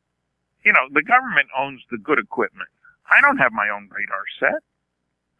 you 0.65 0.73
know, 0.73 0.89
the 0.93 1.03
government 1.03 1.49
owns 1.57 1.81
the 1.91 1.99
good 1.99 2.19
equipment. 2.19 2.69
I 3.11 3.21
don't 3.21 3.39
have 3.39 3.53
my 3.53 3.69
own 3.69 3.89
radar 3.91 4.25
set. 4.39 4.63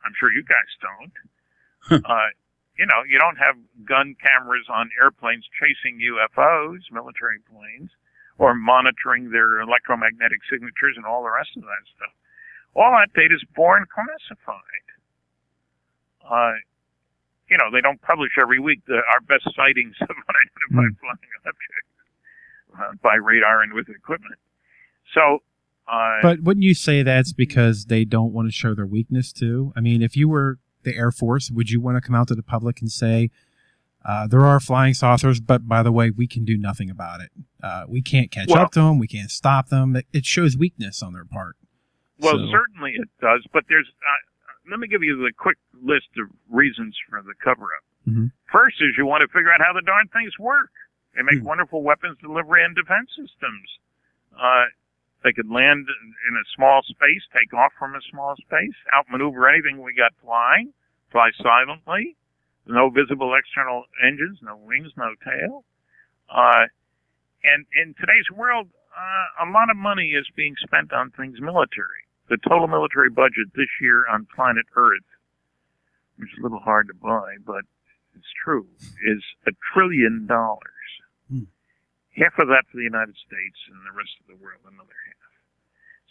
I'm 0.05 0.13
sure 0.19 0.33
you 0.33 0.45
guys 0.45 0.71
don't. 0.81 2.05
uh, 2.05 2.31
you 2.79 2.87
know, 2.87 3.03
you 3.09 3.19
don't 3.19 3.37
have 3.37 3.57
gun 3.85 4.17
cameras 4.21 4.67
on 4.73 4.91
airplanes 5.01 5.45
chasing 5.59 6.01
UFOs, 6.01 6.81
military 6.91 7.39
planes, 7.51 7.91
or 8.39 8.55
monitoring 8.55 9.31
their 9.31 9.61
electromagnetic 9.61 10.41
signatures 10.51 10.97
and 10.97 11.05
all 11.05 11.23
the 11.23 11.31
rest 11.31 11.51
of 11.57 11.63
that 11.63 11.85
stuff. 11.97 12.15
All 12.75 12.93
that 12.97 13.13
data 13.13 13.35
is 13.35 13.45
born 13.55 13.85
classified. 13.93 14.87
Uh, 16.25 16.57
you 17.51 17.59
know, 17.59 17.69
they 17.73 17.81
don't 17.81 18.01
publish 18.01 18.31
every 18.41 18.61
week 18.61 18.81
the, 18.87 18.95
our 19.13 19.21
best 19.21 19.45
sightings 19.55 19.97
of 20.01 20.09
unidentified 20.09 20.97
flying 21.01 21.33
objects 21.45 21.91
uh, 22.79 22.93
by 23.03 23.17
radar 23.17 23.63
and 23.63 23.73
with 23.73 23.89
equipment. 23.89 24.39
So, 25.13 25.43
uh, 25.91 26.23
But 26.23 26.41
wouldn't 26.41 26.63
you 26.63 26.75
say 26.75 27.03
that's 27.03 27.33
because 27.33 27.87
they 27.87 28.05
don't 28.05 28.33
want 28.33 28.49
to 28.49 28.53
show 28.53 28.75
their 28.75 28.87
weakness 28.87 29.33
too? 29.33 29.73
I 29.77 29.81
mean, 29.81 30.03
if 30.03 30.17
you 30.17 30.29
were 30.29 30.59
the 30.83 30.97
Air 30.97 31.11
Force, 31.11 31.51
would 31.51 31.71
you 31.71 31.81
want 31.81 31.97
to 31.97 32.01
come 32.01 32.15
out 32.15 32.29
to 32.29 32.35
the 32.35 32.43
public 32.43 32.81
and 32.81 32.91
say, 32.91 33.31
uh, 34.05 34.27
there 34.27 34.45
are 34.45 34.59
flying 34.61 34.95
saucers, 34.95 35.41
but 35.41 35.69
by 35.69 35.83
the 35.83 35.93
way, 35.93 36.11
we 36.11 36.27
can 36.27 36.45
do 36.45 36.57
nothing 36.57 36.89
about 36.89 37.21
it. 37.21 37.31
Uh, 37.63 37.85
we 37.87 38.01
can't 38.01 38.31
catch 38.31 38.49
Well- 38.49 38.63
up 38.63 38.73
to 38.73 38.81
them. 38.81 38.99
We 38.99 39.07
can't 39.09 39.31
stop 39.31 39.69
them. 39.69 39.95
It, 39.97 40.07
it 40.13 40.25
shows 40.25 40.57
weakness 40.57 41.03
on 41.03 41.13
their 41.13 41.25
part. 41.27 41.57
Well, 42.19 42.39
So- 42.39 42.51
certainly 42.51 42.93
it 42.95 43.09
does, 43.21 43.47
but 43.53 43.65
there's. 43.69 43.89
Uh, 43.89 44.71
let 44.71 44.79
me 44.81 44.89
give 44.89 45.03
you 45.03 45.17
the 45.17 45.33
quick 45.37 45.59
list 45.83 46.09
of 46.19 46.29
reasons 46.49 46.97
for 47.09 47.21
the 47.23 47.35
cover-up. 47.43 47.85
Mhm. 48.09 48.31
First 48.53 48.77
is 48.81 48.95
you 48.97 49.05
want 49.05 49.21
to 49.23 49.29
figure 49.29 49.53
out 49.53 49.61
how 49.61 49.73
the 49.73 49.83
darn 49.83 50.07
things 50.09 50.39
work. 50.39 50.71
They 51.15 51.23
make 51.23 51.41
Hmm. 51.41 51.45
wonderful 51.47 51.83
weapons 51.83 52.17
delivery 52.23 52.65
and 52.65 52.75
defense 52.77 53.11
systems. 53.11 53.79
They 55.23 55.33
could 55.33 55.51
land 55.51 55.87
in 55.87 56.15
in 56.29 56.35
a 56.37 56.45
small 56.57 56.83
space, 56.83 57.23
take 57.37 57.53
off 57.53 57.73
from 57.79 57.95
a 57.95 58.01
small 58.11 58.37
space, 58.37 58.77
outmaneuver 58.95 59.49
anything 59.49 59.83
we 59.83 59.95
got 59.95 60.13
flying, 60.23 60.73
fly 61.13 61.31
silently, 61.43 62.17
no 62.67 62.89
visible 62.89 63.35
external 63.35 63.85
engines, 64.03 64.39
no 64.43 64.57
wings, 64.57 64.93
no 64.97 65.15
tail. 65.25 65.65
Uh, 66.31 66.67
and 67.45 67.67
in 67.83 67.95
today's 67.99 68.31
world, 68.35 68.69
uh, 68.97 69.45
a 69.45 69.51
lot 69.51 69.71
of 69.71 69.77
money 69.77 70.13
is 70.13 70.27
being 70.37 70.55
spent 70.63 70.93
on 70.93 71.11
things 71.11 71.41
military. 71.41 72.07
The 72.29 72.39
total 72.49 72.69
military 72.69 73.11
budget 73.11 73.53
this 73.55 73.71
year 73.81 74.07
on 74.07 74.27
planet 74.35 74.67
Earth, 74.77 75.09
which 76.17 76.31
is 76.33 76.39
a 76.39 76.43
little 76.43 76.61
hard 76.61 76.89
to 76.89 76.95
buy, 76.95 77.37
but 77.45 77.65
it's 78.17 78.33
true, 78.45 78.67
is 79.07 79.23
a 79.47 79.53
trillion 79.73 80.27
dollars. 80.27 80.61
Hmm. 81.29 81.45
Half 82.19 82.39
of 82.43 82.49
that 82.49 82.67
for 82.71 82.79
the 82.79 82.89
United 82.89 83.15
States 83.17 83.59
and 83.71 83.79
the 83.87 83.95
rest 83.95 84.13
of 84.23 84.27
the 84.27 84.39
world 84.43 84.61
another 84.67 84.99
half. 85.07 85.25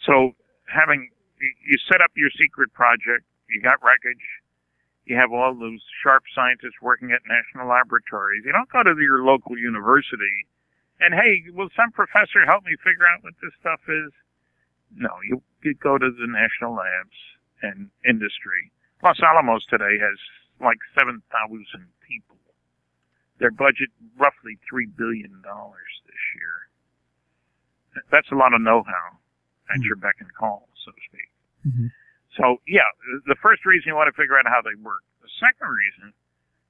So 0.06 0.14
having, 0.68 1.10
you- 1.40 1.78
set 1.90 2.00
up 2.00 2.12
your 2.16 2.30
secret 2.40 2.72
project, 2.72 3.24
you 3.48 3.60
got 3.60 3.82
wreckage, 3.84 4.24
you 5.04 5.16
have 5.16 5.32
all 5.32 5.54
those 5.54 5.82
sharp 6.02 6.24
scientists 6.34 6.80
working 6.82 7.12
at 7.12 7.20
national 7.26 7.68
laboratories. 7.68 8.44
You 8.46 8.52
don't 8.52 8.70
go 8.70 8.82
to 8.84 8.94
your 9.02 9.24
local 9.24 9.58
university 9.58 10.46
and 11.00 11.14
hey, 11.16 11.44
will 11.52 11.72
some 11.76 11.92
professor 11.92 12.44
help 12.46 12.64
me 12.64 12.76
figure 12.84 13.08
out 13.08 13.24
what 13.24 13.34
this 13.40 13.52
stuff 13.60 13.80
is? 13.88 14.12
No, 14.96 15.12
you, 15.28 15.42
you 15.64 15.74
go 15.76 15.96
to 15.98 16.10
the 16.10 16.28
national 16.28 16.76
labs 16.76 17.18
and 17.62 17.88
industry. 18.08 18.72
Los 19.04 19.20
Alamos 19.20 19.64
today 19.68 19.96
has 20.00 20.18
like 20.60 20.80
7,000 20.96 21.20
people. 22.04 22.39
Their 23.40 23.50
budget 23.50 23.88
roughly 24.20 24.60
$3 24.70 24.84
billion 24.96 25.32
this 25.42 26.24
year. 26.36 26.54
That's 28.12 28.30
a 28.30 28.36
lot 28.36 28.52
of 28.54 28.60
know-how 28.60 29.18
at 29.74 29.80
your 29.80 29.96
beck 29.96 30.16
and 30.20 30.28
call, 30.34 30.68
so 30.84 30.92
to 30.92 31.00
speak. 31.08 31.30
Mhm. 31.66 31.90
So, 32.36 32.60
yeah, 32.66 32.86
the 33.26 33.34
first 33.42 33.64
reason 33.66 33.88
you 33.88 33.96
want 33.96 34.06
to 34.06 34.16
figure 34.16 34.38
out 34.38 34.46
how 34.46 34.60
they 34.62 34.74
work. 34.76 35.02
The 35.22 35.28
second 35.40 35.68
reason, 35.68 36.12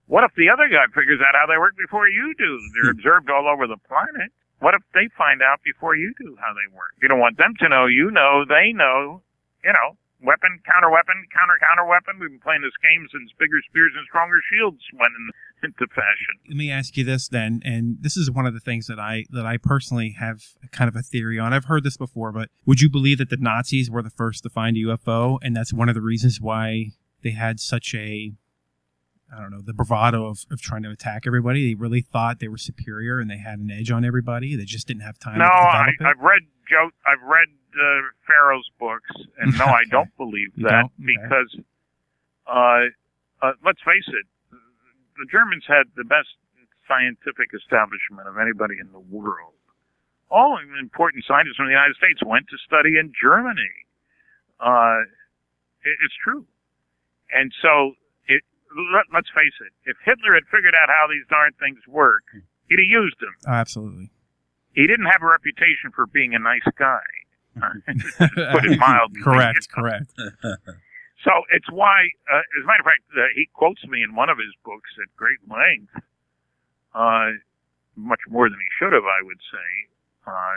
what 0.06 0.24
if 0.24 0.32
the 0.34 0.48
other 0.48 0.68
guy 0.68 0.86
figures 0.94 1.20
out 1.20 1.34
how 1.34 1.46
they 1.46 1.58
work 1.58 1.76
before 1.76 2.08
you 2.08 2.34
do? 2.34 2.58
They're 2.74 2.90
observed 2.90 3.28
all 3.30 3.46
over 3.46 3.66
the 3.66 3.76
planet. 3.76 4.32
What 4.60 4.74
if 4.74 4.82
they 4.92 5.08
find 5.16 5.42
out 5.42 5.62
before 5.62 5.96
you 5.96 6.14
do 6.18 6.36
how 6.40 6.52
they 6.54 6.66
work? 6.72 6.94
You 7.02 7.08
don't 7.08 7.20
want 7.20 7.36
them 7.36 7.54
to 7.60 7.68
know, 7.68 7.86
you 7.86 8.10
know, 8.10 8.44
they 8.44 8.72
know, 8.72 9.22
you 9.64 9.72
know, 9.72 9.96
weapon, 10.20 10.60
counter 10.64 10.90
weapon, 10.90 11.26
counter 11.32 11.58
counter 11.60 11.84
weapon. 11.84 12.18
We've 12.18 12.30
been 12.30 12.40
playing 12.40 12.62
this 12.62 12.76
game 12.82 13.08
since 13.12 13.32
bigger 13.38 13.60
spears 13.68 13.92
and 13.96 14.04
stronger 14.06 14.40
shields 14.52 14.84
went 14.92 15.12
in, 15.16 15.30
into 15.62 15.86
fashion. 15.88 16.34
Let 16.48 16.56
me 16.56 16.70
ask 16.70 16.96
you 16.96 17.04
this 17.04 17.28
then, 17.28 17.60
and 17.64 17.96
this 18.00 18.16
is 18.16 18.30
one 18.30 18.46
of 18.46 18.54
the 18.54 18.60
things 18.60 18.86
that 18.86 18.98
I 18.98 19.24
that 19.30 19.46
I 19.46 19.56
personally 19.56 20.16
have 20.18 20.42
kind 20.72 20.88
of 20.88 20.96
a 20.96 21.02
theory 21.02 21.38
on. 21.38 21.52
I've 21.52 21.66
heard 21.66 21.84
this 21.84 21.96
before, 21.96 22.32
but 22.32 22.48
would 22.66 22.80
you 22.80 22.90
believe 22.90 23.18
that 23.18 23.30
the 23.30 23.36
Nazis 23.36 23.90
were 23.90 24.02
the 24.02 24.10
first 24.10 24.42
to 24.44 24.50
find 24.50 24.76
a 24.76 24.80
UFO, 24.80 25.38
and 25.42 25.56
that's 25.56 25.72
one 25.72 25.88
of 25.88 25.94
the 25.94 26.00
reasons 26.02 26.40
why 26.40 26.92
they 27.22 27.30
had 27.30 27.60
such 27.60 27.94
a 27.94 28.32
I 29.32 29.40
don't 29.40 29.52
know, 29.52 29.60
the 29.62 29.72
bravado 29.72 30.26
of, 30.26 30.44
of 30.50 30.60
trying 30.60 30.82
to 30.82 30.90
attack 30.90 31.22
everybody. 31.24 31.68
They 31.70 31.74
really 31.76 32.00
thought 32.00 32.40
they 32.40 32.48
were 32.48 32.58
superior 32.58 33.20
and 33.20 33.30
they 33.30 33.36
had 33.38 33.60
an 33.60 33.70
edge 33.70 33.88
on 33.92 34.04
everybody. 34.04 34.56
They 34.56 34.64
just 34.64 34.88
didn't 34.88 35.02
have 35.02 35.20
time 35.20 35.38
No, 35.38 35.44
to 35.44 35.50
I. 35.50 35.90
I've 36.00 36.18
read 36.18 36.42
Joe. 36.68 36.90
I've 37.06 37.22
read 37.22 37.46
uh, 37.74 38.08
Farrell's 38.26 38.68
books, 38.80 39.08
and 39.38 39.56
no, 39.56 39.66
I 39.66 39.84
don't 39.90 40.10
believe 40.16 40.48
that 40.56 40.70
don't? 40.70 40.84
Okay. 40.84 41.14
because, 41.22 41.56
uh, 42.48 43.46
uh, 43.46 43.52
let's 43.64 43.78
face 43.84 44.08
it, 44.08 44.26
the 45.20 45.28
Germans 45.30 45.64
had 45.68 45.86
the 45.96 46.04
best 46.04 46.32
scientific 46.88 47.52
establishment 47.54 48.26
of 48.26 48.34
anybody 48.40 48.74
in 48.80 48.90
the 48.90 48.98
world. 49.12 49.54
All 50.30 50.58
important 50.78 51.24
scientists 51.28 51.56
from 51.60 51.66
the 51.66 51.76
United 51.76 51.96
States 51.96 52.18
went 52.24 52.46
to 52.50 52.56
study 52.66 52.96
in 52.98 53.12
Germany. 53.14 53.74
Uh, 54.58 55.02
it, 55.82 55.96
it's 56.04 56.14
true, 56.22 56.46
and 57.32 57.52
so 57.62 57.94
it. 58.28 58.42
Let, 58.94 59.06
let's 59.12 59.28
face 59.34 59.54
it. 59.64 59.72
If 59.90 59.96
Hitler 60.04 60.34
had 60.34 60.44
figured 60.50 60.74
out 60.78 60.86
how 60.88 61.06
these 61.10 61.26
darn 61.28 61.50
things 61.58 61.80
work, 61.88 62.22
he'd 62.68 62.78
have 62.78 62.86
used 62.90 63.16
them 63.18 63.34
Oh, 63.48 63.52
absolutely. 63.58 64.10
he 64.72 64.86
didn't 64.86 65.06
have 65.06 65.22
a 65.22 65.26
reputation 65.26 65.90
for 65.94 66.06
being 66.06 66.34
a 66.34 66.38
nice 66.38 66.62
guy. 66.78 67.02
Put 67.58 68.64
it 68.70 68.78
mildly. 68.78 69.20
correct, 69.22 69.68
correct. 69.72 70.12
So 71.24 71.32
it's 71.52 71.70
why, 71.70 72.08
uh, 72.32 72.40
as 72.40 72.64
a 72.64 72.66
matter 72.66 72.80
of 72.80 72.88
fact, 72.88 73.04
uh, 73.12 73.28
he 73.34 73.48
quotes 73.52 73.84
me 73.86 74.02
in 74.02 74.14
one 74.14 74.30
of 74.30 74.38
his 74.38 74.54
books 74.64 74.88
at 74.96 75.08
great 75.16 75.40
length, 75.48 75.92
uh, 76.94 77.36
much 77.96 78.20
more 78.28 78.48
than 78.48 78.58
he 78.58 78.70
should 78.78 78.92
have, 78.92 79.04
I 79.04 79.20
would 79.22 79.40
say. 79.52 79.68
Uh, 80.26 80.56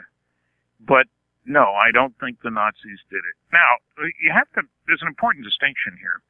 but 0.79 1.07
no, 1.45 1.73
I 1.75 1.91
don't 1.91 2.15
think 2.19 2.41
the 2.41 2.49
Nazis 2.49 3.03
did 3.09 3.19
it. 3.19 3.35
Now, 3.51 3.75
you 4.23 4.31
have 4.31 4.47
to, 4.55 4.63
there's 4.87 5.01
an 5.01 5.07
important 5.07 5.43
distinction 5.43 5.97
here. 5.99 6.21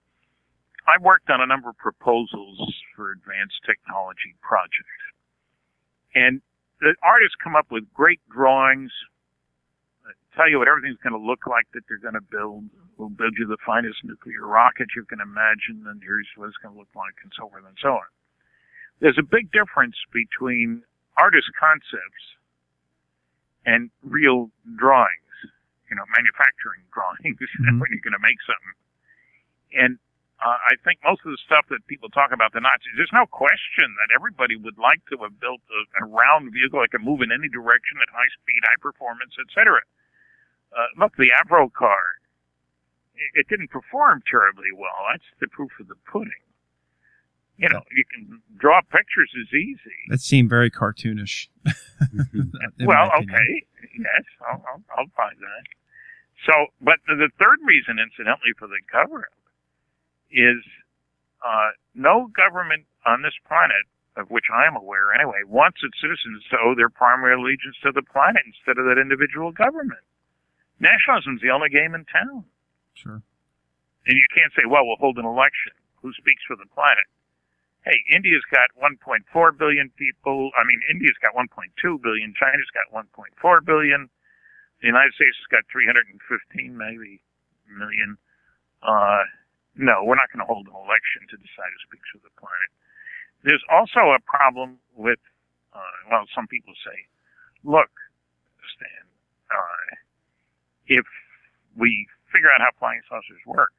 I 0.87 0.97
worked 1.01 1.29
on 1.29 1.39
a 1.39 1.45
number 1.45 1.69
of 1.69 1.77
proposals 1.77 2.59
for 2.95 3.11
advanced 3.11 3.61
technology 3.65 4.35
projects. 4.41 5.05
And 6.15 6.41
the 6.81 6.95
artists 7.01 7.37
come 7.41 7.55
up 7.55 7.71
with 7.71 7.85
great 7.93 8.19
drawings, 8.29 8.91
uh, 8.91 9.12
tell 10.35 10.49
you 10.49 10.59
what 10.59 10.67
everything's 10.67 10.99
going 11.01 11.13
to 11.17 11.21
look 11.21 11.45
like 11.47 11.65
that 11.73 11.83
they're 11.87 12.01
going 12.01 12.17
to 12.17 12.25
build. 12.31 12.65
We'll 12.97 13.09
build 13.13 13.35
you 13.37 13.47
the 13.47 13.57
finest 13.65 14.03
nuclear 14.03 14.45
rocket 14.45 14.89
you 14.95 15.05
can 15.05 15.19
imagine, 15.19 15.85
and 15.87 16.01
here's 16.03 16.27
what 16.35 16.47
it's 16.49 16.57
going 16.61 16.73
to 16.73 16.79
look 16.79 16.91
like, 16.95 17.15
and 17.23 17.31
so 17.37 17.49
forth 17.49 17.65
and 17.65 17.77
so 17.81 17.97
on. 18.01 18.09
There's 19.01 19.17
a 19.17 19.25
big 19.25 19.51
difference 19.51 19.97
between 20.13 20.83
artist 21.17 21.49
concepts 21.57 22.23
and 23.65 23.89
real 24.03 24.49
drawings, 24.77 25.33
you 25.89 25.95
know, 25.95 26.05
manufacturing 26.15 26.83
drawings 26.95 27.39
Mhm. 27.59 27.79
when 27.81 27.89
you're 27.91 28.03
going 28.05 28.17
to 28.17 28.21
make 28.23 28.39
something. 28.45 28.75
And 29.73 29.97
uh, 30.43 30.59
I 30.59 30.75
think 30.83 30.99
most 31.07 31.23
of 31.25 31.31
the 31.31 31.41
stuff 31.47 31.65
that 31.71 31.81
people 31.87 32.09
talk 32.11 32.31
about 32.35 32.51
the 32.53 32.59
Nazis, 32.61 32.93
there's 32.99 33.13
no 33.15 33.25
question 33.25 33.87
that 34.03 34.11
everybody 34.13 34.55
would 34.59 34.77
like 34.77 34.99
to 35.09 35.17
have 35.23 35.39
built 35.39 35.61
a, 35.71 36.03
a 36.03 36.05
round 36.05 36.51
vehicle 36.51 36.81
that 36.83 36.91
could 36.91 37.01
move 37.05 37.21
in 37.23 37.31
any 37.31 37.47
direction 37.47 37.97
at 38.03 38.11
high 38.11 38.27
speed, 38.37 38.59
high 38.67 38.79
performance, 38.83 39.33
etc. 39.39 39.79
Uh, 40.73 40.87
look, 40.97 41.15
the 41.17 41.29
Avrocar, 41.29 42.17
it, 43.15 43.45
it 43.45 43.47
didn't 43.47 43.69
perform 43.69 44.23
terribly 44.29 44.73
well. 44.75 44.97
That's 45.11 45.23
the 45.39 45.47
proof 45.47 45.71
of 45.79 45.87
the 45.87 45.95
pudding. 46.11 46.43
You 47.57 47.69
know, 47.69 47.81
you 47.95 48.03
can 48.09 48.41
draw 48.57 48.81
pictures 48.81 49.29
is 49.37 49.53
easy. 49.53 49.99
That 50.09 50.21
seemed 50.21 50.49
very 50.49 50.71
cartoonish. 50.71 51.47
well, 52.81 53.11
okay, 53.21 53.65
yes, 53.93 54.25
I'll, 54.41 54.63
I'll, 54.67 54.81
I'll 54.97 55.13
find 55.15 55.37
that. 55.37 55.63
So, 56.49 56.73
but 56.81 56.97
the, 57.07 57.15
the 57.15 57.29
third 57.37 57.59
reason, 57.63 58.01
incidentally, 58.01 58.57
for 58.57 58.67
the 58.67 58.81
cover-up 58.91 59.37
is 60.31 60.65
uh, 61.45 61.77
no 61.93 62.27
government 62.35 62.85
on 63.05 63.21
this 63.21 63.37
planet, 63.47 63.85
of 64.17 64.31
which 64.31 64.49
I 64.51 64.65
am 64.65 64.75
aware 64.75 65.13
anyway, 65.13 65.45
wants 65.45 65.79
its 65.83 65.95
citizens 66.01 66.43
to 66.51 66.57
owe 66.57 66.73
their 66.75 66.89
primary 66.89 67.35
allegiance 67.35 67.77
to 67.83 67.91
the 67.93 68.01
planet 68.01 68.41
instead 68.49 68.81
of 68.81 68.85
that 68.89 68.99
individual 68.99 69.51
government. 69.51 70.03
Nationalism's 70.79 71.41
the 71.41 71.51
only 71.51 71.69
game 71.69 71.93
in 71.95 72.05
town. 72.05 72.45
Sure. 72.93 73.21
And 74.05 74.15
you 74.17 74.27
can't 74.35 74.51
say, 74.53 74.67
well, 74.67 74.85
we'll 74.85 74.99
hold 74.99 75.17
an 75.17 75.25
election. 75.25 75.71
Who 76.01 76.11
speaks 76.13 76.43
for 76.43 76.55
the 76.55 76.67
planet? 76.75 77.07
Hey, 77.87 77.99
India's 78.11 78.43
got 78.51 78.71
1.4 78.79 79.23
billion 79.57 79.91
people. 79.99 80.51
I 80.55 80.63
mean, 80.63 80.79
India's 80.91 81.19
got 81.19 81.35
1.2 81.35 81.71
billion. 81.99 82.33
China's 82.35 82.71
got 82.71 82.87
1.4 82.91 83.65
billion. 83.65 84.09
The 84.79 84.87
United 84.87 85.15
States 85.15 85.35
has 85.39 85.47
got 85.51 85.63
315 85.71 86.19
maybe 86.75 87.23
million. 87.67 88.19
Uh, 88.83 89.23
no, 89.75 90.03
we're 90.03 90.19
not 90.19 90.31
going 90.31 90.43
to 90.43 90.47
hold 90.47 90.67
an 90.67 90.75
election 90.75 91.27
to 91.31 91.35
decide 91.39 91.71
who 91.71 91.81
speaks 91.87 92.07
for 92.11 92.19
the 92.23 92.31
planet. 92.35 92.71
There's 93.43 93.63
also 93.67 94.15
a 94.15 94.19
problem 94.23 94.79
with, 94.95 95.19
uh, 95.75 95.95
well, 96.11 96.23
some 96.35 96.47
people 96.47 96.75
say, 96.83 97.07
look, 97.63 97.91
Stan, 98.75 99.03
uh, 99.51 100.02
if 100.93 101.05
we 101.75 102.05
figure 102.31 102.49
out 102.53 102.61
how 102.61 102.69
flying 102.77 103.01
saucers 103.09 103.41
work, 103.45 103.73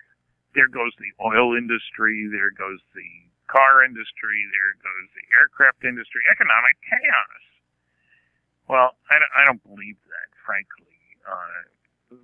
there 0.54 0.68
goes 0.68 0.92
the 0.98 1.10
oil 1.22 1.54
industry, 1.54 2.26
there 2.30 2.50
goes 2.50 2.78
the 2.94 3.10
car 3.46 3.82
industry, 3.84 4.38
there 4.50 4.72
goes 4.82 5.06
the 5.14 5.26
aircraft 5.38 5.84
industry, 5.84 6.22
economic 6.30 6.74
chaos. 6.82 7.42
Well, 8.68 8.96
I 9.10 9.18
don't, 9.20 9.32
I 9.36 9.42
don't 9.44 9.62
believe 9.62 9.98
that, 10.08 10.28
frankly. 10.46 10.94
Uh, 11.26 11.68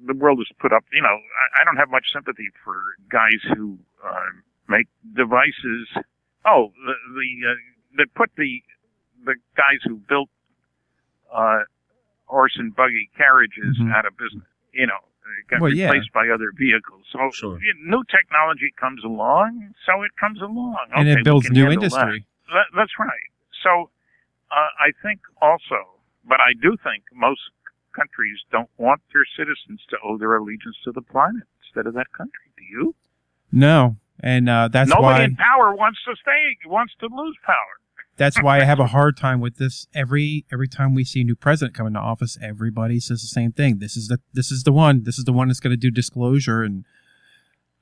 the 0.07 0.14
world 0.14 0.41
is 0.41 0.49
put 0.59 0.72
up, 0.72 0.84
you 0.93 1.03
know, 1.03 1.12
I, 1.18 1.47
I 1.61 1.64
don't 1.64 1.76
have 1.76 1.91
much 1.91 2.07
sympathy 2.12 2.49
for 2.64 2.76
guys 3.11 3.41
who 3.55 3.78
uh, 4.05 4.30
make 4.68 4.86
devices. 5.14 5.88
Oh, 6.47 6.72
the, 6.86 6.95
the 7.14 7.28
uh, 7.51 7.55
that 7.99 8.14
put 8.14 8.30
the 8.36 8.62
the 9.26 9.34
guys 9.57 9.80
who 9.84 9.97
built 10.09 10.30
uh, 11.34 11.64
horse 12.26 12.55
and 12.57 12.74
buggy 12.74 13.11
carriages 13.16 13.76
Mhm. 13.80 13.93
out 13.93 14.07
of 14.07 14.16
business. 14.16 14.47
You 14.73 14.87
know, 14.87 15.01
got 15.49 15.61
Well, 15.61 15.73
yeah. 15.73 15.91
replaced 15.91 16.12
by 16.12 16.29
other 16.29 16.53
vehicles. 16.57 17.05
So 17.12 17.31
Sure. 17.33 17.59
new 17.85 18.03
technology 18.05 18.73
comes 18.79 19.05
along, 19.05 19.75
so 19.87 20.03
it 20.03 20.12
comes 20.18 20.41
along, 20.41 20.79
and 20.95 21.09
Okay, 21.09 21.14
we 21.14 21.21
it 21.21 21.25
builds 21.25 21.51
new 21.51 21.71
industry. 21.71 22.25
That, 22.49 22.66
that's 22.75 22.99
right. 22.99 23.31
So 23.62 23.91
uh, 24.51 24.68
I 24.79 24.93
think 25.03 25.21
also, 25.41 26.01
but 26.25 26.41
I 26.41 26.53
do 26.61 26.77
think 26.83 27.05
most 27.12 27.41
countries 27.93 28.39
don't 28.51 28.71
want 28.79 29.01
their 29.12 29.25
citizens 29.37 29.81
to 29.91 29.97
owe 30.05 30.16
their 30.16 30.37
allegiance 30.37 30.77
to 30.85 30.93
the 30.93 31.03
planet 31.03 31.43
instead 31.62 31.87
of 31.87 31.95
that 31.95 32.12
country. 32.12 32.51
Do 32.57 32.64
you? 32.64 32.95
No, 33.53 33.97
and 34.21 34.49
uh, 34.49 34.68
that's 34.68 34.91
Nobody 34.91 35.03
why 35.03 35.25
in 35.25 35.37
power 35.37 35.75
wants 35.75 35.99
to 36.05 36.14
stay, 36.21 36.57
wants 36.66 36.95
to 37.01 37.07
lose 37.07 37.37
power. 37.45 37.80
That's 38.21 38.43
why 38.43 38.61
I 38.61 38.64
have 38.64 38.79
a 38.79 38.89
hard 38.89 39.16
time 39.16 39.41
with 39.41 39.57
this. 39.57 39.87
Every 39.95 40.45
every 40.53 40.68
time 40.68 40.95
we 40.95 41.05
see 41.05 41.23
a 41.23 41.25
new 41.25 41.35
president 41.35 41.75
come 41.75 41.87
into 41.87 42.01
office, 42.01 42.37
everybody 42.43 43.01
says 43.01 43.23
the 43.23 43.29
same 43.29 43.51
thing. 43.51 43.79
This 43.79 43.97
is 43.97 44.09
the 44.09 44.21
this 44.35 44.53
is 44.53 44.62
the 44.64 44.73
one. 44.73 45.05
This 45.05 45.18
is 45.18 45.25
the 45.25 45.33
one 45.33 45.49
that's 45.49 45.59
going 45.59 45.71
to 45.73 45.79
do 45.79 45.91
disclosure, 45.91 46.62
and 46.62 46.85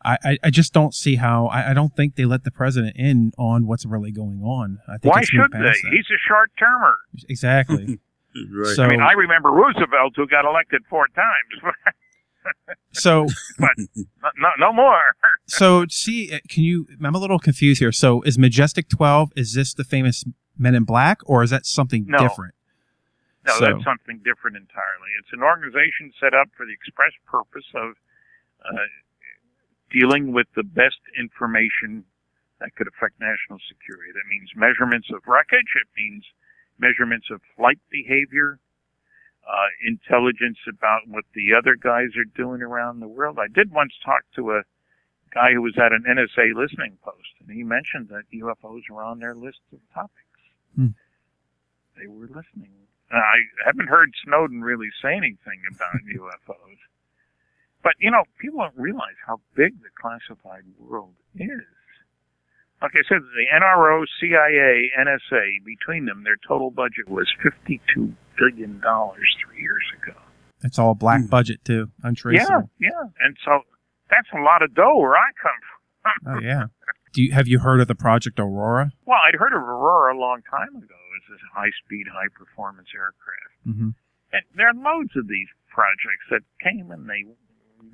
I, 0.04 0.16
I 0.24 0.38
I 0.44 0.50
just 0.50 0.72
don't 0.72 0.94
see 0.94 1.16
how. 1.16 1.48
I, 1.48 1.70
I 1.70 1.74
don't 1.74 1.94
think 1.96 2.14
they 2.14 2.24
let 2.24 2.44
the 2.44 2.52
president 2.52 2.94
in 2.96 3.32
on 3.36 3.66
what's 3.66 3.84
really 3.84 4.12
going 4.12 4.40
on. 4.44 4.78
I 4.86 4.98
think 4.98 5.12
Why 5.12 5.20
it's 5.22 5.28
should 5.28 5.50
they? 5.52 5.58
that. 5.58 5.74
He's 5.90 6.06
a 6.06 6.20
short 6.28 6.52
termer. 6.56 6.94
exactly. 7.28 7.98
Right. 8.52 8.76
So 8.76 8.84
I 8.84 8.88
mean, 8.88 9.00
I 9.00 9.12
remember 9.12 9.50
Roosevelt 9.50 10.12
who 10.14 10.28
got 10.28 10.44
elected 10.44 10.82
four 10.88 11.08
times, 11.08 11.74
so 12.92 13.26
but 13.58 13.70
no, 14.38 14.48
no 14.58 14.72
more. 14.72 15.00
so 15.46 15.84
see, 15.88 16.28
can 16.48 16.62
you? 16.64 16.86
I'm 17.02 17.14
a 17.14 17.18
little 17.18 17.38
confused 17.38 17.80
here. 17.80 17.92
So 17.92 18.22
is 18.22 18.38
Majestic 18.38 18.88
12? 18.88 19.32
Is 19.36 19.54
this 19.54 19.74
the 19.74 19.84
famous 19.84 20.24
Men 20.58 20.74
in 20.74 20.84
Black, 20.84 21.20
or 21.26 21.42
is 21.42 21.50
that 21.50 21.66
something 21.66 22.04
No. 22.08 22.18
different? 22.18 22.54
No, 23.46 23.52
So- 23.54 23.64
that's 23.66 23.84
something 23.84 24.18
different 24.24 24.56
entirely. 24.56 25.10
It's 25.20 25.32
an 25.32 25.42
organization 25.42 26.12
set 26.20 26.34
up 26.34 26.48
for 26.56 26.66
the 26.66 26.72
express 26.72 27.12
purpose 27.26 27.66
of 27.74 27.94
uh, 28.64 28.76
dealing 29.90 30.32
with 30.32 30.46
the 30.54 30.62
best 30.64 30.98
information 31.18 32.04
that 32.60 32.74
could 32.74 32.88
affect 32.88 33.14
national 33.20 33.58
security. 33.70 34.10
That 34.12 34.26
means 34.28 34.50
measurements 34.56 35.08
of 35.14 35.22
wreckage. 35.26 35.72
It 35.80 35.86
means 35.96 36.24
measurements 36.78 37.28
of 37.30 37.40
flight 37.56 37.78
behavior, 37.90 38.58
uh, 39.48 39.68
intelligence 39.86 40.58
about 40.68 41.08
what 41.08 41.24
the 41.34 41.54
other 41.56 41.74
guys 41.74 42.12
are 42.16 42.28
doing 42.36 42.60
around 42.60 43.00
the 43.00 43.08
world. 43.08 43.38
I 43.40 43.48
did 43.48 43.72
once 43.72 43.92
talk 44.04 44.22
to 44.36 44.52
a 44.52 44.62
guy 45.32 45.52
who 45.52 45.62
was 45.62 45.76
at 45.78 45.92
an 45.92 46.04
NSA 46.04 46.54
listening 46.54 46.98
post, 47.02 47.32
and 47.40 47.50
he 47.50 47.64
mentioned 47.64 48.08
that 48.08 48.28
UFOs 48.32 48.82
were 48.90 49.02
on 49.02 49.18
their 49.18 49.34
list 49.34 49.60
of 49.72 49.78
topics. 49.94 50.42
Hmm. 50.76 50.92
They 51.96 52.06
were 52.06 52.26
listening. 52.26 52.72
I 53.10 53.40
haven't 53.64 53.88
heard 53.88 54.12
Snowden 54.24 54.60
really 54.60 54.90
say 55.00 55.16
anything 55.16 55.64
about 55.72 56.04
UFOs. 56.14 56.78
But 57.82 57.94
you 58.00 58.10
know, 58.10 58.24
people 58.38 58.60
don't 58.60 58.76
realize 58.76 59.16
how 59.26 59.40
big 59.54 59.80
the 59.80 59.88
classified 59.98 60.64
world 60.78 61.14
is. 61.36 61.64
Like 62.82 62.92
I 62.94 63.02
said, 63.08 63.22
the 63.22 63.46
NRO, 63.50 64.04
CIA, 64.20 64.90
NSA, 64.98 65.64
between 65.64 66.04
them, 66.04 66.22
their 66.22 66.36
total 66.46 66.70
budget 66.70 67.08
was 67.08 67.32
fifty-two 67.42 68.14
billion 68.38 68.80
dollars 68.80 69.36
three 69.44 69.60
years 69.60 69.84
ago. 70.02 70.16
It's 70.62 70.78
all 70.78 70.94
black 70.94 71.20
Hmm. 71.22 71.26
budget 71.26 71.64
too, 71.64 71.90
untraceable. 72.02 72.70
Yeah, 72.78 72.88
yeah, 72.90 73.10
and 73.24 73.36
so 73.44 73.62
that's 74.10 74.28
a 74.34 74.40
lot 74.40 74.62
of 74.62 74.74
dough 74.74 74.98
where 74.98 75.14
I 75.16 75.28
come 75.42 75.60
from. 75.62 76.36
Oh 76.36 76.40
yeah. 76.40 76.64
Do 77.12 77.22
you 77.22 77.32
have 77.32 77.48
you 77.48 77.58
heard 77.58 77.80
of 77.80 77.88
the 77.88 77.94
Project 77.94 78.38
Aurora? 78.38 78.92
Well, 79.06 79.18
I'd 79.26 79.34
heard 79.38 79.52
of 79.52 79.62
Aurora 79.62 80.14
a 80.14 80.18
long 80.18 80.42
time 80.50 80.74
ago. 80.76 80.94
It's 81.18 81.28
this 81.30 81.40
high-speed, 81.54 82.06
high-performance 82.12 82.88
aircraft. 82.94 83.56
Mm-hmm. 83.66 83.90
And 84.32 84.42
there 84.54 84.68
are 84.68 84.74
loads 84.74 85.10
of 85.16 85.26
these 85.26 85.48
projects 85.72 86.26
that 86.30 86.42
came 86.62 86.90
and 86.92 87.08
they 87.08 87.24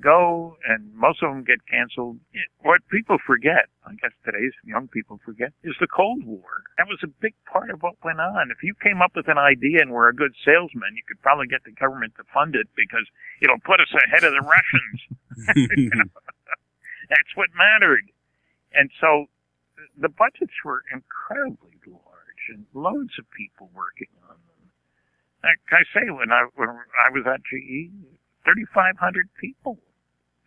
go, 0.01 0.57
and 0.67 0.93
most 0.93 1.23
of 1.23 1.29
them 1.29 1.43
get 1.43 1.65
canceled. 1.67 2.19
What 2.61 2.81
people 2.89 3.17
forget, 3.25 3.69
I 3.85 3.93
guess 3.95 4.11
today's 4.23 4.53
young 4.63 4.87
people 4.87 5.19
forget, 5.25 5.51
is 5.63 5.75
the 5.79 5.87
Cold 5.87 6.25
War. 6.25 6.63
That 6.77 6.87
was 6.87 6.99
a 7.03 7.07
big 7.07 7.33
part 7.51 7.69
of 7.69 7.81
what 7.81 7.95
went 8.03 8.19
on. 8.19 8.51
If 8.51 8.63
you 8.63 8.73
came 8.81 9.01
up 9.01 9.15
with 9.15 9.27
an 9.27 9.37
idea 9.37 9.81
and 9.81 9.91
were 9.91 10.09
a 10.09 10.15
good 10.15 10.33
salesman, 10.43 10.95
you 10.95 11.03
could 11.07 11.21
probably 11.21 11.47
get 11.47 11.63
the 11.63 11.71
government 11.71 12.13
to 12.17 12.23
fund 12.33 12.55
it 12.55 12.67
because 12.75 13.05
it'll 13.41 13.59
put 13.59 13.79
us 13.79 13.93
ahead 13.93 14.23
of 14.23 14.33
the 14.33 14.45
Russians. 14.45 14.99
That's 17.09 17.33
what 17.35 17.49
mattered. 17.55 18.09
And 18.73 18.89
so 18.99 19.27
the 19.97 20.09
budgets 20.09 20.53
were 20.63 20.83
incredibly 20.91 21.79
large 21.87 22.43
and 22.49 22.65
loads 22.73 23.13
of 23.19 23.25
people 23.31 23.69
working 23.73 24.11
on 24.29 24.35
them. 24.35 24.61
Like 25.43 25.61
I 25.71 25.83
say, 25.93 26.09
when 26.09 26.31
I 26.31 26.47
when 26.55 26.69
I 26.69 27.09
was 27.13 27.23
at 27.25 27.41
GE, 27.45 27.91
3,500 28.45 29.27
people. 29.41 29.77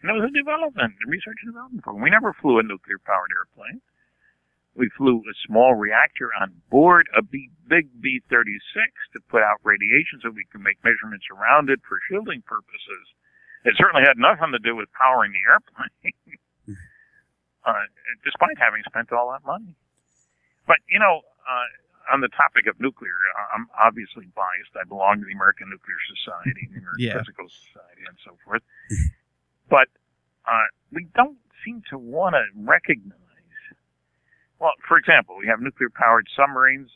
And 0.00 0.10
it 0.10 0.14
was 0.14 0.30
a 0.30 0.34
development, 0.34 0.94
a 0.94 1.10
research 1.10 1.42
and 1.42 1.50
development 1.50 1.82
program. 1.82 2.06
We 2.06 2.14
never 2.14 2.32
flew 2.38 2.58
a 2.58 2.62
nuclear 2.62 3.02
powered 3.02 3.34
airplane. 3.34 3.82
We 4.78 4.86
flew 4.94 5.26
a 5.26 5.34
small 5.42 5.74
reactor 5.74 6.30
on 6.38 6.54
board 6.70 7.10
a 7.10 7.22
B, 7.22 7.50
big 7.66 7.90
B 7.98 8.22
36 8.30 8.54
to 9.12 9.18
put 9.26 9.42
out 9.42 9.58
radiation 9.66 10.22
so 10.22 10.30
we 10.30 10.46
could 10.46 10.62
make 10.62 10.78
measurements 10.86 11.26
around 11.34 11.66
it 11.66 11.82
for 11.82 11.98
shielding 12.06 12.46
purposes. 12.46 13.04
It 13.66 13.74
certainly 13.74 14.06
had 14.06 14.14
nothing 14.14 14.54
to 14.54 14.62
do 14.62 14.78
with 14.78 14.86
powering 14.94 15.34
the 15.34 15.42
airplane, 15.42 16.14
uh, 17.66 17.90
despite 18.22 18.54
having 18.62 18.86
spent 18.86 19.10
all 19.10 19.34
that 19.34 19.42
money. 19.42 19.74
But, 20.70 20.78
you 20.86 21.02
know, 21.02 21.26
uh, 21.42 21.68
on 22.12 22.20
the 22.20 22.28
topic 22.28 22.66
of 22.66 22.80
nuclear, 22.80 23.12
I'm 23.54 23.66
obviously 23.78 24.26
biased. 24.34 24.72
I 24.80 24.84
belong 24.88 25.20
to 25.20 25.26
the 25.26 25.32
American 25.32 25.68
Nuclear 25.70 25.96
Society, 26.16 26.68
the 26.72 26.78
American 26.80 27.00
Yeah. 27.04 27.18
Physical 27.18 27.46
Society, 27.48 28.02
and 28.08 28.16
so 28.24 28.36
forth. 28.44 28.62
but 29.68 29.88
uh, 30.48 30.68
we 30.92 31.06
don't 31.14 31.36
seem 31.64 31.82
to 31.90 31.98
want 31.98 32.34
to 32.34 32.44
recognize. 32.56 33.14
Well, 34.58 34.72
for 34.88 34.96
example, 34.98 35.36
we 35.38 35.46
have 35.46 35.60
nuclear-powered 35.60 36.26
submarines 36.34 36.90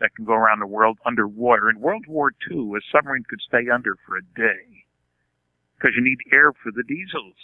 that 0.00 0.14
can 0.16 0.24
go 0.24 0.32
around 0.32 0.60
the 0.60 0.66
world 0.66 0.98
underwater. 1.04 1.68
In 1.70 1.78
World 1.78 2.06
War 2.08 2.32
II, 2.50 2.72
a 2.76 2.80
submarine 2.90 3.24
could 3.28 3.40
stay 3.46 3.68
under 3.72 3.94
for 4.06 4.16
a 4.16 4.22
day 4.34 4.84
because 5.76 5.92
you 5.96 6.02
need 6.02 6.18
air 6.32 6.52
for 6.52 6.72
the 6.72 6.82
diesels. 6.82 7.36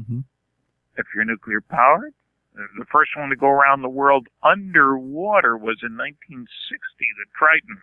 Mhm. 0.00 0.24
If 0.96 1.06
you're 1.14 1.24
nuclear 1.24 1.60
powered, 1.60 2.14
the 2.78 2.84
first 2.90 3.10
one 3.16 3.30
to 3.30 3.36
go 3.36 3.48
around 3.48 3.82
the 3.82 3.88
world 3.88 4.28
underwater 4.42 5.56
was 5.56 5.78
in 5.82 5.96
1960, 5.96 6.46
the 7.18 7.26
Triton. 7.38 7.78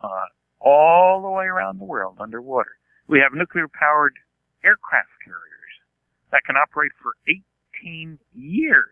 Uh, 0.00 0.26
all 0.60 1.22
the 1.22 1.30
way 1.30 1.44
around 1.46 1.78
the 1.78 1.84
world 1.84 2.16
underwater. 2.20 2.76
We 3.08 3.18
have 3.20 3.32
nuclear 3.34 3.66
powered 3.68 4.14
aircraft 4.64 5.10
carriers 5.24 5.74
that 6.30 6.42
can 6.46 6.56
operate 6.56 6.92
for 7.02 7.12
18 7.82 8.18
years 8.32 8.86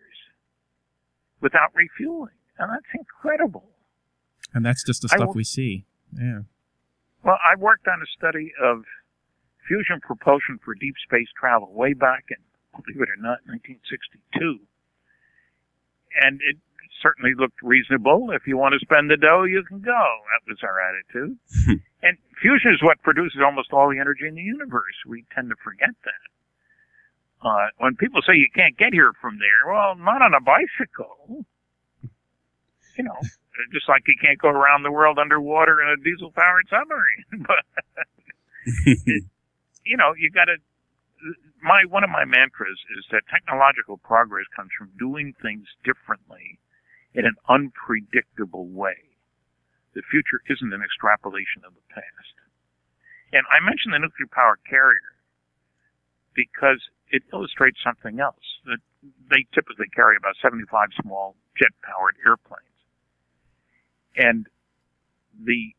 without 1.41 1.73
refueling. 1.73 2.35
And 2.59 2.69
that's 2.71 2.85
incredible. 2.93 3.69
And 4.53 4.65
that's 4.65 4.83
just 4.83 5.01
the 5.01 5.07
stuff 5.09 5.27
will- 5.27 5.33
we 5.33 5.43
see. 5.43 5.85
Yeah. 6.13 6.41
Well, 7.23 7.39
I 7.43 7.55
worked 7.55 7.87
on 7.87 8.01
a 8.01 8.05
study 8.17 8.53
of 8.61 8.85
fusion 9.67 10.01
propulsion 10.01 10.59
for 10.63 10.75
deep 10.75 10.95
space 11.05 11.29
travel 11.39 11.71
way 11.73 11.93
back 11.93 12.25
in, 12.29 12.37
believe 12.75 13.01
it 13.01 13.11
or 13.11 13.19
not, 13.19 13.43
1962. 13.47 14.59
And 16.23 16.39
it 16.43 16.57
certainly 17.01 17.33
looked 17.35 17.61
reasonable. 17.63 18.31
If 18.31 18.45
you 18.45 18.57
want 18.57 18.73
to 18.77 18.79
spend 18.83 19.09
the 19.09 19.17
dough, 19.17 19.43
you 19.43 19.63
can 19.63 19.81
go. 19.81 20.03
That 20.31 20.43
was 20.47 20.59
our 20.63 20.77
attitude. 20.79 21.37
and 22.03 22.17
fusion 22.41 22.73
is 22.73 22.81
what 22.81 23.01
produces 23.01 23.41
almost 23.43 23.73
all 23.73 23.89
the 23.89 23.99
energy 23.99 24.27
in 24.27 24.35
the 24.35 24.45
universe. 24.45 24.95
We 25.07 25.25
tend 25.33 25.49
to 25.49 25.55
forget 25.63 25.95
that. 26.05 26.23
Uh, 27.41 27.67
when 27.79 27.95
people 27.95 28.21
say 28.21 28.37
you 28.37 28.49
can't 28.53 28.77
get 28.77 28.93
here 28.93 29.13
from 29.19 29.39
there, 29.39 29.73
well, 29.73 29.95
not 29.95 30.21
on 30.21 30.33
a 30.33 30.41
bicycle. 30.41 31.45
You 32.97 33.03
know, 33.03 33.17
just 33.73 33.89
like 33.89 34.03
you 34.05 34.15
can't 34.21 34.37
go 34.37 34.49
around 34.49 34.83
the 34.83 34.91
world 34.91 35.17
underwater 35.17 35.81
in 35.81 35.89
a 35.89 35.97
diesel 36.03 36.31
powered 36.31 36.67
submarine. 36.69 37.25
but 37.47 37.65
you 39.85 39.97
know, 39.97 40.13
you 40.17 40.29
got 40.29 40.45
to. 40.45 40.57
My 41.61 41.85
one 41.85 42.03
of 42.03 42.09
my 42.09 42.25
mantras 42.25 42.79
is 42.97 43.05
that 43.11 43.21
technological 43.29 43.97
progress 43.97 44.45
comes 44.55 44.71
from 44.77 44.89
doing 44.97 45.33
things 45.41 45.67
differently 45.83 46.59
in 47.13 47.25
an 47.25 47.35
unpredictable 47.49 48.67
way. 48.67 48.97
The 49.93 50.01
future 50.09 50.41
isn't 50.49 50.73
an 50.73 50.81
extrapolation 50.81 51.61
of 51.67 51.75
the 51.75 51.85
past. 51.93 52.35
And 53.33 53.43
I 53.51 53.59
mentioned 53.63 53.93
the 53.93 53.99
nuclear 53.99 54.27
power 54.31 54.57
carrier 54.67 55.15
because 56.33 56.79
it 57.11 57.23
illustrates 57.33 57.77
something 57.83 58.19
else. 58.19 58.43
That 58.65 58.79
they 59.29 59.45
typically 59.53 59.87
carry 59.93 60.15
about 60.15 60.35
75 60.41 60.89
small 61.01 61.35
jet 61.57 61.71
powered 61.83 62.15
airplanes. 62.25 62.79
And 64.15 64.47
the 65.35 65.75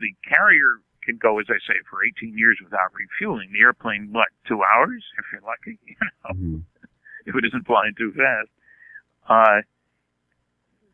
the 0.00 0.14
carrier 0.28 0.80
can 1.08 1.16
go, 1.16 1.38
as 1.40 1.46
I 1.48 1.56
say, 1.66 1.80
for 1.88 2.04
18 2.04 2.36
years 2.36 2.58
without 2.62 2.92
refueling. 2.92 3.48
The 3.52 3.60
airplane, 3.64 4.12
what, 4.12 4.28
two 4.46 4.60
hours, 4.62 5.02
if 5.18 5.24
you're 5.32 5.40
lucky, 5.40 5.78
you 5.88 5.96
know, 6.04 6.34
Mhm. 6.36 6.62
if 7.24 7.34
it 7.34 7.44
isn't 7.48 7.64
flying 7.66 7.94
too 7.96 8.12
fast. 8.12 8.50
Uh, 9.28 9.62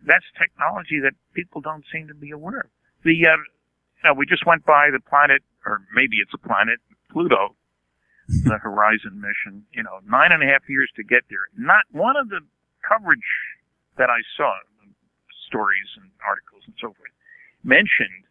that's 0.07 0.25
technology 0.39 1.01
that 1.01 1.15
people 1.35 1.61
don't 1.61 1.85
seem 1.91 2.07
to 2.09 2.15
be 2.15 2.31
aware 2.31 2.61
of. 2.61 2.71
The, 3.03 3.17
uh, 3.27 3.37
you 3.37 4.05
know, 4.05 4.15
we 4.15 4.27
just 4.27 4.47
went 4.47 4.65
by 4.65 4.91
the 4.93 5.01
planet, 5.01 5.43
or 5.67 5.83
maybe 5.95 6.19
it's 6.23 6.35
a 6.35 6.39
planet, 6.39 6.79
Pluto, 7.11 7.57
the 8.45 8.59
Horizon 8.59 9.21
mission, 9.21 9.67
you 9.73 9.83
know, 9.83 10.01
nine 10.07 10.31
and 10.33 10.43
a 10.43 10.47
half 10.47 10.69
years 10.69 10.91
to 10.97 11.03
get 11.03 11.23
there. 11.31 11.47
Not 11.57 11.85
one 11.91 12.17
of 12.17 12.29
the 12.29 12.41
coverage 12.87 13.27
that 13.97 14.11
I 14.11 14.21
saw, 14.37 14.53
stories 15.47 15.89
and 16.01 16.11
articles 16.27 16.62
and 16.67 16.75
so 16.81 16.89
forth, 16.93 17.12
mentioned 17.62 18.25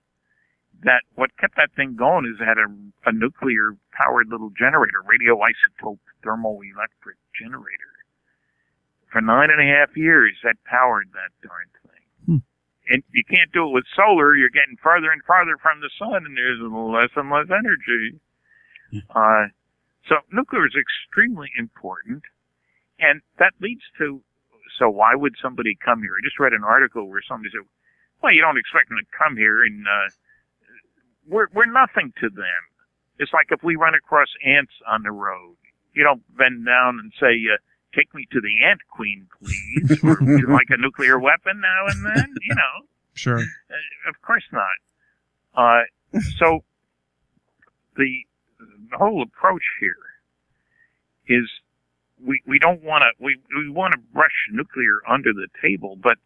that 0.86 1.04
what 1.16 1.36
kept 1.38 1.56
that 1.58 1.72
thing 1.76 1.96
going 1.96 2.26
is 2.26 2.40
it 2.40 2.46
had 2.46 2.58
a, 2.58 2.70
a 3.10 3.12
nuclear 3.12 3.76
powered 3.92 4.28
little 4.30 4.52
generator, 4.58 5.04
radioisotope 5.04 6.00
thermoelectric 6.24 7.20
generator. 7.40 7.94
For 9.12 9.22
nine 9.22 9.50
and 9.52 9.62
a 9.62 9.70
half 9.70 9.96
years, 9.96 10.34
that 10.44 10.56
powered 10.66 11.10
that 11.14 11.32
darn 11.46 11.70
thing. 11.86 12.04
Hmm. 12.26 12.44
And 12.90 13.04
you 13.14 13.24
can't 13.30 13.52
do 13.52 13.68
it 13.68 13.74
with 13.74 13.86
solar. 13.96 14.36
You're 14.36 14.50
getting 14.50 14.78
farther 14.82 15.12
and 15.12 15.22
farther 15.24 15.58
from 15.62 15.82
the 15.82 15.90
sun, 16.00 16.26
and 16.26 16.36
there's 16.36 16.60
less 16.62 17.12
and 17.16 17.30
less 17.30 17.48
energy. 17.50 18.20
Uh, 19.10 19.50
so 20.08 20.16
nuclear 20.32 20.66
is 20.68 20.76
extremely 20.76 21.50
important, 21.58 22.24
and 23.00 23.22
that 23.40 23.54
leads 23.62 23.82
to. 23.98 24.22
So 24.78 24.90
why 24.90 25.16
would 25.16 25.36
somebody 25.42 25.78
come 25.84 26.02
here? 26.02 26.14
I 26.18 26.26
just 26.26 26.40
read 26.40 26.54
an 26.54 26.64
article 26.64 27.08
where 27.08 27.22
somebody 27.28 27.52
said, 27.54 27.66
"Well, 28.22 28.34
you 28.34 28.42
don't 28.42 28.58
expect 28.58 28.90
them 28.90 28.98
to 28.98 29.18
come 29.18 29.38
here, 29.38 29.64
and 29.64 29.86
uh, 29.88 30.10
we're 31.28 31.48
we're 31.54 31.66
nothing 31.72 32.14
to 32.22 32.30
them. 32.30 32.62
It's 33.20 33.32
like 33.34 33.48
if 33.52 33.64
we 33.64 33.76
run 33.76 33.94
across 33.96 34.28
ants 34.46 34.74
on 34.88 35.04
the 35.04 35.12
road. 35.12 35.56
You 35.96 36.04
don't 36.04 36.24
bend 36.36 36.66
down 36.66 36.98
and 37.00 37.14
say, 37.20 37.38
uh, 37.54 37.58
"Take 37.96 38.14
me 38.16 38.28
to 38.32 38.42
the 38.42 38.66
ant 38.66 38.82
queen, 38.90 39.28
please," 39.38 40.00
or 40.04 40.18
"Would 40.20 40.40
you 40.40 40.48
like 40.48 40.66
a 40.70 40.78
nuclear 40.78 41.20
weapon 41.20 41.62
now 41.62 41.86
and 41.88 42.04
then. 42.04 42.34
You 42.42 42.56
know, 42.62 42.88
Sure. 43.14 43.38
uh, 43.40 44.10
of 44.10 44.20
course 44.24 44.44
not. 44.52 44.80
Uh, 45.54 45.84
so 46.40 46.64
the 47.96 48.26
the 48.60 48.98
whole 48.98 49.22
approach 49.22 49.62
here 49.80 49.96
is 51.28 51.48
we 52.20 52.42
we 52.48 52.58
don't 52.58 52.82
want 52.82 53.04
to 53.04 53.24
we 53.24 53.38
we 53.56 53.70
want 53.70 53.94
to 53.94 54.00
brush 54.14 54.34
nuclear 54.52 55.02
under 55.08 55.32
the 55.32 55.48
table, 55.62 55.96
but 56.02 56.18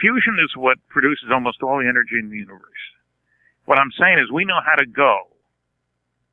fusion 0.00 0.38
is 0.42 0.52
what 0.56 0.78
produces 0.88 1.28
almost 1.32 1.62
all 1.62 1.78
the 1.80 1.88
energy 1.88 2.18
in 2.20 2.30
the 2.30 2.36
universe. 2.36 2.84
What 3.64 3.78
I'm 3.78 3.92
saying 3.98 4.18
is 4.18 4.30
we 4.30 4.44
know 4.44 4.60
how 4.64 4.76
to 4.76 4.86
go 4.86 5.28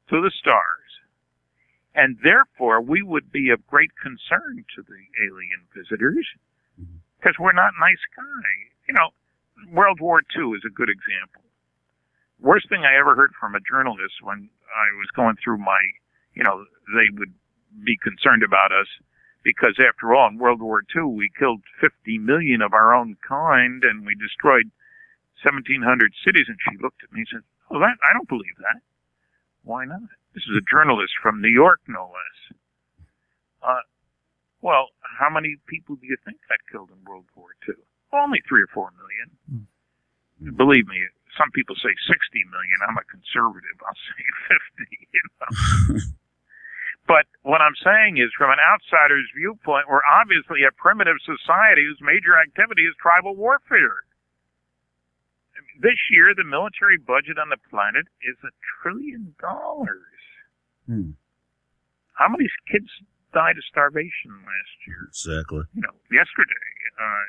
to 0.09 0.21
the 0.21 0.31
stars, 0.39 0.89
and 1.93 2.17
therefore 2.23 2.81
we 2.81 3.01
would 3.01 3.31
be 3.31 3.49
of 3.49 3.65
great 3.67 3.91
concern 4.01 4.65
to 4.75 4.81
the 4.81 5.01
alien 5.25 5.61
visitors 5.75 6.25
mm-hmm. 6.79 6.97
because 7.19 7.35
we're 7.39 7.53
not 7.53 7.73
nice 7.79 8.01
guys. 8.15 8.69
You 8.87 8.95
know, 8.95 9.09
World 9.71 9.99
War 10.01 10.21
II 10.35 10.57
is 10.57 10.63
a 10.65 10.73
good 10.73 10.89
example. 10.89 11.43
Worst 12.41 12.69
thing 12.69 12.83
I 12.83 12.97
ever 12.97 13.15
heard 13.15 13.31
from 13.39 13.53
a 13.53 13.59
journalist 13.59 14.23
when 14.23 14.49
I 14.71 14.87
was 14.97 15.09
going 15.13 15.35
through 15.43 15.59
my 15.59 15.79
you 16.39 16.43
know, 16.43 16.63
they 16.95 17.11
would 17.19 17.33
be 17.83 17.97
concerned 18.01 18.43
about 18.43 18.71
us 18.71 18.87
because 19.43 19.75
after 19.79 20.15
all, 20.15 20.29
in 20.29 20.37
World 20.37 20.61
War 20.61 20.81
II, 20.95 21.15
we 21.15 21.29
killed 21.37 21.61
50 21.81 22.17
million 22.19 22.61
of 22.61 22.73
our 22.73 22.95
own 22.95 23.17
kind 23.27 23.83
and 23.83 24.05
we 24.05 24.15
destroyed 24.15 24.71
1,700 25.43 26.13
cities. 26.25 26.47
And 26.47 26.57
she 26.59 26.77
looked 26.81 27.03
at 27.03 27.11
me 27.11 27.21
and 27.25 27.29
said, 27.31 27.45
"Oh, 27.69 27.79
that 27.79 27.97
I 28.03 28.13
don't 28.13 28.29
believe 28.29 28.57
that. 28.59 28.81
Why 29.63 29.85
not? 29.85 30.09
This 30.33 30.43
is 30.43 30.55
a 30.57 30.65
journalist 30.69 31.13
from 31.21 31.41
New 31.41 31.51
York, 31.51 31.81
no 31.87 32.11
less." 32.11 32.57
Uh, 33.61 33.83
well, 34.61 34.91
how 35.01 35.29
many 35.29 35.55
people 35.67 35.95
do 35.95 36.07
you 36.07 36.17
think 36.25 36.39
got 36.47 36.59
killed 36.71 36.91
in 36.91 36.99
World 37.07 37.25
War 37.35 37.55
II? 37.67 37.75
Only 38.11 38.41
three 38.47 38.63
or 38.63 38.71
four 38.73 38.91
million. 38.95 39.67
Believe 40.55 40.87
me, 40.87 40.99
some 41.37 41.51
people 41.51 41.75
say 41.75 41.91
60 42.07 42.15
million. 42.51 42.77
I'm 42.87 42.97
a 42.99 43.05
conservative. 43.07 43.77
I'll 43.83 44.03
say 44.07 44.23
50. 44.87 45.07
You 45.13 45.23
know. 45.39 45.49
but 47.11 47.25
what 47.43 47.61
I'm 47.61 47.75
saying 47.79 48.17
is, 48.17 48.31
from 48.35 48.51
an 48.51 48.59
outsider's 48.59 49.27
viewpoint, 49.35 49.87
we're 49.87 50.03
obviously 50.07 50.63
a 50.63 50.75
primitive 50.75 51.19
society 51.23 51.85
whose 51.87 51.99
major 52.01 52.35
activity 52.35 52.83
is 52.83 52.95
tribal 52.99 53.35
warfare. 53.35 54.03
I 55.81 55.85
mean, 55.85 55.91
This 55.91 55.99
year, 56.11 56.33
the 56.35 56.43
military 56.43 56.97
budget 56.97 57.37
on 57.39 57.49
the 57.49 57.57
planet 57.69 58.05
is 58.21 58.35
a 58.43 58.51
trillion 58.81 59.35
dollars. 59.39 60.19
Hmm. 60.87 61.11
How 62.13 62.27
many 62.27 62.49
kids 62.71 62.89
died 63.33 63.57
of 63.57 63.63
starvation 63.69 64.31
last 64.43 64.75
year? 64.87 65.07
Exactly. 65.07 65.63
You 65.73 65.81
know, 65.81 65.95
yesterday. 66.11 66.67
Uh, 66.99 67.25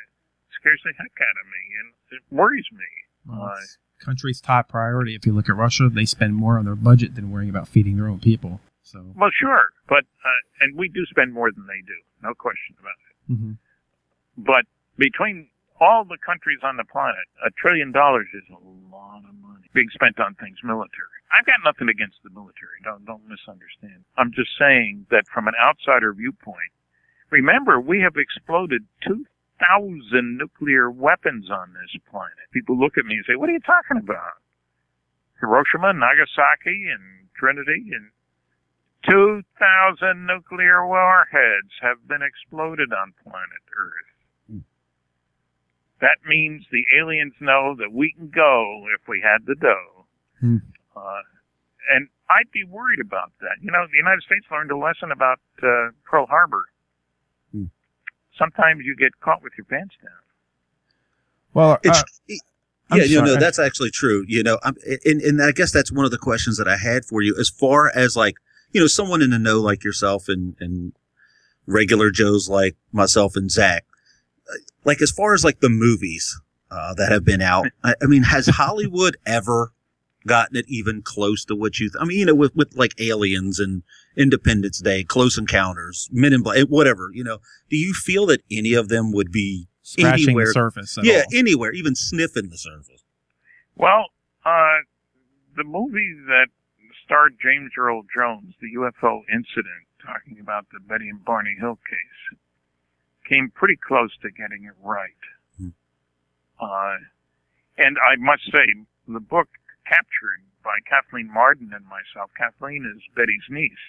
scares 0.61 0.81
the 0.85 0.93
heck 0.99 1.13
out 1.21 1.37
of 1.41 1.47
me, 1.47 1.63
and 1.81 1.89
it 2.19 2.23
worries 2.35 2.67
me. 2.73 2.85
Well, 3.27 3.43
Uh, 3.53 3.57
country's 4.05 4.41
top 4.41 4.69
priority. 4.69 5.15
If 5.15 5.25
you 5.27 5.33
look 5.33 5.49
at 5.49 5.55
Russia, 5.57 5.89
they 5.89 6.05
spend 6.05 6.35
more 6.35 6.59
on 6.59 6.65
their 6.65 6.75
budget 6.77 7.15
than 7.15 7.31
worrying 7.31 7.51
about 7.51 7.69
feeding 7.69 7.97
their 7.97 8.09
own 8.09 8.19
people. 8.19 8.61
So, 8.83 9.13
Well, 9.15 9.31
sure, 9.31 9.71
but 9.89 10.05
uh, 10.25 10.41
and 10.65 10.77
we 10.77 10.89
do 10.89 11.05
spend 11.07 11.33
more 11.33 11.53
than 11.53 11.67
they 11.67 11.81
do, 11.87 11.95
no 12.23 12.35
question 12.35 12.75
about 12.81 12.95
it. 13.11 13.33
mhm. 13.33 13.57
But 14.39 14.65
between 14.97 15.49
all 15.81 16.05
the 16.05 16.19
countries 16.21 16.61
on 16.63 16.77
the 16.77 16.85
planet, 16.85 17.25
a 17.45 17.51
trillion 17.57 17.91
dollars 17.93 18.29
is 18.35 18.45
a 18.51 18.61
lot 18.93 19.25
of 19.25 19.35
money 19.41 19.69
being 19.73 19.89
spent 19.93 20.21
on 20.21 20.35
things 20.35 20.59
military. 20.63 21.19
I've 21.33 21.47
got 21.47 21.65
nothing 21.65 21.89
against 21.89 22.19
the 22.23 22.31
military. 22.31 22.79
Don't 22.85 23.05
don't 23.05 23.27
misunderstand. 23.27 24.05
I'm 24.19 24.33
just 24.33 24.51
saying 24.59 25.07
that 25.11 25.27
from 25.33 25.49
an 25.49 25.55
outsider 25.61 26.13
viewpoint, 26.13 26.73
remember 27.31 27.81
we 27.81 28.01
have 28.01 28.17
exploded 28.17 28.85
two 29.03 29.25
thousand 29.59 30.39
nuclear 30.39 30.91
weapons 30.91 31.51
on 31.51 31.73
this 31.73 31.95
planet. 32.11 32.51
People 32.53 32.79
look 32.79 32.99
at 32.99 33.07
me 33.07 33.17
and 33.17 33.25
say, 33.27 33.37
"What 33.37 33.49
are 33.49 33.57
you 33.57 33.65
talking 33.65 33.99
about?" 33.99 34.41
Hiroshima, 35.41 35.93
Nagasaki, 35.95 36.89
and 36.93 37.29
Trinity, 37.35 37.93
and 37.97 38.11
2,000 39.09 40.27
nuclear 40.27 40.87
warheads 40.87 41.73
have 41.81 42.07
been 42.07 42.21
exploded 42.21 42.93
on 42.93 43.15
planet 43.25 43.65
Earth. 43.75 44.10
That 46.01 46.19
means 46.27 46.65
the 46.73 46.85
aliens 46.99 47.35
know 47.41 47.75
that 47.79 47.93
we 47.93 48.13
can 48.17 48.29
go 48.35 48.85
if 48.95 49.07
we 49.09 49.21
had 49.23 49.45
the 49.47 49.55
dough. 49.55 50.07
Hmm. 50.41 50.57
Uh, 50.97 51.23
and 51.95 52.09
I'd 52.31 52.51
be 52.53 52.65
worried 52.65 53.01
about 53.01 53.33
that. 53.41 53.57
You 53.61 53.71
know, 53.71 53.85
the 53.91 53.99
United 53.99 54.23
States 54.23 54.47
learned 54.51 54.71
a 54.71 54.77
lesson 54.77 55.11
about 55.13 55.41
uh, 55.63 55.91
Pearl 56.05 56.27
Harbor. 56.27 56.65
Hmm. 57.53 57.65
Sometimes 58.39 58.83
you 58.85 58.97
get 58.97 59.19
caught 59.21 59.43
with 59.43 59.53
your 59.59 59.65
pants 59.67 59.95
down. 60.03 60.13
well, 61.53 61.79
It's 61.83 61.99
uh, 61.99 62.03
yeah, 62.29 62.37
I'm 62.91 63.01
you 63.03 63.21
know, 63.21 63.27
sorry. 63.29 63.41
that's 63.41 63.59
actually 63.59 63.91
true. 63.91 64.25
You 64.27 64.43
know, 64.43 64.59
I'm, 64.65 64.77
and 65.05 65.21
and 65.21 65.43
I 65.43 65.53
guess 65.53 65.71
that's 65.71 65.93
one 65.93 66.05
of 66.05 66.11
the 66.11 66.19
questions 66.19 66.57
that 66.57 66.67
I 66.67 66.77
had 66.77 67.05
for 67.05 67.23
you, 67.23 67.37
as 67.39 67.49
far 67.49 67.91
as 67.95 68.17
like, 68.17 68.35
you 68.73 68.81
know, 68.81 68.89
someone 68.89 69.23
in 69.23 69.31
the 69.31 69.39
know 69.39 69.61
like 69.61 69.85
yourself 69.85 70.29
and 70.29 70.57
and 70.59 70.93
regular 71.67 72.11
Joes 72.11 72.49
like 72.49 72.77
myself 72.93 73.37
and 73.37 73.49
Zach, 73.51 73.85
like 74.85 75.03
as 75.03 75.11
far 75.11 75.35
as 75.35 75.45
like 75.45 75.61
the 75.61 75.69
movies 75.69 76.41
uh, 76.71 76.95
that 76.95 77.11
have 77.13 77.25
been 77.25 77.43
out. 77.43 77.67
I, 77.83 77.95
I 78.03 78.07
mean, 78.07 78.23
has 78.25 78.47
Hollywood 78.53 79.17
ever 79.27 79.73
gotten 80.27 80.57
it 80.57 80.67
even 80.69 81.03
close 81.03 81.45
to 81.47 81.57
what 81.57 81.79
you? 81.81 81.91
Th- 81.91 82.01
I 82.01 82.05
mean, 82.05 82.19
you 82.19 82.27
know, 82.27 82.35
with 82.35 82.55
with 82.55 82.77
like 82.77 83.01
Aliens 83.01 83.59
and 83.59 83.83
Independence 84.17 84.79
Day, 84.81 85.03
Close 85.05 85.39
Encounters, 85.39 86.09
Men 86.13 86.33
in 86.33 86.43
Black, 86.43 86.67
whatever. 86.69 87.11
You 87.13 87.25
know, 87.25 87.39
do 87.69 87.77
you 87.77 87.93
feel 87.95 88.27
that 88.27 88.43
any 88.51 88.75
of 88.75 88.89
them 88.89 89.13
would 89.13 89.33
be 89.33 89.69
scratching 89.83 90.29
anywhere- 90.31 90.47
the 90.47 90.53
surface. 90.53 90.99
At 90.99 91.05
yeah 91.05 91.23
all. 91.27 91.39
anywhere, 91.39 91.73
even 91.73 91.95
sniffing 91.95 92.49
the 92.51 92.59
surface? 92.59 93.05
Well, 93.77 94.07
uh, 94.45 94.79
the 95.57 95.65
movie 95.65 96.15
that 96.27 96.47
starred 97.05 97.37
James 97.43 97.73
Earl 97.77 98.03
Jones, 98.15 98.55
the 98.61 98.69
UFO 98.79 99.23
incident, 99.33 99.87
talking 100.05 100.39
about 100.41 100.67
the 100.73 100.81
Betty 100.81 101.09
and 101.09 101.25
Barney 101.25 101.57
Hill 101.59 101.79
case, 101.89 102.39
came 103.31 103.51
pretty 103.55 103.77
close 103.77 104.11
to 104.23 104.31
getting 104.31 104.65
it 104.65 104.75
right. 104.83 105.23
Hmm. 105.57 105.69
Uh, 106.61 106.97
and 107.79 107.97
I 107.99 108.17
must 108.19 108.43
say, 108.53 108.67
the 109.07 109.21
book 109.21 109.49
captured 109.87 110.43
by 110.63 110.77
Kathleen 110.89 111.33
Marden 111.33 111.71
and 111.75 111.85
myself. 111.87 112.31
Kathleen 112.37 112.85
is 112.85 113.03
Betty's 113.15 113.47
niece. 113.49 113.87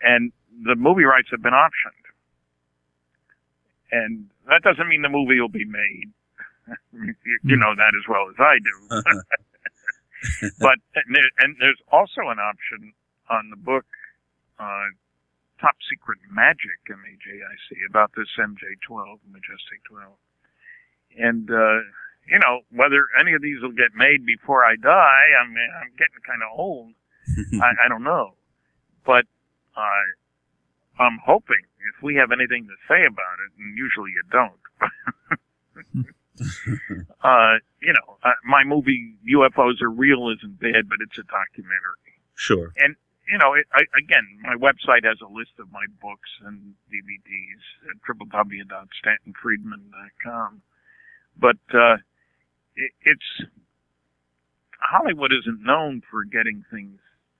And 0.00 0.32
the 0.64 0.76
movie 0.76 1.04
rights 1.04 1.28
have 1.30 1.42
been 1.42 1.52
optioned. 1.52 2.06
And 3.92 4.30
that 4.48 4.62
doesn't 4.62 4.88
mean 4.88 5.02
the 5.02 5.08
movie 5.08 5.40
will 5.40 5.48
be 5.48 5.66
made. 5.66 6.08
you, 6.92 7.14
you 7.42 7.56
know 7.56 7.74
that 7.74 7.92
as 7.98 8.06
well 8.08 8.30
as 8.30 8.36
I 8.38 8.56
do. 8.62 9.02
but 10.60 10.76
and, 10.94 11.14
there, 11.14 11.30
and 11.38 11.56
there's 11.58 11.80
also 11.90 12.28
an 12.28 12.38
option 12.38 12.92
on 13.28 13.50
the 13.50 13.56
book 13.56 13.86
uh, 14.58 14.92
Top 15.60 15.76
Secret 15.88 16.18
Majic 16.32 16.80
M-A-J-I-C 16.88 17.76
about 17.88 18.12
this 18.16 18.28
MJ-12 18.38 19.20
Majestic 19.28 19.84
12, 19.88 20.12
and 21.18 21.50
uh, 21.50 21.84
you 22.26 22.38
know 22.40 22.60
whether 22.72 23.06
any 23.20 23.34
of 23.34 23.42
these 23.42 23.60
will 23.60 23.76
get 23.76 23.94
made 23.94 24.24
before 24.24 24.64
I 24.64 24.76
die. 24.76 25.26
I 25.36 25.46
mean, 25.46 25.70
I'm 25.80 25.92
getting 26.00 26.20
kind 26.26 26.42
of 26.42 26.48
old. 26.56 26.92
I, 27.62 27.86
I 27.86 27.88
don't 27.88 28.02
know, 28.02 28.34
but 29.04 29.24
uh, 29.76 30.06
I'm 30.98 31.18
hoping 31.24 31.64
if 31.94 32.02
we 32.02 32.16
have 32.16 32.32
anything 32.32 32.66
to 32.66 32.76
say 32.88 33.04
about 33.04 33.36
it, 33.44 33.52
and 33.58 33.76
usually 33.76 34.10
you 34.12 34.22
don't. 34.32 34.60
uh, 37.22 37.60
you 37.80 37.92
know, 37.92 38.16
uh, 38.24 38.32
my 38.44 38.64
movie 38.64 39.14
UFOs 39.28 39.80
are 39.82 39.90
real 39.90 40.30
isn't 40.36 40.60
bad, 40.60 40.88
but 40.88 40.98
it's 41.00 41.18
a 41.18 41.24
documentary. 41.24 42.20
Sure. 42.34 42.72
And 42.76 42.96
you 43.30 43.38
know, 43.38 43.54
it, 43.54 43.66
I, 43.72 43.82
again, 43.98 44.26
my 44.42 44.56
website 44.56 45.04
has 45.04 45.18
a 45.22 45.28
list 45.32 45.52
of 45.58 45.70
my 45.72 45.86
books 46.02 46.28
and 46.44 46.74
DVDs 46.90 47.62
at 47.90 47.96
www.stantonfriedman.com. 48.08 50.62
But 51.38 51.56
uh, 51.72 51.96
it, 52.76 52.92
it's 53.02 53.42
Hollywood 54.80 55.32
isn't 55.32 55.62
known 55.62 56.02
for 56.10 56.24
getting 56.24 56.64
things 56.70 56.98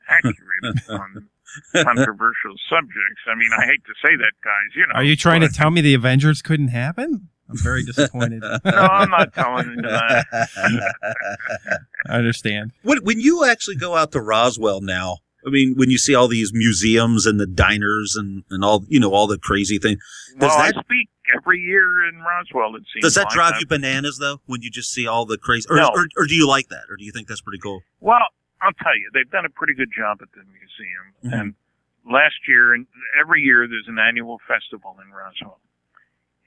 accurate 0.08 0.80
on 0.88 1.28
controversial 1.72 2.54
subjects. 2.68 3.22
I 3.30 3.34
mean, 3.34 3.50
I 3.58 3.64
hate 3.66 3.84
to 3.84 3.94
say 4.04 4.14
that, 4.16 4.32
guys. 4.44 4.76
You 4.76 4.86
know, 4.86 4.94
Are 4.94 5.04
you 5.04 5.16
trying 5.16 5.40
to 5.40 5.48
tell 5.48 5.70
me 5.70 5.80
the 5.80 5.94
Avengers 5.94 6.42
couldn't 6.42 6.68
happen? 6.68 7.28
I'm 7.48 7.58
very 7.58 7.82
disappointed. 7.84 8.44
No, 8.64 8.70
I'm 8.70 9.10
not 9.10 9.34
telling 9.34 9.70
you 9.70 9.82
that. 9.82 10.26
I 12.08 12.16
understand. 12.16 12.72
when 12.82 12.98
when 12.98 13.18
you 13.18 13.44
actually 13.44 13.74
go 13.76 13.96
out 13.96 14.12
to 14.12 14.20
Roswell 14.20 14.80
now, 14.80 15.18
I 15.46 15.50
mean, 15.50 15.74
when 15.76 15.90
you 15.90 15.98
see 15.98 16.14
all 16.14 16.28
these 16.28 16.52
museums 16.52 17.26
and 17.26 17.40
the 17.40 17.46
diners 17.46 18.16
and 18.16 18.44
and 18.50 18.64
all 18.64 18.84
you 18.88 19.00
know 19.00 19.12
all 19.12 19.26
the 19.26 19.38
crazy 19.38 19.78
things, 19.78 20.00
Does 20.38 20.48
well, 20.50 20.58
that- 20.58 20.76
I 20.76 20.80
speak 20.82 21.08
every 21.34 21.60
year 21.60 22.06
in 22.08 22.18
Roswell. 22.18 22.74
It 22.76 22.82
seems 22.92 23.02
does 23.02 23.14
that 23.14 23.26
like. 23.26 23.34
drive 23.34 23.54
you 23.60 23.66
bananas 23.66 24.18
though? 24.18 24.40
When 24.46 24.62
you 24.62 24.70
just 24.70 24.90
see 24.92 25.06
all 25.06 25.24
the 25.26 25.38
crazy, 25.38 25.66
or, 25.70 25.76
No. 25.76 25.88
or 25.94 26.06
or 26.16 26.26
do 26.26 26.34
you 26.34 26.46
like 26.46 26.68
that, 26.68 26.84
or 26.90 26.96
do 26.96 27.04
you 27.04 27.12
think 27.12 27.28
that's 27.28 27.40
pretty 27.40 27.60
cool? 27.60 27.82
Well, 28.00 28.18
I'll 28.62 28.72
tell 28.82 28.96
you, 28.96 29.08
they've 29.14 29.30
done 29.30 29.46
a 29.46 29.50
pretty 29.50 29.74
good 29.74 29.90
job 29.96 30.18
at 30.22 30.28
the 30.32 30.42
museum. 30.44 31.06
Mhm. 31.24 31.40
And 31.40 31.54
last 32.04 32.36
year, 32.48 32.74
and 32.74 32.86
every 33.18 33.40
year, 33.42 33.66
there's 33.66 33.88
an 33.88 33.98
annual 33.98 34.40
festival 34.46 34.98
in 35.04 35.10
Roswell. 35.12 35.60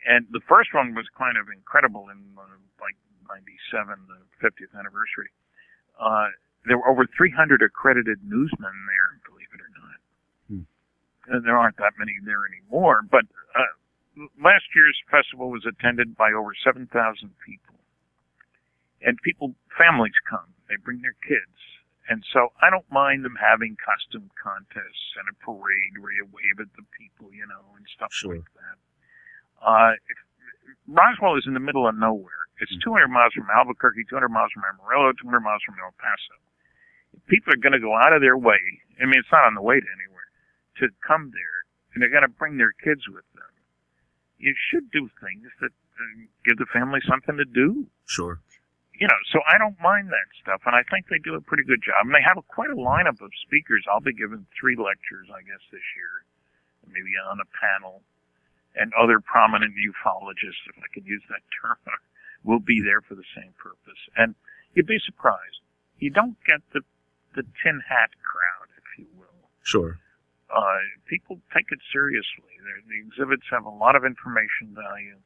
And 0.05 0.27
the 0.31 0.41
first 0.41 0.73
one 0.73 0.93
was 0.95 1.07
kind 1.17 1.37
of 1.37 1.47
incredible 1.49 2.09
in 2.09 2.19
uh, 2.37 2.41
like 2.81 2.95
'97, 3.29 3.95
the 4.07 4.19
50th 4.45 4.77
anniversary. 4.77 5.29
Uh, 5.97 6.27
there 6.65 6.77
were 6.77 6.87
over 6.87 7.05
300 7.05 7.61
accredited 7.61 8.19
newsmen 8.23 8.75
there, 8.87 9.19
believe 9.27 9.51
it 9.53 9.61
or 9.61 9.71
not. 9.75 9.99
Hmm. 10.47 10.65
And 11.33 11.45
there 11.45 11.57
aren't 11.57 11.77
that 11.77 11.93
many 11.99 12.13
there 12.23 12.43
anymore, 12.47 13.01
but 13.09 13.25
uh, 13.55 14.27
last 14.41 14.65
year's 14.75 14.97
festival 15.09 15.49
was 15.49 15.65
attended 15.65 16.15
by 16.15 16.31
over 16.31 16.51
7,000 16.55 16.87
people. 17.45 17.75
And 19.03 19.19
people, 19.21 19.55
families 19.77 20.15
come, 20.29 20.47
they 20.69 20.75
bring 20.79 21.01
their 21.01 21.17
kids. 21.27 21.59
And 22.07 22.23
so 22.31 22.51
I 22.61 22.69
don't 22.69 22.87
mind 22.91 23.23
them 23.23 23.35
having 23.39 23.75
costume 23.79 24.31
contests 24.35 25.15
and 25.19 25.27
a 25.31 25.35
parade 25.43 25.99
where 25.99 26.11
you 26.11 26.27
wave 26.31 26.59
at 26.59 26.71
the 26.75 26.83
people, 26.95 27.31
you 27.31 27.47
know, 27.47 27.63
and 27.75 27.85
stuff 27.95 28.11
Sure. 28.11 28.35
like 28.35 28.47
that. 28.59 28.77
Uh, 29.63 29.91
if, 29.95 30.19
Roswell 30.87 31.35
is 31.39 31.47
in 31.47 31.53
the 31.53 31.63
middle 31.63 31.87
of 31.87 31.95
nowhere. 31.95 32.47
It's 32.59 32.75
200 32.83 33.07
miles 33.07 33.33
from 33.33 33.47
Albuquerque, 33.51 34.03
200 34.07 34.29
miles 34.29 34.51
from 34.51 34.63
Amarillo, 34.67 35.11
200 35.19 35.39
miles 35.39 35.63
from 35.63 35.75
El 35.83 35.91
Paso. 35.99 36.35
People 37.27 37.53
are 37.53 37.57
going 37.57 37.73
to 37.73 37.79
go 37.79 37.95
out 37.95 38.13
of 38.13 38.21
their 38.21 38.37
way 38.37 38.83
I 39.01 39.05
mean, 39.05 39.17
it's 39.17 39.31
not 39.31 39.43
on 39.43 39.55
the 39.55 39.61
way 39.61 39.79
to 39.79 39.89
anywhere. 39.99 40.29
To 40.81 40.89
come 41.05 41.31
there, 41.33 41.57
and 41.93 42.01
they're 42.01 42.13
going 42.13 42.25
to 42.25 42.31
bring 42.31 42.57
their 42.57 42.73
kids 42.73 43.05
with 43.11 43.25
them. 43.33 43.51
You 44.37 44.53
should 44.55 44.89
do 44.91 45.09
things 45.21 45.47
that 45.61 45.71
uh, 45.71 46.25
give 46.45 46.57
the 46.57 46.67
family 46.73 46.99
something 47.05 47.37
to 47.37 47.45
do. 47.45 47.87
Sure. 48.05 48.41
You 48.93 49.07
know, 49.07 49.21
so 49.31 49.41
I 49.49 49.57
don't 49.57 49.77
mind 49.81 50.09
that 50.09 50.29
stuff, 50.41 50.61
and 50.65 50.75
I 50.75 50.85
think 50.89 51.09
they 51.09 51.19
do 51.19 51.35
a 51.35 51.41
pretty 51.41 51.63
good 51.63 51.81
job. 51.81 52.05
And 52.05 52.13
they 52.13 52.25
have 52.25 52.37
quite 52.47 52.69
a 52.69 52.77
lineup 52.77 53.21
of 53.21 53.31
speakers. 53.45 53.85
I'll 53.89 54.03
be 54.03 54.13
giving 54.13 54.45
three 54.53 54.77
lectures, 54.77 55.29
I 55.33 55.41
guess, 55.41 55.61
this 55.71 55.85
year, 55.97 56.13
maybe 56.87 57.13
on 57.17 57.41
a 57.41 57.49
panel, 57.57 58.01
and 58.77 58.93
other 58.97 59.21
prominent 59.21 59.73
ufologists, 59.77 60.63
if 60.69 60.77
I 60.77 60.89
could 60.93 61.05
use 61.05 61.23
that 61.29 61.45
term, 61.53 61.77
will 62.47 62.61
be 62.61 62.81
there 62.81 63.01
for 63.01 63.15
the 63.15 63.27
same 63.35 63.53
purpose. 63.57 64.01
And 64.17 64.35
you'd 64.73 64.89
be 64.89 65.01
surprised. 65.01 65.61
You 65.97 66.09
don't 66.09 66.37
get 66.45 66.61
the 66.73 66.81
the 67.35 67.43
tin 67.61 67.81
hat 67.81 68.11
crowd, 68.21 68.69
if 68.77 68.87
you 68.99 69.07
will. 69.17 69.49
Sure. 69.61 69.99
Uh, 70.53 70.85
people 71.09 71.41
take 71.53 71.69
it 71.73 71.81
seriously. 71.91 72.53
They're, 72.61 72.83
the 72.85 72.99
exhibits 73.01 73.49
have 73.49 73.65
a 73.65 73.73
lot 73.73 73.97
of 73.97 74.05
information 74.05 74.71
value, 74.77 75.17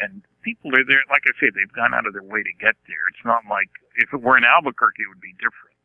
and 0.00 0.22
people 0.46 0.70
are 0.70 0.86
there. 0.86 1.02
Like 1.10 1.26
I 1.26 1.34
say, 1.42 1.50
they've 1.50 1.74
gone 1.74 1.92
out 1.92 2.06
of 2.06 2.14
their 2.14 2.24
way 2.24 2.42
to 2.42 2.54
get 2.62 2.78
there. 2.86 3.04
It's 3.10 3.26
not 3.26 3.42
like 3.50 3.70
if 3.98 4.14
it 4.14 4.22
were 4.22 4.38
in 4.38 4.46
Albuquerque, 4.46 5.02
it 5.02 5.10
would 5.10 5.22
be 5.22 5.34
different. 5.42 5.76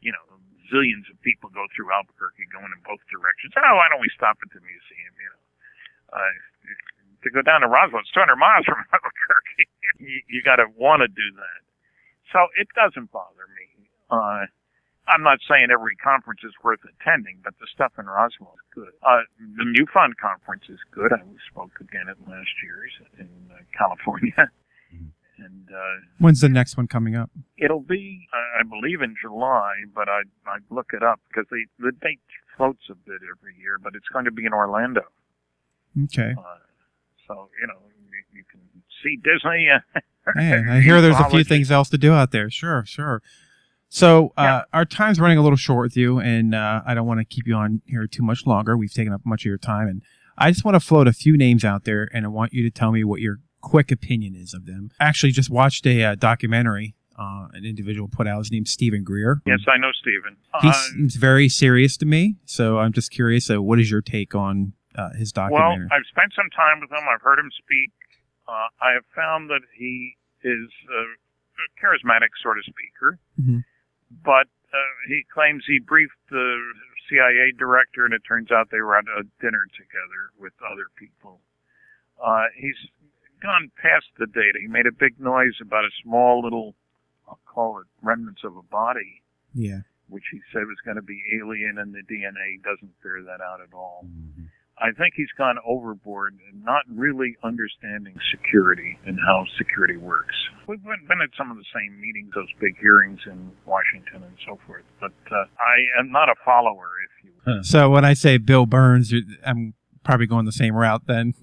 You 0.00 0.16
know, 0.16 0.24
zillions 0.72 1.06
of 1.12 1.20
people 1.20 1.52
go 1.52 1.68
through 1.76 1.92
Albuquerque 1.92 2.48
going 2.48 2.72
in 2.72 2.80
both 2.84 3.04
directions. 3.12 3.52
Oh, 3.56 3.74
why 3.76 3.86
don't 3.92 4.00
we 4.00 4.12
stop 4.16 4.40
at 4.40 4.48
the 4.48 4.64
museum? 4.64 5.12
You 5.20 5.28
know, 5.28 5.42
uh, 6.16 6.34
to 7.24 7.28
go 7.32 7.40
down 7.40 7.64
to 7.64 7.68
Roswell, 7.68 8.04
it's 8.04 8.12
200 8.12 8.36
miles 8.36 8.64
from 8.64 8.80
Albuquerque. 8.92 9.68
you, 10.00 10.20
you 10.28 10.40
got 10.44 10.56
to 10.60 10.68
want 10.76 11.00
to 11.04 11.08
do 11.08 11.28
that. 11.36 11.60
So 12.32 12.48
it 12.56 12.68
doesn't 12.76 13.12
bother 13.12 13.48
me. 13.56 13.63
Uh, 14.10 14.46
I'm 15.06 15.22
not 15.22 15.38
saying 15.48 15.68
every 15.72 15.96
conference 15.96 16.40
is 16.44 16.52
worth 16.62 16.80
attending, 16.84 17.40
but 17.44 17.54
the 17.60 17.66
stuff 17.74 17.92
in 17.98 18.06
Roswell 18.06 18.54
is 18.54 18.66
good. 18.74 18.92
Uh, 19.02 19.20
the 19.58 19.64
MUFON 19.64 20.12
conference 20.20 20.64
is 20.70 20.78
good. 20.90 21.12
I 21.12 21.20
spoke 21.50 21.72
again 21.80 22.08
at 22.08 22.16
last 22.28 22.48
year's 22.62 22.92
in 23.18 23.28
uh, 23.52 23.58
California. 23.76 24.50
And 25.36 25.68
uh, 25.68 26.00
When's 26.20 26.40
the 26.40 26.48
next 26.48 26.76
one 26.76 26.86
coming 26.86 27.16
up? 27.16 27.28
it'll 27.58 27.80
be, 27.80 28.28
uh, 28.32 28.60
I 28.60 28.62
believe, 28.62 29.02
in 29.02 29.16
July, 29.20 29.72
but 29.92 30.08
I 30.08 30.20
I 30.46 30.58
look 30.70 30.92
it 30.92 31.02
up 31.02 31.18
because 31.28 31.46
the 31.50 31.64
the 31.80 31.90
date 31.90 32.20
floats 32.56 32.82
a 32.88 32.94
bit 32.94 33.16
every 33.28 33.56
year. 33.60 33.76
But 33.82 33.96
it's 33.96 34.06
going 34.12 34.26
to 34.26 34.30
be 34.30 34.46
in 34.46 34.52
Orlando, 34.52 35.02
Okay. 36.04 36.34
uh, 36.38 36.42
so 37.26 37.50
you 37.60 37.66
know 37.66 37.80
you, 38.12 38.22
you 38.38 38.44
can 38.48 38.60
see 39.02 39.16
Disney. 39.16 39.68
Uh, 39.74 40.00
Man, 40.36 40.68
I 40.68 40.80
hear 40.80 41.00
there's 41.00 41.18
a 41.18 41.28
few 41.28 41.42
things 41.42 41.68
else 41.68 41.88
to 41.90 41.98
do 41.98 42.12
out 42.12 42.30
there. 42.30 42.48
Sure, 42.48 42.84
sure. 42.86 43.20
So 43.94 44.32
uh, 44.36 44.62
our 44.72 44.84
time's 44.84 45.20
running 45.20 45.38
a 45.38 45.42
little 45.42 45.56
short 45.56 45.84
with 45.86 45.96
you, 45.96 46.18
and 46.18 46.52
uh, 46.52 46.82
I 46.84 46.94
don't 46.94 47.06
want 47.06 47.20
to 47.20 47.24
keep 47.24 47.46
you 47.46 47.54
on 47.54 47.80
here 47.86 48.08
too 48.08 48.24
much 48.24 48.44
longer. 48.44 48.76
We've 48.76 48.92
taken 48.92 49.12
up 49.12 49.20
much 49.24 49.42
of 49.42 49.46
your 49.46 49.56
time, 49.56 49.86
and 49.86 50.02
I 50.36 50.50
just 50.50 50.64
want 50.64 50.74
to 50.74 50.80
float 50.80 51.06
a 51.06 51.12
few 51.12 51.36
names 51.36 51.64
out 51.64 51.84
there, 51.84 52.08
and 52.12 52.24
I 52.24 52.28
want 52.28 52.52
you 52.52 52.64
to 52.64 52.70
tell 52.70 52.90
me 52.90 53.04
what 53.04 53.20
your 53.20 53.38
quick 53.60 53.92
opinion 53.92 54.34
is 54.34 54.52
of 54.52 54.66
them. 54.66 54.90
Actually, 54.98 55.30
just 55.30 55.48
watched 55.48 55.86
a 55.86 56.02
uh, 56.02 56.14
documentary. 56.16 56.96
Uh, 57.16 57.46
an 57.52 57.64
individual 57.64 58.08
put 58.08 58.26
out. 58.26 58.38
His 58.38 58.50
name's 58.50 58.72
Steven 58.72 59.04
Greer. 59.04 59.40
Yes, 59.46 59.60
I 59.68 59.76
know 59.76 59.92
Steven. 59.92 60.36
He 60.60 60.68
Uh, 60.70 60.72
seems 60.72 61.14
very 61.14 61.48
serious 61.48 61.96
to 61.98 62.06
me, 62.06 62.34
so 62.44 62.78
I'm 62.78 62.92
just 62.92 63.12
curious. 63.12 63.48
Uh, 63.48 63.62
what 63.62 63.78
is 63.78 63.88
your 63.92 64.02
take 64.02 64.34
on 64.34 64.72
uh, 64.96 65.10
his 65.10 65.30
documentary. 65.30 65.86
Well. 65.86 65.96
I've 65.96 66.06
spent 66.10 66.32
some 66.34 66.50
time 66.50 66.80
with 66.80 66.90
him. 66.90 67.04
I've 67.12 67.22
heard 67.22 67.38
him 67.38 67.50
speak. 67.56 67.90
Uh, 68.48 68.66
I 68.82 68.92
have 68.94 69.04
found 69.14 69.50
that 69.50 69.62
he 69.78 70.14
is 70.42 70.68
a, 70.90 71.02
a 71.02 71.66
charismatic 71.78 72.30
sort 72.42 72.58
of 72.58 72.64
speaker, 72.64 73.18
Mhm. 73.40 73.62
But 74.22 74.46
uh, 74.72 74.94
he 75.08 75.24
claims 75.32 75.64
he 75.66 75.78
briefed 75.78 76.18
the 76.30 76.58
CIA 77.08 77.52
director, 77.56 78.04
and 78.04 78.14
it 78.14 78.22
turns 78.26 78.50
out 78.50 78.68
they 78.70 78.80
were 78.80 78.96
at 78.96 79.04
a 79.04 79.22
dinner 79.40 79.66
together 79.72 80.32
with 80.38 80.52
other 80.64 80.86
people. 80.98 81.40
Uh, 82.22 82.44
he's 82.56 82.78
gone 83.42 83.70
past 83.80 84.06
the 84.18 84.26
data. 84.26 84.58
He 84.60 84.68
made 84.68 84.86
a 84.86 84.92
big 84.92 85.20
noise 85.20 85.54
about 85.60 85.84
a 85.84 85.90
small 86.02 86.42
little, 86.42 86.74
I'll 87.28 87.38
call 87.46 87.78
it 87.80 87.86
remnants 88.02 88.42
of 88.44 88.56
a 88.56 88.62
body, 88.62 89.22
yeah. 89.54 89.80
which 90.08 90.24
he 90.32 90.40
said 90.52 90.66
was 90.66 90.80
going 90.84 90.96
to 90.96 91.02
be 91.02 91.22
alien, 91.38 91.78
and 91.78 91.94
the 91.94 92.02
DNA 92.02 92.62
doesn't 92.62 92.92
bear 93.02 93.22
that 93.22 93.42
out 93.42 93.60
at 93.60 93.74
all. 93.74 94.06
I 94.78 94.90
think 94.90 95.14
he's 95.16 95.30
gone 95.38 95.56
overboard 95.64 96.34
and 96.50 96.64
not 96.64 96.82
really 96.92 97.36
understanding 97.44 98.16
security 98.30 98.98
and 99.06 99.18
how 99.24 99.44
security 99.56 99.96
works. 99.96 100.34
We've 100.66 100.82
been 100.82 101.06
been 101.08 101.20
at 101.22 101.30
some 101.38 101.50
of 101.50 101.56
the 101.56 101.64
same 101.74 102.00
meetings, 102.00 102.32
those 102.34 102.48
big 102.60 102.76
hearings 102.80 103.20
in 103.26 103.52
Washington 103.66 104.24
and 104.24 104.36
so 104.46 104.58
forth, 104.66 104.82
but 105.00 105.12
uh, 105.30 105.44
I 105.60 106.00
am 106.00 106.10
not 106.10 106.28
a 106.28 106.34
follower, 106.44 106.88
if 107.06 107.24
you 107.24 107.32
will. 107.46 107.62
So 107.62 107.90
when 107.90 108.04
I 108.04 108.14
say 108.14 108.36
Bill 108.38 108.66
Birnes, 108.66 109.12
I'm 109.46 109.74
probably 110.02 110.26
going 110.26 110.44
the 110.44 110.52
same 110.52 110.74
route 110.74 111.02
then. 111.06 111.34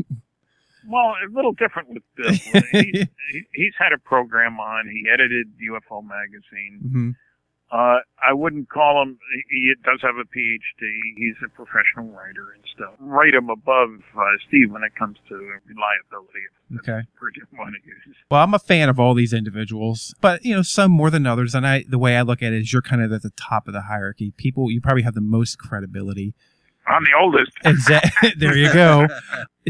Well, 0.88 1.14
a 1.24 1.30
little 1.34 1.54
different 1.54 1.90
with 1.90 2.04
Bill. 2.18 2.32
he's, 2.34 2.62
he- 3.32 3.48
he's 3.54 3.74
had 3.78 3.94
a 3.94 4.00
program 4.00 4.60
on. 4.60 4.88
He 4.90 5.06
edited 5.12 5.48
UFO 5.70 6.04
magazine. 6.04 6.80
hmm 6.92 7.12
Uh, 7.72 8.00
I 8.22 8.34
wouldn't 8.34 8.70
call 8.70 9.02
him. 9.02 9.18
He, 9.50 9.74
does 9.84 10.02
have 10.02 10.16
a 10.18 10.26
PhD. 10.26 10.92
He's 11.16 11.36
a 11.44 11.48
professional 11.48 12.14
writer 12.14 12.54
and 12.54 12.64
stuff. 12.76 12.96
Rate 13.00 13.34
him 13.34 13.50
above 13.50 13.90
uh, 14.16 14.22
Steve 14.48 14.72
when 14.72 14.84
it 14.84 14.94
comes 14.96 15.18
to 15.30 15.36
reliability. 15.36 16.44
Okay. 16.80 17.08
the 17.08 17.20
word 17.22 17.36
you 17.38 17.46
use. 17.86 18.16
Well, 18.30 18.44
I'm 18.44 18.54
a 18.54 18.60
fan 18.60 18.90
of 18.90 19.00
all 19.00 19.14
these 19.14 19.32
individuals, 19.32 20.14
but 20.20 20.44
you 20.44 20.54
know, 20.54 20.62
some 20.62 20.92
more 20.92 21.10
than 21.10 21.26
others. 21.26 21.56
And 21.56 21.66
I, 21.66 21.86
the 21.88 21.98
way 21.98 22.18
I 22.18 22.24
look 22.24 22.44
at 22.44 22.52
it 22.52 22.62
is, 22.62 22.74
you're 22.74 22.82
kind 22.82 23.02
of 23.02 23.12
at 23.14 23.22
the 23.22 23.32
top 23.32 23.68
of 23.68 23.74
the 23.74 23.82
hierarchy. 23.84 24.34
People, 24.36 24.70
you 24.70 24.82
probably 24.82 25.04
have 25.04 25.16
the 25.16 25.22
most 25.22 25.58
credibility. 25.58 26.34
I'm 26.92 27.04
the 27.04 27.14
oldest. 27.20 27.52
Exactly. 27.66 28.32
there 28.38 28.56
you 28.58 28.72
go. 28.74 29.08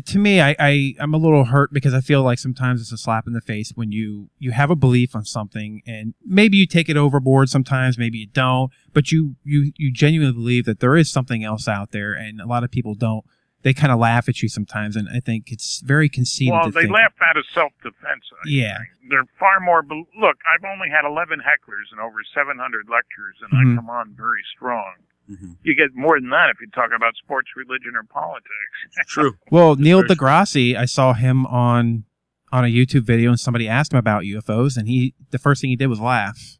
to 0.05 0.17
me, 0.19 0.41
I, 0.41 0.55
I, 0.59 0.95
I'm 0.99 1.13
a 1.13 1.17
little 1.17 1.45
hurt 1.45 1.71
because 1.73 1.93
I 1.93 2.01
feel 2.01 2.23
like 2.23 2.39
sometimes 2.39 2.81
it's 2.81 2.91
a 2.91 2.97
slap 2.97 3.27
in 3.27 3.33
the 3.33 3.41
face 3.41 3.71
when 3.75 3.91
you, 3.91 4.29
you 4.39 4.51
have 4.51 4.69
a 4.69 4.75
belief 4.75 5.15
on 5.15 5.23
something 5.25 5.81
and 5.85 6.13
maybe 6.25 6.57
you 6.57 6.65
take 6.65 6.89
it 6.89 6.97
overboard 6.97 7.49
sometimes, 7.49 7.97
maybe 7.97 8.17
you 8.17 8.27
don't, 8.27 8.71
but 8.93 9.11
you, 9.11 9.35
you, 9.43 9.71
you 9.77 9.91
genuinely 9.91 10.33
believe 10.33 10.65
that 10.65 10.79
there 10.79 10.95
is 10.97 11.11
something 11.11 11.43
else 11.43 11.67
out 11.67 11.91
there 11.91 12.13
and 12.13 12.39
a 12.41 12.45
lot 12.45 12.63
of 12.63 12.71
people 12.71 12.95
don't. 12.95 13.23
They 13.63 13.75
kind 13.75 13.93
of 13.93 13.99
laugh 13.99 14.27
at 14.27 14.41
you 14.41 14.49
sometimes, 14.49 14.95
and 14.95 15.07
I 15.13 15.19
think 15.19 15.51
it's 15.51 15.81
very 15.85 16.09
conceited. 16.09 16.53
Well, 16.53 16.71
they 16.71 16.81
think, 16.89 16.93
laugh 16.93 17.13
out 17.21 17.37
of 17.37 17.45
self-defense. 17.53 18.25
I 18.33 18.49
Yeah. 18.49 18.77
think. 18.79 18.89
They're 19.11 19.27
far 19.37 19.59
more. 19.59 19.83
Be- 19.83 20.07
Look, 20.19 20.37
I've 20.49 20.65
only 20.65 20.89
had 20.89 21.05
11 21.05 21.41
hecklers 21.45 21.91
and 21.91 22.01
over 22.01 22.17
700 22.33 22.57
lectures, 22.89 23.37
and 23.45 23.53
Mhm. 23.53 23.73
I 23.73 23.75
come 23.75 23.89
on 23.91 24.15
very 24.17 24.41
strong. 24.55 24.93
Mhm. 25.31 25.55
You 25.63 25.75
get 25.75 25.95
more 25.95 26.19
than 26.19 26.29
that 26.29 26.49
if 26.49 26.59
you 26.59 26.67
talk 26.67 26.91
about 26.95 27.15
sports, 27.15 27.49
religion, 27.55 27.95
or 27.95 28.03
politics. 28.03 28.51
True. 29.07 29.37
Well, 29.49 29.75
Neil 29.75 29.99
very 29.99 30.09
deGrasse, 30.09 30.75
I 30.75 30.85
saw 30.85 31.13
him 31.13 31.45
on 31.45 32.03
on 32.51 32.65
a 32.65 32.67
YouTube 32.67 33.03
video, 33.03 33.29
and 33.29 33.39
somebody 33.39 33.67
asked 33.67 33.93
him 33.93 33.99
about 33.99 34.23
UFOs, 34.23 34.75
and 34.75 34.87
he 34.87 35.13
the 35.29 35.39
first 35.39 35.61
thing 35.61 35.69
he 35.69 35.77
did 35.77 35.87
was 35.87 36.01
laugh. 36.01 36.57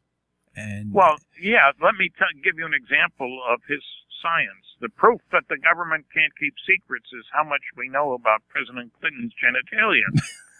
And 0.56 0.92
Well, 0.92 1.16
yeah, 1.40 1.72
let 1.82 1.94
me 1.96 2.08
t- 2.08 2.42
give 2.42 2.58
you 2.58 2.66
an 2.66 2.74
example 2.74 3.40
of 3.48 3.60
his 3.68 3.82
science. 4.22 4.64
The 4.80 4.88
proof 4.88 5.20
that 5.32 5.44
the 5.48 5.58
government 5.58 6.06
can't 6.12 6.32
keep 6.38 6.54
secrets 6.66 7.06
is 7.12 7.24
how 7.32 7.44
much 7.44 7.62
we 7.76 7.88
know 7.88 8.12
about 8.12 8.42
President 8.48 8.92
Clinton's 9.00 9.32
genitalia. 9.36 10.08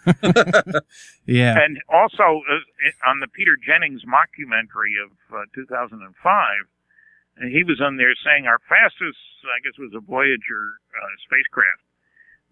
yeah, 1.27 1.59
And 1.63 1.79
also 1.89 2.43
uh, 2.43 3.09
on 3.11 3.21
the 3.21 3.29
Peter 3.29 3.57
Jennings 3.57 4.03
mockumentary 4.05 4.99
of 5.03 5.11
uh, 5.33 5.45
2005, 5.55 6.03
and 7.37 7.51
he 7.51 7.65
was 7.65 7.81
on 7.81 7.97
there 7.97 8.15
saying 8.25 8.47
our 8.47 8.61
fastest, 8.69 9.19
I 9.45 9.59
guess, 9.65 9.79
was 9.79 9.93
a 9.95 10.01
Voyager 10.01 10.79
uh, 10.93 11.15
spacecraft 11.25 11.83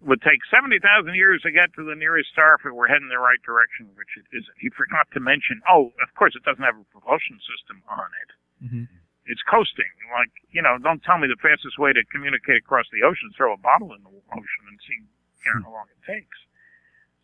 would 0.01 0.21
take 0.21 0.41
70,000 0.49 0.81
years 1.13 1.41
to 1.45 1.53
get 1.53 1.69
to 1.77 1.85
the 1.85 1.93
nearest 1.93 2.33
star 2.33 2.57
if 2.57 2.65
it 2.65 2.73
were 2.73 2.89
heading 2.89 3.09
the 3.09 3.21
right 3.21 3.41
direction, 3.45 3.85
which 3.93 4.09
it 4.17 4.25
isn't. 4.33 4.57
He 4.57 4.73
forgot 4.73 5.05
to 5.13 5.21
mention, 5.21 5.61
oh, 5.69 5.93
of 6.01 6.09
course, 6.17 6.33
it 6.33 6.41
doesn't 6.41 6.63
have 6.63 6.77
a 6.77 6.87
propulsion 6.89 7.37
system 7.45 7.85
on 7.85 8.09
it. 8.25 8.29
Mhm. 8.65 8.87
It's 9.29 9.43
coasting. 9.43 9.93
Like, 10.11 10.33
you 10.49 10.61
know, 10.61 10.77
don't 10.81 11.03
tell 11.03 11.19
me 11.21 11.27
the 11.27 11.37
fastest 11.37 11.77
way 11.77 11.93
to 11.93 12.03
communicate 12.05 12.65
across 12.65 12.89
the 12.89 13.03
ocean 13.03 13.29
is 13.29 13.35
throw 13.35 13.53
a 13.53 13.57
bottle 13.57 13.93
in 13.93 14.01
the 14.01 14.09
ocean 14.09 14.63
and 14.67 14.79
see 14.81 15.05
you 15.45 15.53
know, 15.53 15.69
how 15.69 15.71
long 15.71 15.87
it 15.93 16.01
takes. 16.05 16.37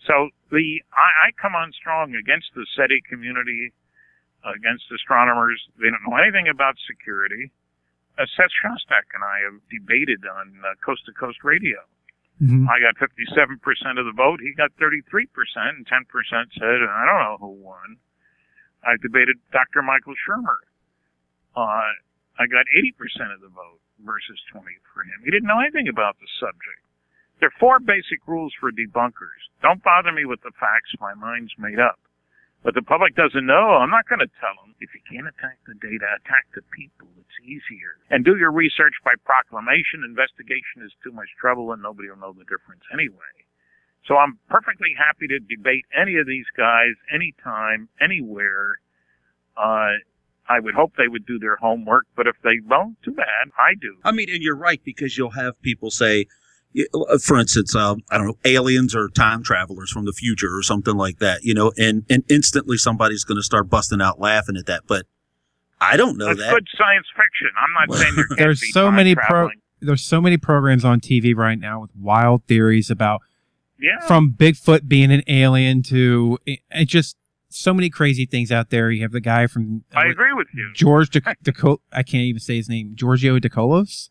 So 0.05 0.29
the 0.51 0.83
I, 0.93 1.27
I 1.27 1.31
come 1.41 1.55
on 1.55 1.73
strong 1.73 2.13
against 2.13 2.53
the 2.53 2.65
SETI 2.77 3.01
community, 3.09 3.73
against 4.45 4.85
astronomers. 4.93 5.57
They 5.79 5.89
don't 5.89 6.03
know 6.07 6.17
anything 6.17 6.47
about 6.47 6.75
security. 6.87 7.51
Uh, 8.17 8.25
Seth 8.35 8.53
Shostak 8.63 9.05
and 9.13 9.23
I 9.23 9.45
have 9.45 9.61
debated 9.69 10.25
on 10.25 10.57
uh, 10.65 10.73
Coast 10.83 11.05
to 11.05 11.13
Coast 11.13 11.43
Radio. 11.43 11.77
Mhm. 12.41 12.69
I 12.69 12.77
got 12.79 12.97
57% 13.01 13.97
of 13.97 14.05
the 14.05 14.11
vote. 14.13 14.39
He 14.41 14.53
got 14.53 14.69
33%, 14.77 15.25
and 15.73 15.85
10% 15.87 16.53
said, 16.53 16.79
I 16.85 17.01
don't 17.05 17.21
know 17.25 17.37
who 17.41 17.53
won. 17.65 17.97
I 18.85 18.93
debated 19.01 19.37
Dr. 19.51 19.81
Michael 19.81 20.13
Shermer. 20.21 20.61
Uh, 21.57 21.89
I 22.37 22.45
got 22.45 22.65
80% 22.77 23.33
of 23.33 23.41
the 23.41 23.49
vote 23.49 23.81
versus 24.05 24.37
20 24.53 24.65
for 24.93 25.01
him. 25.03 25.17
He 25.25 25.31
didn't 25.31 25.47
know 25.47 25.59
anything 25.59 25.87
about 25.89 26.17
the 26.21 26.27
subject. 26.39 26.85
There 27.39 27.49
are 27.49 27.59
four 27.59 27.79
basic 27.79 28.21
rules 28.27 28.53
for 28.59 28.71
debunkers. 28.71 29.41
Don't 29.61 29.81
bother 29.83 30.11
me 30.11 30.25
with 30.25 30.41
the 30.41 30.51
facts. 30.59 30.93
My 31.01 31.13
mind's 31.15 31.53
made 31.57 31.79
up. 31.79 31.97
But 32.63 32.73
the 32.73 32.81
public 32.81 33.15
doesn't 33.15 33.45
know. 33.45 33.77
I'm 33.79 33.89
not 33.89 34.09
going 34.09 34.19
to 34.19 34.31
tell 34.41 34.55
them. 34.61 34.75
If 34.79 34.89
you 34.93 35.01
can't 35.07 35.27
attack 35.27 35.57
the 35.67 35.75
data, 35.75 36.05
attack 36.19 36.49
the 36.53 36.61
people. 36.73 37.07
It's 37.19 37.39
easier. 37.45 38.01
And 38.09 38.25
do 38.25 38.35
your 38.35 38.51
research 38.51 38.93
by 39.05 39.13
proclamation. 39.23 40.03
Investigation 40.03 40.83
is 40.83 40.91
too 41.03 41.11
much 41.11 41.29
trouble 41.39 41.71
and 41.71 41.81
nobody 41.81 42.09
will 42.09 42.17
know 42.17 42.33
the 42.33 42.45
difference 42.45 42.83
anyway. 42.91 43.33
So 44.07 44.15
I'm 44.17 44.39
perfectly 44.49 44.95
happy 44.97 45.27
to 45.27 45.39
debate 45.39 45.85
any 45.95 46.17
of 46.17 46.25
these 46.25 46.45
guys 46.55 46.95
anytime, 47.13 47.89
anywhere. 47.99 48.79
Uh, 49.55 49.99
I 50.49 50.59
would 50.59 50.75
hope 50.75 50.93
they 50.97 51.09
would 51.09 51.25
do 51.25 51.39
their 51.39 51.57
homework, 51.57 52.05
but 52.15 52.25
if 52.25 52.35
they 52.43 52.57
don't, 52.67 52.95
too 53.03 53.11
bad. 53.11 53.51
I 53.57 53.75
do. 53.79 53.97
I 54.03 54.11
mean, 54.11 54.29
and 54.29 54.41
you're 54.41 54.55
right 54.55 54.81
because 54.83 55.17
you'll 55.17 55.31
have 55.31 55.61
people 55.61 55.91
say, 55.91 56.25
Uh, 56.93 57.17
for 57.17 57.37
instance, 57.39 57.75
uh, 57.75 57.95
I 58.11 58.17
don't 58.17 58.27
know, 58.27 58.37
aliens 58.45 58.95
or 58.95 59.09
time 59.09 59.41
travelers 59.43 59.89
from 59.91 60.05
the 60.05 60.13
future 60.13 60.55
or 60.55 60.61
something 60.61 60.95
like 60.95 61.19
that, 61.19 61.43
you 61.43 61.53
know, 61.53 61.71
and, 61.77 62.05
and 62.09 62.23
instantly 62.29 62.77
somebody's 62.77 63.23
going 63.23 63.37
to 63.37 63.43
start 63.43 63.69
busting 63.69 64.01
out 64.01 64.19
laughing 64.19 64.55
at 64.57 64.65
that. 64.67 64.83
But 64.87 65.05
I 65.81 65.97
don't 65.97 66.17
know 66.17 66.27
That's 66.27 66.39
that. 66.39 66.53
good 66.53 66.67
science 66.77 67.07
fiction. 67.15 67.49
I'm 67.59 67.87
not 67.89 67.97
saying 67.97 68.13
there 68.15 68.25
can't 68.27 68.37
There's 68.39 68.61
be 68.61 68.67
so 68.71 68.85
time 68.85 68.95
many 68.95 69.15
pro- 69.15 69.49
There's 69.79 70.03
so 70.03 70.21
many 70.21 70.37
programs 70.37 70.83
on 70.85 70.99
TV 70.99 71.35
right 71.35 71.57
now 71.59 71.81
with 71.81 71.91
wild 71.99 72.43
theories 72.45 72.91
about 72.91 73.21
Yeah. 73.79 73.99
from 74.07 74.33
Bigfoot 74.33 74.87
being 74.87 75.11
an 75.11 75.23
alien 75.27 75.81
to 75.83 76.37
it, 76.45 76.59
it 76.71 76.85
just 76.85 77.15
so 77.49 77.73
many 77.73 77.89
crazy 77.89 78.25
things 78.25 78.51
out 78.51 78.69
there. 78.71 78.91
You 78.91 79.01
have 79.03 79.11
the 79.13 79.21
guy 79.21 79.47
from 79.47 79.83
I 79.95 80.07
uh, 80.07 80.11
agree 80.11 80.33
with 80.33 80.47
you. 80.53 80.71
George 80.75 81.09
De- 81.09 81.21
Deco- 81.21 81.79
I 81.91 82.03
can't 82.03 82.23
even 82.23 82.39
say 82.39 82.57
his 82.57 82.69
name. 82.69 82.91
Giorgio 82.93 83.39
DeColos. 83.39 84.09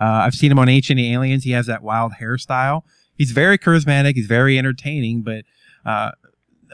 Uh, 0.00 0.04
I've 0.24 0.34
seen 0.34 0.50
him 0.52 0.58
on 0.58 0.68
Ancient 0.68 1.00
Aliens. 1.00 1.44
He 1.44 1.52
has 1.52 1.66
that 1.66 1.82
wild 1.82 2.12
hairstyle. 2.20 2.82
He's 3.16 3.30
very 3.30 3.58
charismatic. 3.58 4.14
He's 4.14 4.26
very 4.26 4.58
entertaining, 4.58 5.22
but 5.22 5.44
uh, 5.84 6.10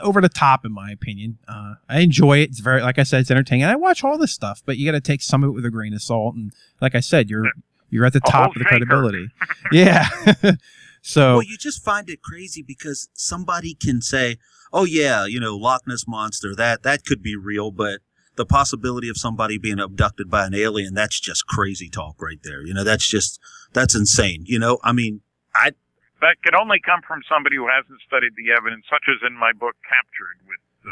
over 0.00 0.20
the 0.20 0.28
top, 0.28 0.64
in 0.64 0.72
my 0.72 0.90
opinion. 0.90 1.38
Uh, 1.46 1.74
I 1.88 2.00
enjoy 2.00 2.38
it. 2.38 2.50
It's 2.50 2.60
very, 2.60 2.82
like 2.82 2.98
I 2.98 3.04
said, 3.04 3.20
it's 3.20 3.30
entertaining. 3.30 3.62
And 3.62 3.70
I 3.70 3.76
watch 3.76 4.02
all 4.02 4.18
this 4.18 4.32
stuff, 4.32 4.62
but 4.66 4.76
you 4.76 4.86
got 4.86 4.92
to 4.92 5.00
take 5.00 5.22
some 5.22 5.44
of 5.44 5.48
it 5.50 5.52
with 5.52 5.64
a 5.64 5.70
grain 5.70 5.94
of 5.94 6.02
salt. 6.02 6.34
And 6.34 6.52
like 6.80 6.94
I 6.94 7.00
said, 7.00 7.30
you're 7.30 7.46
you're 7.90 8.04
at 8.06 8.12
the 8.14 8.22
A 8.24 8.30
top 8.30 8.48
of 8.48 8.54
the 8.54 8.60
shaker. 8.60 8.68
credibility. 8.70 9.28
yeah. 9.72 10.08
so 11.02 11.34
Well, 11.34 11.42
you 11.42 11.56
just 11.58 11.84
find 11.84 12.08
it 12.08 12.22
crazy 12.22 12.62
because 12.62 13.08
somebody 13.12 13.74
can 13.74 14.00
say, 14.00 14.38
"Oh 14.72 14.84
yeah, 14.84 15.26
you 15.26 15.38
know, 15.38 15.56
Loch 15.56 15.82
Ness 15.86 16.06
monster 16.08 16.54
that 16.56 16.82
that 16.84 17.04
could 17.04 17.22
be 17.22 17.36
real," 17.36 17.70
but 17.70 18.00
the 18.36 18.46
possibility 18.46 19.08
of 19.08 19.16
somebody 19.16 19.58
being 19.58 19.78
abducted 19.78 20.30
by 20.30 20.46
an 20.46 20.54
alien—that's 20.54 21.20
just 21.20 21.46
crazy 21.46 21.88
talk 21.88 22.20
right 22.20 22.40
there. 22.42 22.64
You 22.66 22.74
know, 22.74 22.84
that's 22.84 23.08
just 23.08 23.38
that's 23.72 23.94
insane. 23.94 24.44
You 24.46 24.58
know, 24.58 24.78
I 24.82 24.92
mean, 24.92 25.20
I 25.54 25.72
That 26.20 26.36
could 26.42 26.54
only 26.54 26.80
come 26.84 27.00
from 27.06 27.20
somebody 27.28 27.56
who 27.56 27.68
hasn't 27.68 28.00
studied 28.06 28.32
the 28.36 28.52
evidence, 28.56 28.84
such 28.90 29.04
as 29.08 29.26
in 29.26 29.34
my 29.36 29.52
book 29.52 29.74
Captured 29.88 30.46
with 30.46 30.60
uh, 30.86 30.90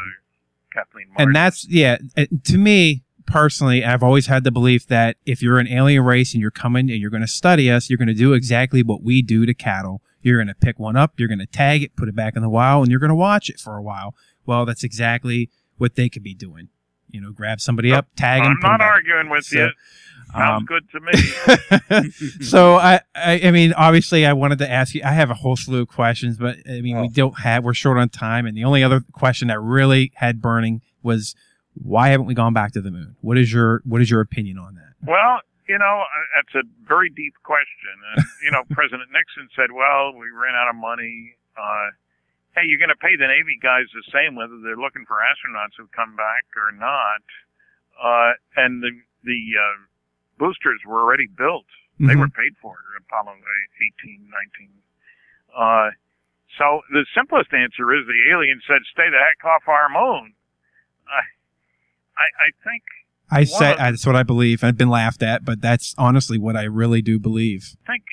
Kathleen 0.73 1.09
Marden. 1.09 1.29
and 1.29 1.37
that's 1.37 1.67
yeah 1.69 1.99
uh, 2.17 2.27
to 2.45 2.57
me 2.59 3.03
personally 3.27 3.85
i've 3.85 4.03
always 4.03 4.27
had 4.27 4.45
the 4.45 4.51
belief 4.51 4.87
that 4.87 5.17
if 5.27 5.43
you're 5.43 5.59
an 5.59 5.67
alien 5.69 6.03
race 6.05 6.33
and 6.33 6.41
you're 6.41 6.51
coming 6.51 6.91
and 6.91 7.01
you're 7.01 7.11
going 7.11 7.21
to 7.23 7.29
study 7.29 7.71
us 7.71 7.91
you're 7.91 7.97
going 7.97 8.09
to 8.09 8.15
do 8.15 8.33
exactly 8.35 8.83
what 8.83 9.03
we 9.03 9.21
do 9.23 9.45
to 9.47 9.53
cattle 9.55 10.01
you're 10.23 10.37
going 10.37 10.47
to 10.49 10.55
pick 10.55 10.79
one 10.79 10.97
up 10.97 11.15
you're 11.17 11.29
going 11.29 11.39
to 11.41 11.47
tag 11.47 11.83
it 11.83 11.95
put 11.97 12.09
it 12.09 12.15
back 12.15 12.35
in 12.37 12.43
the 12.43 12.49
wild 12.49 12.85
and 12.85 12.91
you're 12.91 13.01
going 13.01 13.09
to 13.11 13.15
watch 13.17 13.49
it 13.51 13.59
for 13.61 13.77
a 13.77 13.83
while 13.83 14.15
well 14.47 14.65
that's 14.65 14.85
exactly 14.85 15.51
what 15.77 15.97
they 15.97 16.09
could 16.09 16.23
be 16.23 16.35
doing 16.35 16.69
you 17.13 17.21
know 17.21 17.33
grab 17.33 17.61
somebody 17.61 17.93
up 17.93 18.07
tag 18.17 18.43
them 18.43 18.57
I'm 18.63 18.71
not 18.71 18.81
arguing 18.81 19.29
with 19.31 19.45
So, 19.45 19.59
you. 19.59 19.71
Sounds 20.33 20.61
um, 20.61 20.65
good 20.65 20.89
to 20.91 21.01
me. 21.01 22.11
so 22.45 22.77
I, 22.77 23.01
I 23.15 23.41
i 23.45 23.51
mean 23.51 23.73
obviously 23.73 24.25
i 24.25 24.33
wanted 24.33 24.59
to 24.59 24.71
ask 24.71 24.95
you 24.95 25.03
i 25.05 25.11
have 25.11 25.31
a 25.31 25.35
whole 25.35 25.57
slew 25.57 25.83
of 25.83 25.89
questions 25.89 26.37
but 26.39 26.57
i 26.69 26.81
mean 26.81 27.01
we 27.01 27.09
don't 27.09 27.41
have 27.41 27.65
we're 27.65 27.75
short 27.75 27.99
on 27.99 28.09
time 28.09 28.47
and 28.47 28.57
the 28.57 28.63
only 28.65 28.85
other 28.85 29.03
question 29.13 29.49
that 29.49 29.61
really 29.61 30.13
had 30.15 30.41
burning 30.41 30.83
was 31.03 31.35
why 31.75 32.11
haven't 32.11 32.27
we 32.27 32.35
gone 32.35 32.53
back 32.53 32.73
to 32.73 32.81
the 32.81 32.93
moon 32.93 33.17
what 33.23 33.37
is 33.39 33.53
your 33.53 33.83
what 33.85 34.01
is 34.01 34.09
your 34.11 34.21
opinion 34.21 34.57
on 34.57 34.77
that 34.77 34.95
Well, 35.05 35.41
you 35.69 35.79
know, 35.79 36.03
uh, 36.03 36.27
that's 36.35 36.55
a 36.55 36.69
very 36.87 37.11
deep 37.11 37.35
question. 37.45 37.95
And, 38.17 38.25
you 38.43 38.51
know, 38.51 38.63
President 38.71 39.09
Nixon 39.13 39.49
said, 39.55 39.71
well, 39.73 40.13
we 40.13 40.27
ran 40.35 40.55
out 40.55 40.69
of 40.69 40.75
money. 40.75 41.37
Uh, 41.57 41.91
hey, 42.57 42.63
you're 42.67 42.79
going 42.83 42.93
to 42.93 42.99
pay 42.99 43.15
the 43.17 43.27
Navy 43.31 43.59
guys 43.63 43.87
the 43.95 44.03
same 44.11 44.35
whether 44.35 44.59
they're 44.63 44.77
looking 44.81 45.05
for 45.07 45.19
astronauts 45.23 45.77
who 45.79 45.87
come 45.95 46.17
back 46.17 46.45
or 46.57 46.73
not. 46.73 47.23
Uh, 48.01 48.33
and 48.57 48.83
the, 48.83 48.91
the, 49.25 49.41
uh, 49.59 49.77
boosters 50.39 50.81
were 50.87 51.01
already 51.03 51.27
built. 51.29 51.67
They 52.01 52.15
Mhm. 52.17 52.21
were 52.21 52.29
paid 52.33 52.57
for, 52.63 52.75
Apollo 52.97 53.37
18, 54.03 54.31
19. 54.31 54.71
Uh, 55.55 55.91
so 56.59 56.81
the 56.91 57.05
simplest 57.15 57.53
answer 57.53 57.93
is 57.95 58.07
the 58.07 58.31
alien 58.33 58.61
said, 58.67 58.81
stay 58.91 59.09
the 59.11 59.19
heck 59.19 59.45
off 59.45 59.69
our 59.69 59.89
moon. 59.91 60.33
I, 61.07 61.23
I, 62.17 62.27
I 62.47 62.51
think 62.65 62.83
I 63.31 63.45
say 63.45 63.73
of- 63.73 63.79
that's 63.79 64.07
what 64.07 64.17
I 64.17 64.23
believe. 64.23 64.65
I've 64.65 64.77
been 64.79 64.89
laughed 64.91 65.23
at, 65.23 65.45
but 65.45 65.61
that's 65.61 65.95
honestly 65.99 66.39
what 66.39 66.57
I 66.57 66.65
really 66.65 67.03
do 67.03 67.19
believe. 67.19 67.77
I 67.87 67.93
think 67.93 68.05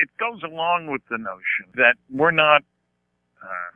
it 0.00 0.08
goes 0.18 0.42
along 0.42 0.86
with 0.86 1.02
the 1.10 1.18
notion 1.18 1.72
that 1.74 1.96
we're 2.08 2.30
not. 2.30 2.62
Um, 3.42 3.74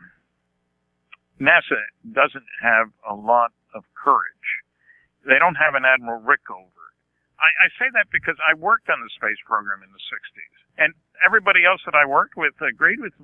NASA 1.41 1.81
doesn't 2.13 2.47
have 2.63 2.91
a 3.09 3.15
lot 3.15 3.53
of 3.75 3.83
courage. 3.99 4.49
They 5.27 5.39
don't 5.39 5.57
have 5.57 5.75
an 5.75 5.85
Admiral 5.85 6.23
Rickover. 6.23 6.83
I, 7.39 7.67
I 7.67 7.69
say 7.79 7.91
that 7.95 8.07
because 8.15 8.39
I 8.43 8.55
worked 8.55 8.91
on 8.91 9.03
the 9.03 9.11
space 9.19 9.39
program 9.47 9.83
in 9.83 9.91
the 9.91 10.03
60s, 10.11 10.57
and 10.79 10.95
everybody 11.25 11.67
else 11.67 11.83
that 11.87 11.95
I 11.99 12.07
worked 12.07 12.37
with 12.37 12.55
agreed 12.63 13.01
with 13.01 13.15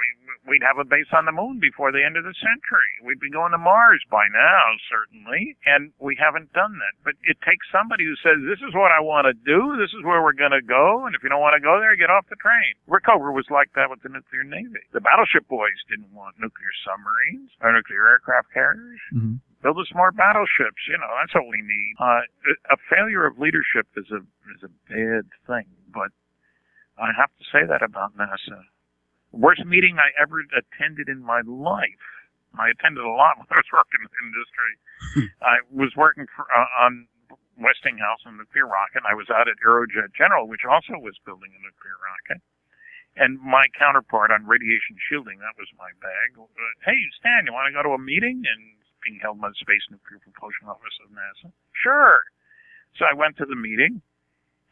me. 0.00 0.08
We'd 0.48 0.64
have 0.64 0.78
a 0.80 0.88
base 0.88 1.12
on 1.12 1.26
the 1.28 1.36
moon 1.36 1.60
before 1.60 1.92
the 1.92 2.02
end 2.02 2.16
of 2.16 2.24
the 2.24 2.34
century. 2.34 2.90
We'd 3.04 3.20
be 3.20 3.30
going 3.30 3.52
to 3.52 3.60
Mars 3.60 4.02
by 4.10 4.26
now, 4.32 4.64
certainly, 4.88 5.56
and 5.66 5.92
we 6.00 6.16
haven't 6.16 6.52
done 6.52 6.80
that. 6.80 6.94
But 7.04 7.14
it 7.28 7.36
takes 7.44 7.68
somebody 7.70 8.04
who 8.08 8.16
says, 8.16 8.40
"This 8.48 8.58
is 8.66 8.72
what 8.74 8.90
I 8.90 9.00
want 9.00 9.26
to 9.28 9.34
do. 9.36 9.76
This 9.76 9.92
is 9.92 10.02
where 10.02 10.22
we're 10.24 10.32
going 10.32 10.56
to 10.56 10.64
go, 10.64 11.04
and 11.06 11.14
if 11.14 11.22
you 11.22 11.28
don't 11.28 11.44
want 11.44 11.54
to 11.54 11.60
go 11.60 11.78
there, 11.78 11.94
get 11.94 12.10
off 12.10 12.26
the 12.32 12.40
train." 12.40 12.74
Rickover 12.88 13.32
was 13.32 13.46
like 13.50 13.72
that 13.74 13.90
with 13.90 14.00
the 14.02 14.08
nuclear 14.08 14.42
navy. 14.44 14.80
The 14.92 15.00
battleship 15.04 15.46
boys 15.46 15.76
didn't 15.88 16.12
want 16.12 16.40
nuclear 16.40 16.72
submarines 16.82 17.52
or 17.60 17.72
nuclear 17.72 18.08
aircraft 18.08 18.50
carriers 18.52 19.00
Mhm. 19.12 19.40
build 19.62 19.78
us 19.78 19.92
more 19.94 20.10
battleships. 20.12 20.88
You 20.88 20.96
know, 20.98 21.10
that's 21.20 21.34
what 21.34 21.46
we 21.48 21.60
need. 21.60 21.94
Uh, 22.00 22.22
a 22.70 22.76
failure 22.88 23.26
of 23.26 23.38
leadership 23.38 23.86
is 23.96 24.10
a 24.10 24.24
is 24.56 24.64
a 24.64 24.68
bad 24.88 25.28
thing, 25.46 25.66
but 25.92 26.10
I 26.98 27.12
have 27.12 27.30
to 27.38 27.44
say 27.52 27.64
that 27.66 27.82
about 27.82 28.16
NASA. 28.16 28.64
Worst 29.32 29.64
meeting 29.64 29.98
I 29.98 30.10
ever 30.20 30.42
attended 30.52 31.08
in 31.08 31.22
my 31.22 31.40
life. 31.46 32.04
I 32.58 32.70
attended 32.74 33.04
a 33.04 33.14
lot 33.14 33.36
when 33.38 33.46
I 33.50 33.62
was 33.62 33.70
working 33.70 34.02
in 34.02 34.10
the 34.10 34.20
industry. 34.26 34.72
I 35.40 35.62
was 35.70 35.94
working 35.94 36.26
for, 36.34 36.46
uh, 36.50 36.84
on 36.86 37.06
Westinghouse 37.56 38.26
and 38.26 38.38
nuclear 38.38 38.66
rocket. 38.66 39.06
I 39.06 39.14
was 39.14 39.30
out 39.30 39.46
at 39.46 39.60
Aerojet 39.62 40.16
General, 40.16 40.48
which 40.48 40.66
also 40.66 40.98
was 40.98 41.14
building 41.22 41.52
a 41.54 41.60
nuclear 41.62 41.98
rocket. 42.02 42.42
And 43.18 43.38
my 43.42 43.66
counterpart 43.74 44.30
on 44.30 44.46
radiation 44.46 44.96
shielding, 44.98 45.38
that 45.42 45.58
was 45.58 45.68
my 45.74 45.90
bag. 45.98 46.38
Uh, 46.38 46.46
hey, 46.86 46.98
Stan, 47.18 47.46
you 47.46 47.52
want 47.52 47.66
to 47.66 47.74
go 47.74 47.82
to 47.82 47.94
a 47.94 48.00
meeting? 48.00 48.42
And 48.46 48.80
being 49.02 49.18
held 49.20 49.40
by 49.40 49.48
the 49.48 49.60
Space 49.60 49.84
Nuclear 49.90 50.20
Propulsion 50.20 50.68
Office 50.68 50.96
of 51.04 51.08
NASA. 51.10 51.52
Sure. 51.72 52.20
So 52.96 53.08
I 53.08 53.14
went 53.14 53.36
to 53.38 53.46
the 53.46 53.56
meeting, 53.56 54.02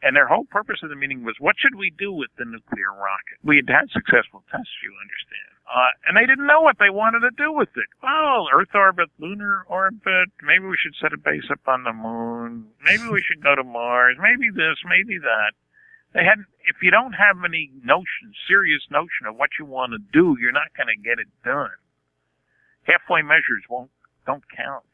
and 0.01 0.15
their 0.15 0.27
whole 0.27 0.45
purpose 0.45 0.79
of 0.81 0.89
the 0.89 0.95
meeting 0.95 1.23
was, 1.23 1.35
what 1.39 1.59
should 1.59 1.75
we 1.75 1.91
do 1.91 2.11
with 2.11 2.31
the 2.37 2.45
nuclear 2.45 2.95
rocket? 2.95 3.35
We 3.43 3.57
had 3.59 3.67
had 3.67 3.91
successful 3.91 4.43
tests, 4.47 4.79
you 4.83 4.95
understand. 4.95 5.51
Uh, 5.67 5.91
and 6.07 6.17
they 6.17 6.25
didn't 6.25 6.47
know 6.47 6.61
what 6.61 6.79
they 6.79 6.89
wanted 6.89 7.21
to 7.27 7.35
do 7.35 7.51
with 7.51 7.69
it. 7.75 7.89
Well, 8.01 8.47
Earth 8.49 8.73
orbit, 8.73 9.11
lunar 9.19 9.67
orbit, 9.67 10.31
maybe 10.41 10.65
we 10.65 10.79
should 10.79 10.95
set 10.97 11.13
a 11.13 11.19
base 11.19 11.45
up 11.51 11.61
on 11.67 11.83
the 11.83 11.93
moon, 11.93 12.71
maybe 12.81 13.11
we 13.11 13.21
should 13.21 13.43
go 13.43 13.53
to 13.55 13.63
Mars, 13.63 14.17
maybe 14.17 14.49
this, 14.49 14.79
maybe 14.87 15.19
that. 15.19 15.51
They 16.15 16.23
hadn't, 16.23 16.47
if 16.65 16.81
you 16.81 16.89
don't 16.89 17.13
have 17.13 17.37
any 17.45 17.69
notion, 17.83 18.33
serious 18.47 18.81
notion 18.89 19.27
of 19.27 19.35
what 19.35 19.59
you 19.59 19.65
want 19.65 19.93
to 19.93 19.99
do, 19.99 20.39
you're 20.41 20.55
not 20.55 20.73
going 20.73 20.89
to 20.89 20.97
get 20.97 21.19
it 21.19 21.29
done. 21.45 21.75
Halfway 22.87 23.21
measures 23.21 23.61
won't, 23.69 23.91
don't 24.25 24.47
count. 24.49 24.87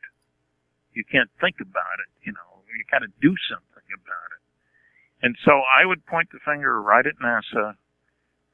You 0.92 1.06
can't 1.06 1.30
think 1.40 1.62
about 1.62 2.02
it, 2.02 2.10
you 2.26 2.34
know, 2.34 2.66
you 2.68 2.84
got 2.92 3.06
to 3.06 3.12
do 3.22 3.32
something 3.48 3.88
about 3.94 4.25
it. 4.25 4.25
And 5.26 5.36
so 5.44 5.64
I 5.66 5.88
would 5.88 6.06
point 6.06 6.30
the 6.32 6.38
finger 6.46 6.80
right 6.80 7.04
at 7.04 7.18
NASA 7.18 7.74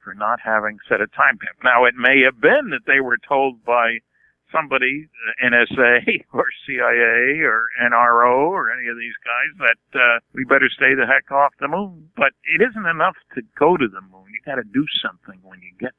for 0.01 0.13
not 0.13 0.39
having 0.39 0.79
set 0.87 1.01
a 1.01 1.07
time 1.07 1.37
cap. 1.37 1.59
Now, 1.65 1.83
it 1.83 1.95
may 1.99 2.23
have 2.23 2.39
been 2.39 2.71
that 2.71 2.87
they 2.87 3.01
were 3.01 3.17
told 3.17 3.65
by 3.65 3.99
somebody, 4.55 5.09
uh, 5.11 5.47
NSA 5.51 6.23
or 6.33 6.45
CIA 6.65 7.43
or 7.43 7.67
NRO 7.83 8.47
or 8.47 8.71
any 8.71 8.87
of 8.87 8.95
these 8.95 9.19
guys, 9.19 9.67
that 9.67 9.99
uh, 9.99 10.19
we 10.31 10.45
better 10.45 10.69
stay 10.71 10.95
the 10.95 11.05
heck 11.05 11.29
off 11.29 11.51
the 11.59 11.67
moon. 11.67 12.09
But 12.15 12.31
it 12.47 12.63
isn't 12.63 12.87
enough 12.87 13.19
to 13.35 13.41
go 13.59 13.75
to 13.75 13.87
the 13.89 14.01
moon. 14.07 14.31
You 14.31 14.39
got 14.45 14.55
to 14.55 14.63
do 14.63 14.85
something 15.03 15.43
when 15.43 15.59
you 15.59 15.75
get 15.77 15.91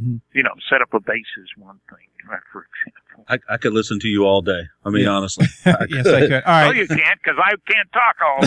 there. 0.00 0.08
Mhm. 0.10 0.20
You 0.34 0.42
know, 0.42 0.50
set 0.70 0.80
up 0.82 0.92
a 0.94 1.00
base 1.00 1.24
is 1.42 1.48
one 1.56 1.78
thing, 1.88 2.06
right, 2.30 2.40
for 2.52 2.66
example. 2.66 3.24
I, 3.28 3.54
I 3.54 3.56
could 3.58 3.72
listen 3.72 3.98
to 4.00 4.08
you 4.08 4.24
all 4.24 4.42
day. 4.42 4.62
I 4.84 4.90
mean, 4.90 5.04
Yeah. 5.04 5.10
honestly. 5.10 5.46
yes, 5.88 6.06
I 6.06 6.20
could. 6.28 6.42
All 6.44 6.68
Oh, 6.68 6.72
you 6.72 6.86
can't 6.88 7.18
because 7.22 7.38
I 7.38 7.50
can't 7.70 7.92
talk 7.92 8.16
all 8.24 8.40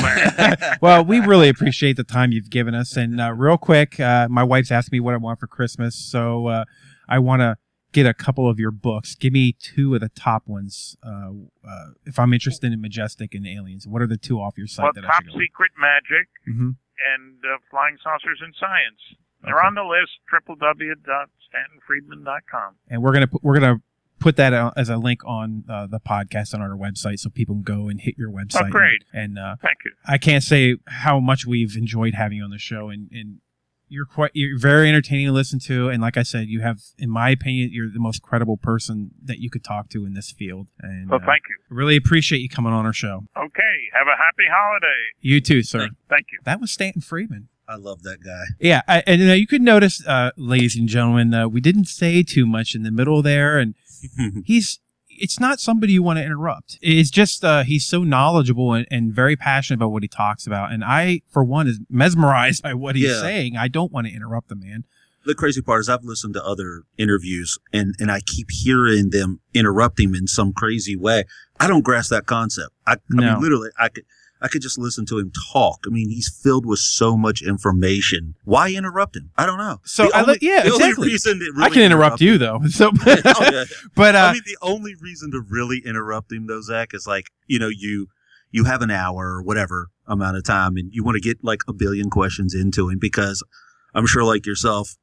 day. 0.60 0.76
well, 0.82 1.04
we 1.06 1.20
really 1.20 1.50
appreciate 1.50 1.98
the 1.98 2.04
time 2.04 2.32
you've 2.32 2.50
given 2.50 2.76
us. 2.76 2.98
And 2.98 3.20
uh, 3.22 3.34
real 3.34 3.58
quick, 3.58 4.00
uh, 4.00 4.28
my 4.30 4.44
wife's 4.44 4.72
asked 4.72 4.92
me 4.92 5.00
what 5.00 5.14
I 5.14 5.18
want 5.18 5.40
for 5.40 5.48
Christmas, 5.48 5.96
so 5.96 6.48
uh, 6.48 6.66
I 7.08 7.20
want 7.20 7.42
to 7.42 7.58
get 7.94 8.06
a 8.06 8.14
couple 8.14 8.50
of 8.50 8.60
your 8.60 8.72
books. 8.72 9.16
Give 9.16 9.32
me 9.32 9.54
two 9.58 9.96
of 9.96 10.02
the 10.02 10.10
top 10.10 10.48
ones. 10.48 10.98
Uh, 11.02 11.32
uh, 11.68 11.86
if 12.06 12.20
I'm 12.20 12.34
interested 12.34 12.72
in 12.74 12.82
Majestic 12.82 13.34
and 13.34 13.48
Aliens, 13.48 13.88
what 13.88 14.02
are 14.02 14.08
the 14.08 14.18
two 14.18 14.40
off 14.42 14.58
your 14.58 14.68
site 14.68 14.84
Well, 14.84 14.92
that 14.96 15.06
I 15.06 15.08
Top 15.08 15.24
should 15.24 15.34
go? 15.34 15.40
Secret 15.40 15.72
Majic 15.82 16.28
hmm 16.46 16.72
and 17.16 17.38
uh, 17.46 17.58
Flying 17.70 17.96
Saucers 18.04 18.40
and 18.44 18.54
Science. 18.60 19.00
They're 19.44 19.58
Okay. 19.58 19.68
on 19.68 19.76
the 19.76 19.84
list, 19.84 20.12
www.stantonfriedman.com. 20.34 22.76
And 22.90 23.02
we're 23.02 23.14
gonna 23.14 23.30
we're 23.42 23.60
gonna 23.60 23.82
put 24.20 24.36
that 24.38 24.54
out 24.54 24.74
as 24.78 24.90
a 24.90 24.98
link 24.98 25.22
on 25.26 25.64
uh, 25.70 25.88
the 25.88 26.00
podcast 26.00 26.54
on 26.54 26.62
our 26.62 26.76
website, 26.76 27.20
so 27.20 27.30
people 27.30 27.56
can 27.56 27.64
go 27.64 27.88
and 27.88 28.02
hit 28.02 28.16
your 28.18 28.32
website. 28.32 28.68
Oh, 28.68 28.72
great. 28.72 29.04
And, 29.14 29.38
and 29.38 29.40
uh, 29.40 29.56
Thank 29.62 29.78
you. 29.86 29.92
I 30.06 30.18
can't 30.18 30.44
say 30.44 30.78
how 30.88 31.20
much 31.20 31.46
we've 31.46 31.76
enjoyed 31.78 32.16
having 32.16 32.40
you 32.40 32.44
on 32.44 32.50
the 32.50 32.58
show, 32.58 32.90
and, 32.90 33.10
and 33.12 33.38
you're 33.90 34.06
quite 34.06 34.32
you're 34.34 34.60
very 34.60 34.90
entertaining 34.90 35.28
to 35.28 35.32
listen 35.32 35.60
to. 35.60 35.90
And 35.90 36.02
like 36.02 36.18
I 36.18 36.24
said, 36.24 36.48
you 36.48 36.62
have, 36.62 36.80
in 36.98 37.10
my 37.10 37.30
opinion, 37.30 37.70
you're 37.72 37.90
the 37.92 38.00
most 38.00 38.22
credible 38.22 38.58
person 38.58 39.12
that 39.24 39.40
you 39.40 39.50
could 39.50 39.64
talk 39.64 39.90
to 39.90 40.06
in 40.06 40.14
this 40.14 40.32
field. 40.32 40.68
And 40.82 41.10
Well, 41.10 41.22
uh, 41.24 41.26
thank 41.26 41.44
you. 41.48 41.56
really 41.70 41.96
appreciate 41.96 42.40
you 42.40 42.50
coming 42.50 42.74
on 42.74 42.86
our 42.86 42.94
show. 42.94 43.24
Okay. 43.38 43.76
Have 43.94 44.08
a 44.08 44.18
happy 44.18 44.44
holiday. 44.52 45.04
You 45.22 45.40
too, 45.40 45.64
sir. 45.64 45.90
Thank 46.10 46.28
you. 46.34 46.40
That 46.44 46.60
was 46.60 46.72
Stanton 46.72 47.02
Friedman. 47.02 47.48
I 47.68 47.76
love 47.76 48.04
that 48.04 48.24
guy. 48.24 48.44
Yeah, 48.60 48.82
I, 48.88 49.04
and 49.06 49.30
uh, 49.30 49.34
you 49.34 49.46
could 49.48 49.62
notice, 49.62 50.06
uh, 50.08 50.32
ladies 50.38 50.76
and 50.78 50.88
gentlemen, 50.88 51.34
uh, 51.34 51.48
we 51.50 51.60
didn't 51.60 51.86
say 51.86 52.24
too 52.24 52.46
much 52.46 52.76
in 52.76 52.84
the 52.84 52.92
middle 52.92 53.22
there, 53.22 53.58
and 53.60 53.76
he's. 54.46 54.80
It's 55.20 55.40
not 55.40 55.60
somebody 55.60 55.94
you 55.94 56.04
want 56.04 56.20
to 56.20 56.24
interrupt. 56.24 56.78
It's 56.80 57.10
just 57.10 57.44
uh, 57.44 57.64
he's 57.64 57.84
so 57.88 58.04
knowledgeable 58.04 58.74
and, 58.74 58.86
and 58.92 59.12
very 59.12 59.36
passionate 59.36 59.78
about 59.80 59.90
what 59.90 60.04
he 60.04 60.08
talks 60.08 60.46
about, 60.46 60.72
and 60.72 60.84
I, 60.84 61.22
for 61.32 61.44
one, 61.44 61.68
is 61.68 61.80
mesmerized 61.90 62.62
by 62.62 62.76
what 62.76 62.96
he's 62.96 63.10
Yeah. 63.10 63.22
saying. 63.22 63.58
I 63.58 63.68
don't 63.68 63.92
want 63.92 64.06
to 64.06 64.14
interrupt 64.14 64.50
the 64.50 64.56
man. 64.56 64.84
the 65.26 65.34
crazy 65.34 65.62
part 65.64 65.80
is 65.82 65.90
I've 65.90 66.04
listened 66.04 66.36
to 66.36 66.46
other 66.46 66.84
interviews 67.00 67.58
and, 67.74 67.96
and 68.00 68.12
I 68.12 68.20
keep 68.22 68.52
hearing 68.52 69.10
them 69.10 69.40
interrupt 69.56 70.00
him 70.00 70.14
in 70.14 70.28
some 70.28 70.54
crazy 70.54 70.96
way. 70.96 71.24
I 71.60 71.68
don't 71.68 71.82
grasp 71.84 72.12
that 72.12 72.28
concept. 72.28 72.70
I, 72.86 72.94
I 72.94 72.98
No. 73.10 73.34
mean, 73.34 73.42
literally, 73.42 73.70
I 73.80 73.90
could, 73.90 74.06
I 74.42 74.48
could 74.48 74.62
just 74.62 74.78
listen 74.78 75.06
to 75.08 75.18
him 75.20 75.32
talk. 75.54 75.80
I 75.86 75.90
mean, 75.90 76.10
he's 76.10 76.30
filled 76.44 76.66
with 76.66 76.80
so 76.80 77.18
much 77.18 77.42
information. 77.42 78.36
Why 78.44 78.72
interrupt 78.74 79.16
him? 79.16 79.32
I 79.38 79.46
don't 79.46 79.58
know. 79.58 79.80
So 79.84 80.08
The 80.08 80.16
I 80.16 80.22
only- 80.22 80.38
yeah, 80.42 80.64
the 80.64 80.74
exactly. 80.76 81.10
to 81.18 81.52
I 81.58 81.70
can 81.70 81.82
interrupt 81.82 82.22
you 82.22 82.38
though. 82.38 82.60
So, 82.70 82.92
Oh, 83.08 83.50
yeah. 83.52 83.64
but 83.96 84.16
uh, 84.16 84.20
I 84.20 84.34
mean, 84.34 84.42
the 84.46 84.58
only 84.62 84.94
reason 85.02 85.32
to 85.32 85.42
really 85.42 85.82
interrupt 85.86 86.32
him 86.32 86.48
though, 86.48 86.62
Zach, 86.62 86.94
is 86.94 87.08
like, 87.08 87.26
you 87.48 87.58
know, 87.60 87.70
you, 87.70 88.08
you 88.52 88.66
have 88.66 88.82
an 88.82 88.92
hour 88.92 89.28
or 89.38 89.42
whatever 89.44 89.88
amount 90.06 90.38
of 90.38 90.44
time 90.44 90.78
and 90.78 90.90
you 90.94 91.04
want 91.04 91.16
to 91.16 91.22
get 91.22 91.44
like 91.44 91.62
a 91.68 91.74
billion 91.74 92.10
questions 92.10 92.54
into 92.54 92.90
him 92.90 93.00
because 93.00 93.44
I'm 93.94 94.06
sure 94.06 94.24
like 94.24 94.46
yourself, 94.46 94.96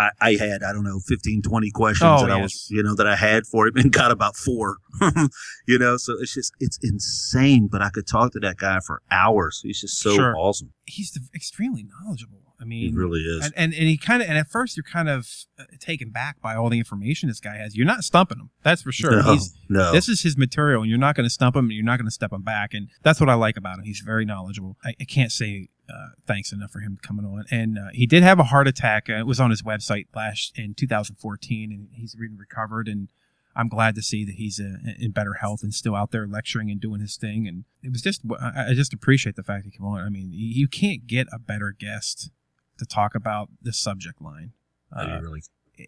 I, 0.00 0.10
I 0.20 0.32
had, 0.34 0.62
I 0.62 0.72
don't 0.72 0.84
know, 0.84 1.00
15, 1.08 1.42
20 1.42 1.70
questions 1.72 2.08
Oh, 2.22 2.26
that 2.26 2.30
I 2.30 2.40
was, 2.40 2.68
you 2.70 2.82
know, 2.82 2.94
that 2.94 3.06
I 3.08 3.16
had 3.16 3.46
for 3.46 3.66
him 3.66 3.76
and 3.76 3.92
got 4.00 4.10
about 4.12 4.36
four, 4.36 4.76
you 5.66 5.78
know, 5.78 5.96
so 5.96 6.14
it's 6.20 6.32
just, 6.34 6.52
it's 6.60 6.78
insane, 6.82 7.68
but 7.70 7.82
I 7.82 7.90
could 7.90 8.06
talk 8.06 8.32
to 8.32 8.40
that 8.40 8.56
guy 8.58 8.78
for 8.86 9.02
hours. 9.10 9.60
He's 9.62 9.80
just 9.80 9.98
so 9.98 10.14
Sure. 10.14 10.36
awesome. 10.38 10.72
he's 10.86 11.18
extremely 11.34 11.84
knowledgeable. 11.84 12.47
I 12.60 12.64
mean, 12.64 12.90
He 12.90 12.96
really 12.96 13.20
is. 13.20 13.44
and, 13.44 13.54
and 13.56 13.72
and 13.74 13.84
he 13.84 13.96
kind 13.96 14.22
of 14.22 14.28
and 14.28 14.36
at 14.36 14.48
first 14.48 14.76
you're 14.76 14.82
kind 14.84 15.08
of 15.08 15.28
uh, 15.58 15.64
taken 15.78 16.10
back 16.10 16.40
by 16.40 16.54
all 16.56 16.68
the 16.70 16.78
information 16.78 17.28
this 17.28 17.40
guy 17.40 17.56
has. 17.56 17.76
You're 17.76 17.86
not 17.86 18.02
stumping 18.04 18.38
him, 18.38 18.50
that's 18.62 18.82
for 18.82 18.90
sure. 18.92 19.22
no, 19.22 19.32
He's 19.32 19.54
no. 19.68 19.92
this 19.92 20.08
is 20.08 20.22
his 20.22 20.36
material, 20.36 20.82
and 20.82 20.90
you're 20.90 20.98
not 20.98 21.14
going 21.14 21.24
to 21.26 21.30
stump 21.30 21.54
him, 21.54 21.66
and 21.66 21.72
you're 21.72 21.84
not 21.84 21.98
going 21.98 22.06
to 22.08 22.12
step 22.12 22.32
him 22.32 22.42
back, 22.42 22.74
and 22.74 22.88
that's 23.02 23.20
what 23.20 23.28
I 23.28 23.34
like 23.34 23.56
about 23.56 23.78
him. 23.78 23.84
He's 23.84 24.00
very 24.00 24.24
knowledgeable. 24.24 24.76
I, 24.84 24.94
I 25.00 25.04
can't 25.04 25.30
say 25.32 25.68
uh, 25.88 26.08
thanks 26.26 26.52
enough 26.52 26.70
for 26.70 26.80
him 26.80 26.98
coming 27.00 27.24
on. 27.24 27.44
And 27.50 27.78
uh, 27.78 27.88
he 27.92 28.06
did 28.06 28.22
have 28.22 28.38
a 28.38 28.44
heart 28.44 28.68
attack. 28.68 29.08
Uh, 29.08 29.14
it 29.14 29.26
was 29.26 29.40
on 29.40 29.48
his 29.50 29.62
website 29.62 30.06
last 30.14 30.58
in 30.58 30.74
2014, 30.74 31.72
and 31.72 31.88
he's 31.92 32.14
been 32.14 32.36
recovered. 32.38 32.88
And 32.88 33.08
I'm 33.56 33.68
glad 33.68 33.94
to 33.94 34.02
see 34.02 34.24
that 34.24 34.34
he's 34.34 34.60
uh, 34.60 34.92
in 34.98 35.12
better 35.12 35.34
health 35.34 35.62
and 35.62 35.72
still 35.72 35.96
out 35.96 36.10
there 36.10 36.26
lecturing 36.26 36.70
and 36.70 36.80
doing 36.80 37.00
his 37.00 37.16
thing. 37.16 37.46
And 37.48 37.64
it 37.82 37.90
was 37.92 38.02
just 38.02 38.20
I, 38.40 38.70
I 38.70 38.74
just 38.74 38.92
appreciate 38.92 39.36
the 39.36 39.42
fact 39.42 39.64
he 39.64 39.70
came 39.70 39.86
on. 39.86 40.00
I 40.00 40.10
mean, 40.10 40.28
you 40.32 40.68
can't 40.68 41.06
get 41.06 41.26
a 41.32 41.38
better 41.38 41.74
guest 41.78 42.30
to 42.78 42.86
talk 42.86 43.14
about 43.14 43.48
this 43.60 43.78
subject 43.78 44.20
line. 44.20 44.52
Uh, 44.94 45.18
really, 45.20 45.42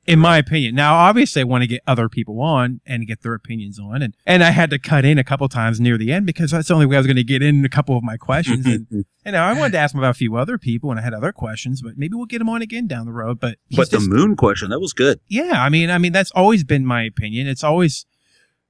in 0.07 0.19
my 0.19 0.39
opinion. 0.39 0.75
Now, 0.75 0.95
obviously, 0.95 1.41
I 1.41 1.45
want 1.45 1.63
to 1.63 1.67
get 1.67 1.81
other 1.87 2.09
people 2.09 2.41
on 2.41 2.81
and 2.87 3.07
get 3.07 3.23
their 3.23 3.35
opinions 3.35 3.79
on, 3.79 4.03
and 4.03 4.15
and 4.27 4.45
I 4.45 4.51
had 4.51 4.71
to 4.71 4.79
cut 4.79 5.05
in 5.05 5.19
a 5.19 5.25
couple 5.25 5.49
times 5.49 5.81
near 5.81 5.99
the 5.99 6.13
end 6.13 6.27
because 6.27 6.51
that's 6.51 6.69
the 6.69 6.75
only 6.75 6.87
way 6.87 6.97
I 6.97 7.01
was 7.01 7.07
going 7.07 7.17
to 7.17 7.25
get 7.25 7.43
in 7.43 7.65
a 7.65 7.69
couple 7.69 7.97
of 7.97 8.03
my 8.03 8.17
questions. 8.17 8.67
and 8.67 8.87
you 8.91 9.33
know, 9.33 9.43
I 9.43 9.53
wanted 9.53 9.73
to 9.73 9.79
ask 9.79 9.95
him 9.95 10.01
about 10.01 10.11
a 10.11 10.15
few 10.15 10.37
other 10.37 10.59
people, 10.59 10.91
and 10.91 11.01
I 11.01 11.03
had 11.03 11.15
other 11.15 11.33
questions, 11.33 11.83
but 11.83 11.97
maybe 11.97 12.15
we'll 12.15 12.27
get 12.27 12.41
him 12.41 12.49
on 12.49 12.63
again 12.63 12.87
down 12.87 13.07
the 13.07 13.13
road. 13.13 13.41
But 13.41 13.59
but 13.77 13.91
the 13.91 13.99
just- 13.99 14.11
moon 14.11 14.37
question, 14.37 14.71
that 14.71 14.81
was 14.81 14.93
good. 14.93 15.21
yeah, 15.29 15.63
I 15.63 15.69
mean, 15.69 15.91
I 15.91 15.99
mean, 15.99 16.13
that's 16.13 16.31
always 16.33 16.65
been 16.65 16.87
my 16.87 17.03
opinion. 17.03 17.47
It's 17.47 17.65
always 17.65 18.07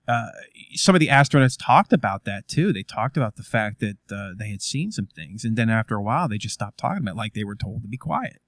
uh, 0.08 0.28
some 0.74 0.94
of 0.94 1.00
the 1.00 1.08
astronauts 1.08 1.56
talked 1.58 1.92
about 1.92 2.24
that 2.24 2.48
too. 2.48 2.72
They 2.72 2.82
talked 2.82 3.16
about 3.16 3.36
the 3.36 3.42
fact 3.42 3.80
that 3.80 3.96
uh, 4.10 4.30
they 4.38 4.50
had 4.50 4.62
seen 4.62 4.90
some 4.92 5.06
things, 5.06 5.44
and 5.44 5.56
then 5.56 5.70
after 5.70 5.96
a 5.96 6.02
while, 6.02 6.28
they 6.28 6.38
just 6.38 6.54
stopped 6.54 6.78
talking 6.78 7.02
about 7.02 7.12
it, 7.12 7.16
like 7.16 7.34
they 7.34 7.44
were 7.44 7.56
told 7.56 7.82
to 7.82 7.88
be 7.88 7.96
quiet. 7.96 8.38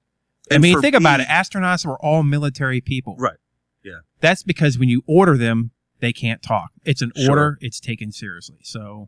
I 0.51 0.57
mean, 0.57 0.81
think 0.81 0.95
about 0.95 1.19
it. 1.21 1.27
Astronauts 1.27 1.85
were 1.85 1.97
all 2.03 2.21
military 2.23 2.81
people. 2.81 3.15
Right. 3.17 3.37
Yeah. 3.83 3.99
That's 4.19 4.43
because 4.43 4.77
when 4.77 4.89
you 4.89 5.01
order 5.07 5.37
them, 5.37 5.71
they 5.99 6.11
can't 6.13 6.41
talk. 6.41 6.71
It's 6.83 7.01
an 7.01 7.11
Sure. 7.15 7.29
order. 7.29 7.57
It's 7.61 7.79
taken 7.79 8.11
seriously. 8.11 8.57
So, 8.63 9.07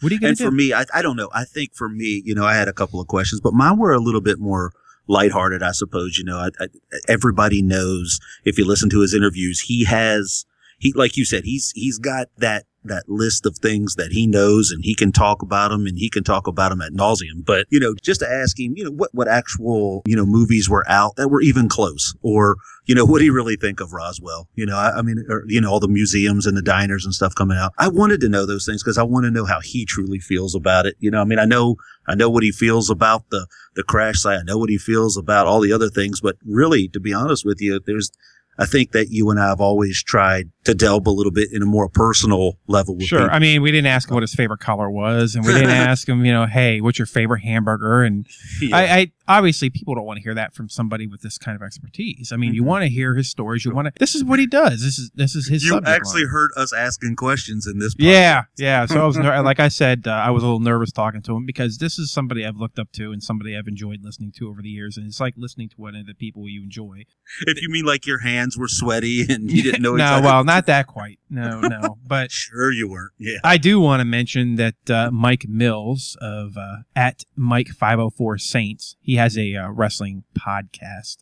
what 0.00 0.10
are 0.10 0.14
you 0.14 0.20
going 0.20 0.30
and 0.30 0.38
to 0.38 0.42
do? 0.42 0.46
And 0.48 0.52
for 0.52 0.56
me, 0.56 0.72
I, 0.72 0.84
I 0.92 1.02
don't 1.02 1.16
know. 1.16 1.30
I 1.32 1.44
think 1.44 1.74
for 1.74 1.88
me, 1.88 2.20
you 2.24 2.34
know, 2.34 2.44
I 2.44 2.54
had 2.54 2.68
a 2.68 2.72
couple 2.72 3.00
of 3.00 3.06
questions, 3.06 3.40
but 3.40 3.54
mine 3.54 3.78
were 3.78 3.92
a 3.92 4.00
little 4.00 4.20
bit 4.20 4.38
more 4.40 4.72
lighthearted, 5.06 5.62
I 5.62 5.70
suppose. 5.70 6.18
You 6.18 6.24
know, 6.24 6.38
I, 6.38 6.48
I, 6.60 6.66
everybody 7.08 7.62
knows 7.62 8.18
if 8.44 8.58
you 8.58 8.66
listen 8.66 8.90
to 8.90 9.00
his 9.00 9.14
interviews, 9.14 9.60
he 9.60 9.84
has, 9.84 10.44
he, 10.78 10.92
like 10.94 11.16
you 11.16 11.24
said, 11.24 11.44
he's, 11.44 11.72
he's 11.74 11.98
got 11.98 12.28
that, 12.38 12.64
that 12.84 13.08
list 13.08 13.44
of 13.46 13.56
things 13.58 13.96
that 13.96 14.12
he 14.12 14.26
knows 14.26 14.70
and 14.70 14.84
he 14.84 14.94
can 14.94 15.10
talk 15.10 15.42
about 15.42 15.70
them 15.70 15.86
and 15.86 15.98
he 15.98 16.08
can 16.08 16.22
talk 16.22 16.46
about 16.46 16.68
them 16.70 16.80
at 16.80 16.92
nauseum. 16.92 17.44
But, 17.44 17.66
you 17.68 17.80
know, 17.80 17.94
just 18.00 18.20
to 18.20 18.30
ask 18.30 18.58
him, 18.60 18.74
you 18.76 18.84
know, 18.84 18.92
what, 18.92 19.10
what 19.12 19.26
actual, 19.26 20.02
you 20.06 20.14
know, 20.14 20.24
movies 20.24 20.70
were 20.70 20.84
out 20.88 21.16
that 21.16 21.28
were 21.28 21.42
even 21.42 21.68
close 21.68 22.14
or, 22.22 22.56
you 22.84 22.94
know, 22.94 23.04
what 23.04 23.18
do 23.18 23.24
you 23.24 23.32
really 23.32 23.56
think 23.56 23.80
of 23.80 23.92
Roswell? 23.92 24.48
You 24.54 24.66
know, 24.66 24.76
I, 24.76 24.98
I 24.98 25.02
mean, 25.02 25.24
or, 25.28 25.42
you 25.48 25.60
know, 25.60 25.70
all 25.70 25.80
the 25.80 25.88
museums 25.88 26.46
and 26.46 26.56
the 26.56 26.62
diners 26.62 27.04
and 27.04 27.12
stuff 27.12 27.34
coming 27.34 27.58
out. 27.58 27.72
I 27.78 27.88
wanted 27.88 28.20
to 28.20 28.28
know 28.28 28.46
those 28.46 28.64
things 28.64 28.84
because 28.84 28.98
I 28.98 29.02
want 29.02 29.24
to 29.24 29.32
know 29.32 29.46
how 29.46 29.60
he 29.60 29.84
truly 29.84 30.20
feels 30.20 30.54
about 30.54 30.86
it. 30.86 30.94
You 31.00 31.10
know, 31.10 31.20
I 31.20 31.24
mean, 31.24 31.40
I 31.40 31.44
know, 31.44 31.76
I 32.06 32.14
know 32.14 32.30
what 32.30 32.44
he 32.44 32.52
feels 32.52 32.88
about 32.88 33.28
the, 33.30 33.48
the 33.74 33.82
crash 33.82 34.20
site. 34.20 34.38
I 34.38 34.42
know 34.44 34.58
what 34.58 34.70
he 34.70 34.78
feels 34.78 35.16
about 35.16 35.48
all 35.48 35.60
the 35.60 35.72
other 35.72 35.88
things, 35.88 36.20
but 36.20 36.36
really, 36.44 36.86
to 36.88 37.00
be 37.00 37.12
honest 37.12 37.44
with 37.44 37.60
you, 37.60 37.80
there's, 37.84 38.12
I 38.58 38.64
think 38.66 38.92
that 38.92 39.08
you 39.10 39.30
and 39.30 39.38
I 39.38 39.48
have 39.48 39.60
always 39.60 40.02
tried 40.02 40.50
to 40.64 40.74
delve 40.74 41.06
a 41.06 41.10
little 41.10 41.30
bit 41.32 41.48
in 41.52 41.62
a 41.62 41.66
more 41.66 41.88
personal 41.88 42.58
level 42.66 42.96
with 42.96 43.04
Sure. 43.06 43.20
people. 43.20 43.34
I 43.34 43.38
mean, 43.38 43.60
we 43.62 43.70
didn't 43.70 43.86
ask 43.86 44.08
him 44.08 44.14
what 44.14 44.22
his 44.22 44.34
favorite 44.34 44.60
color 44.60 44.90
was, 44.90 45.34
and 45.34 45.44
we 45.44 45.52
didn't 45.52 45.70
ask 45.88 46.08
him, 46.08 46.24
you 46.24 46.32
know, 46.32 46.46
hey, 46.46 46.80
what's 46.80 46.98
your 46.98 47.06
favorite 47.06 47.40
hamburger? 47.42 48.02
And 48.02 48.26
Yeah. 48.60 48.76
I, 48.76 48.82
I 48.98 49.12
obviously 49.28 49.70
people 49.70 49.94
don't 49.94 50.04
want 50.04 50.18
to 50.18 50.22
hear 50.22 50.34
that 50.34 50.54
from 50.54 50.68
somebody 50.68 51.06
with 51.06 51.20
this 51.22 51.38
kind 51.38 51.56
of 51.56 51.62
expertise. 51.62 52.32
I 52.32 52.36
mean, 52.36 52.54
you 52.54 52.62
Mhm. 52.62 52.66
want 52.66 52.82
to 52.84 52.88
hear 52.88 53.14
his 53.14 53.28
stories. 53.30 53.64
You 53.64 53.72
want 53.74 53.86
to. 53.86 53.92
This 53.98 54.14
is 54.14 54.24
what 54.24 54.38
he 54.38 54.46
does. 54.46 54.82
This 54.82 54.98
is 54.98 55.10
this 55.14 55.34
is 55.34 55.48
his. 55.48 55.62
you 55.64 55.70
subject 55.70 55.88
actually 55.88 56.22
line. 56.22 56.30
heard 56.32 56.50
us 56.56 56.72
asking 56.72 57.16
questions 57.16 57.66
in 57.66 57.78
this. 57.78 57.94
Yeah, 57.98 58.42
podcast. 58.42 58.46
yeah. 58.58 58.86
So 58.86 59.02
I 59.02 59.06
was 59.06 59.16
ner- 59.16 59.42
like 59.50 59.60
I 59.60 59.68
said, 59.68 60.06
uh, 60.06 60.10
I 60.12 60.30
was 60.30 60.42
a 60.42 60.46
little 60.46 60.60
nervous 60.60 60.92
talking 60.92 61.22
to 61.22 61.36
him 61.36 61.46
because 61.46 61.78
this 61.78 61.98
is 61.98 62.10
somebody 62.10 62.44
I've 62.46 62.56
looked 62.56 62.78
up 62.78 62.92
to 62.92 63.12
and 63.12 63.22
somebody 63.22 63.56
I've 63.56 63.68
enjoyed 63.68 64.00
listening 64.02 64.32
to 64.38 64.48
over 64.48 64.62
the 64.62 64.68
years, 64.68 64.96
and 64.96 65.06
it's 65.06 65.20
like 65.20 65.34
listening 65.36 65.68
to 65.70 65.76
one 65.76 65.94
of 65.94 66.06
the 66.06 66.14
people 66.14 66.48
you 66.48 66.62
enjoy. 66.62 67.04
If 67.46 67.60
you 67.62 67.68
mean 67.68 67.84
like 67.84 68.06
your 68.06 68.20
hands 68.20 68.56
were 68.56 68.68
sweaty 68.68 69.22
and 69.28 69.50
you 69.50 69.62
didn't 69.62 69.82
know 69.82 69.90
no, 69.96 70.04
exactly. 70.04 70.26
well, 70.26 70.44
not 70.44 70.66
that 70.66 70.86
quite. 70.86 71.18
No, 71.28 71.60
no. 71.60 71.98
But 72.06 72.30
Sure, 72.30 72.70
you 72.72 72.88
weren't. 72.88 73.12
Yeah. 73.18 73.38
I 73.42 73.56
do 73.58 73.80
want 73.80 74.00
to 74.00 74.04
mention 74.04 74.54
that 74.56 74.90
uh, 74.90 75.10
Mike 75.12 75.46
Mills 75.48 76.16
of 76.20 76.56
uh, 76.56 76.78
at 76.94 77.24
Mike 77.34 77.68
Five 77.68 77.98
Hundred 77.98 78.10
Four 78.16 78.38
Saints, 78.38 78.96
he 79.00 79.15
has 79.16 79.36
a 79.36 79.54
uh, 79.54 79.70
wrestling 79.70 80.24
podcast, 80.38 81.18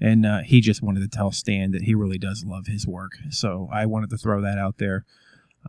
and 0.00 0.26
uh, 0.26 0.40
he 0.40 0.60
just 0.60 0.82
wanted 0.82 1.00
to 1.00 1.08
tell 1.08 1.32
Stan 1.32 1.70
that 1.72 1.82
he 1.82 1.94
really 1.94 2.18
does 2.18 2.44
love 2.46 2.66
his 2.66 2.86
work. 2.86 3.12
So 3.30 3.68
I 3.72 3.86
wanted 3.86 4.10
to 4.10 4.16
throw 4.16 4.40
that 4.42 4.58
out 4.58 4.78
there, 4.78 5.04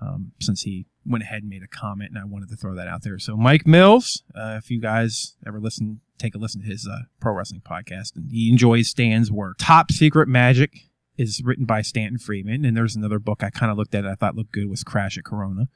um, 0.01 0.31
since 0.39 0.61
he 0.63 0.85
went 1.05 1.23
ahead 1.23 1.41
and 1.41 1.49
made 1.49 1.63
a 1.63 1.67
comment, 1.67 2.11
and 2.11 2.19
I 2.19 2.25
wanted 2.25 2.49
to 2.49 2.55
throw 2.55 2.75
that 2.75 2.87
out 2.87 3.03
there. 3.03 3.19
So 3.19 3.37
Mike 3.37 3.65
Mills, 3.65 4.23
uh, 4.35 4.59
if 4.61 4.69
you 4.69 4.81
guys 4.81 5.35
ever 5.45 5.59
listen, 5.59 6.01
take 6.17 6.35
a 6.35 6.37
listen 6.37 6.61
to 6.61 6.67
his 6.67 6.87
uh, 6.87 7.03
pro 7.19 7.33
wrestling 7.33 7.61
podcast, 7.61 8.15
and 8.15 8.29
he 8.31 8.49
enjoys 8.49 8.89
Stan's 8.89 9.31
work. 9.31 9.57
Top 9.59 9.91
Secret 9.91 10.27
Majic 10.27 10.89
is 11.17 11.41
written 11.43 11.65
by 11.65 11.81
Stanton 11.81 12.19
Freeman, 12.19 12.65
and 12.65 12.75
there's 12.75 12.95
another 12.95 13.19
book 13.19 13.43
I 13.43 13.49
kind 13.49 13.71
of 13.71 13.77
looked 13.77 13.95
at 13.95 14.05
I 14.05 14.15
thought 14.15 14.35
looked 14.35 14.51
good 14.51 14.69
was 14.69 14.83
Crash 14.83 15.17
at 15.17 15.23
Corona. 15.23 15.67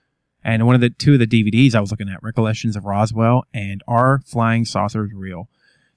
And 0.44 0.66
one 0.66 0.76
of 0.76 0.82
the 0.82 0.90
two 0.90 1.14
of 1.14 1.20
the 1.20 1.28
DVDs 1.28 1.76
I 1.76 1.82
was 1.82 1.92
looking 1.92 2.10
at, 2.10 2.24
Recollections 2.24 2.76
of 2.76 2.86
Roswell 2.86 3.46
and 3.54 3.84
Are 3.88 4.22
Flying 4.26 4.66
Saucers 4.66 5.12
Real? 5.14 5.50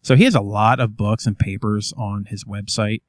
So 0.05 0.17
he 0.17 0.25
has 0.25 0.35
a 0.35 0.41
lot 0.41 0.81
of 0.81 0.97
books 0.97 1.27
and 1.27 1.37
papers 1.37 1.93
on 1.97 2.27
his 2.27 2.45
website. 2.45 3.01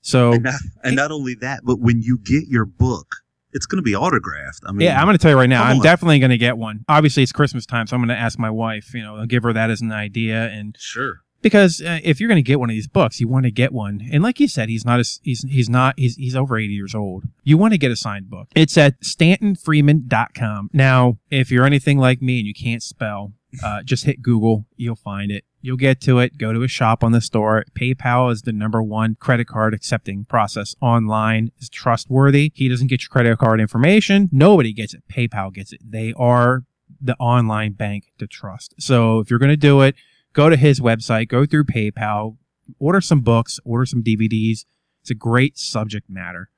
So 0.00 0.32
And 0.32 0.42
not, 0.42 0.54
and 0.82 0.96
not 0.96 1.12
only 1.12 1.34
that, 1.36 1.60
but 1.64 1.78
when 1.78 2.02
you 2.02 2.18
get 2.18 2.48
your 2.48 2.64
book, 2.64 3.16
it's 3.52 3.64
going 3.64 3.76
to 3.78 3.82
be 3.82 3.94
autographed. 3.94 4.62
I 4.66 4.72
mean, 4.72 4.86
yeah, 4.86 4.98
I'm 4.98 5.06
going 5.06 5.16
to 5.16 5.22
tell 5.22 5.30
you 5.30 5.36
right 5.36 5.48
now, 5.48 5.62
I'm 5.62 5.76
on. 5.76 5.82
definitely 5.82 6.18
going 6.18 6.30
to 6.30 6.38
get 6.38 6.58
one. 6.58 6.84
Obviously, 6.88 7.22
it's 7.22 7.32
Christmas 7.32 7.64
time, 7.64 7.86
so 7.86 7.94
I'm 7.94 8.00
going 8.00 8.08
to 8.08 8.20
ask 8.20 8.38
my 8.38 8.50
wife. 8.50 8.92
You 8.92 9.02
know, 9.02 9.16
I'll 9.16 9.26
give 9.26 9.44
her 9.44 9.52
that 9.52 9.70
as 9.70 9.80
an 9.80 9.92
idea, 9.92 10.48
and 10.48 10.76
sure. 10.80 11.20
because 11.42 11.80
uh, 11.80 12.00
if 12.02 12.18
you're 12.18 12.28
going 12.28 12.42
to 12.42 12.46
get 12.46 12.58
one 12.58 12.70
of 12.70 12.74
these 12.74 12.88
books, 12.88 13.20
you 13.20 13.28
want 13.28 13.44
to 13.44 13.52
get 13.52 13.72
one. 13.72 14.00
And 14.10 14.22
like 14.22 14.40
you 14.40 14.48
said, 14.48 14.68
he's 14.68 14.84
not 14.84 14.98
a, 15.00 15.04
he's 15.22 15.42
he's 15.48 15.68
not 15.68 15.98
he's 15.98 16.16
he's 16.16 16.34
over 16.34 16.58
80 16.58 16.72
years 16.72 16.94
old. 16.94 17.24
You 17.44 17.56
want 17.56 17.72
to 17.74 17.78
get 17.78 17.92
a 17.92 17.96
signed 17.96 18.30
book. 18.30 18.48
It's 18.56 18.76
at 18.76 19.00
stantonfreeman.com. 19.00 20.70
Now, 20.72 21.18
if 21.30 21.50
you're 21.52 21.66
anything 21.66 21.98
like 21.98 22.20
me 22.22 22.38
and 22.38 22.46
you 22.46 22.54
can't 22.54 22.82
spell, 22.82 23.32
uh, 23.62 23.82
just 23.82 24.04
hit 24.04 24.22
Google, 24.22 24.66
you'll 24.76 24.96
find 24.96 25.30
it. 25.30 25.44
You'll 25.60 25.76
get 25.76 26.00
to 26.02 26.18
it. 26.18 26.38
Go 26.38 26.52
to 26.52 26.62
a 26.62 26.68
shop 26.68 27.04
on 27.04 27.12
the 27.12 27.20
store. 27.20 27.64
PayPal 27.74 28.32
is 28.32 28.42
the 28.42 28.52
number 28.52 28.82
one 28.82 29.14
credit 29.20 29.46
card 29.46 29.74
accepting 29.74 30.24
process 30.24 30.74
online. 30.80 31.52
is 31.58 31.68
trustworthy. 31.68 32.50
He 32.54 32.68
doesn't 32.68 32.88
get 32.88 33.02
your 33.02 33.08
credit 33.10 33.38
card 33.38 33.60
information. 33.60 34.28
Nobody 34.32 34.72
gets 34.72 34.94
it. 34.94 35.02
PayPal 35.08 35.52
gets 35.52 35.72
it. 35.72 35.80
They 35.88 36.12
are 36.16 36.64
the 37.00 37.14
online 37.16 37.72
bank 37.72 38.12
to 38.18 38.26
trust. 38.26 38.74
So 38.78 39.20
if 39.20 39.30
you're 39.30 39.38
going 39.38 39.50
to 39.50 39.56
do 39.56 39.80
it, 39.82 39.94
go 40.32 40.48
to 40.48 40.56
his 40.56 40.80
website, 40.80 41.28
go 41.28 41.46
through 41.46 41.64
PayPal, 41.64 42.36
order 42.78 43.00
some 43.00 43.20
books, 43.20 43.60
order 43.64 43.86
some 43.86 44.02
DVDs. 44.02 44.64
It's 45.02 45.10
a 45.10 45.14
great 45.14 45.58
subject 45.58 46.08
matter. 46.08 46.48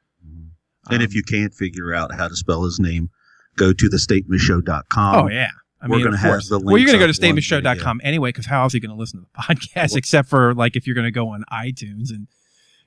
And 0.90 1.02
if 1.02 1.10
Um, 1.10 1.14
you 1.16 1.22
can't 1.22 1.52
figure 1.54 1.94
out 1.94 2.14
how 2.14 2.28
to 2.28 2.36
spell 2.36 2.64
his 2.64 2.78
name, 2.78 3.08
go 3.56 3.72
to 3.72 3.88
thestatementsshow.com. 3.88 5.14
oh 5.26 5.28
yeah. 5.30 5.50
I 5.84 5.88
we're 5.88 5.96
mean, 5.96 6.04
gonna 6.06 6.16
of 6.16 6.20
have 6.22 6.30
course. 6.32 6.48
the 6.48 6.58
well, 6.58 6.78
you're 6.78 6.86
going 6.86 6.98
to 6.98 7.06
go 7.06 7.12
to 7.12 7.20
statementshow.com 7.20 8.00
anyway, 8.02 8.30
because 8.30 8.46
how 8.46 8.62
else 8.62 8.72
are 8.74 8.78
you 8.78 8.80
going 8.80 8.96
to 8.96 8.98
listen 8.98 9.20
to 9.20 9.26
the 9.26 9.42
podcast 9.54 9.90
Well- 9.90 9.98
except 9.98 10.28
for 10.30 10.54
like 10.54 10.76
if 10.76 10.86
you're 10.86 10.94
going 10.94 11.04
to 11.06 11.10
go 11.10 11.28
on 11.28 11.44
iTunes 11.52 12.08
and 12.10 12.26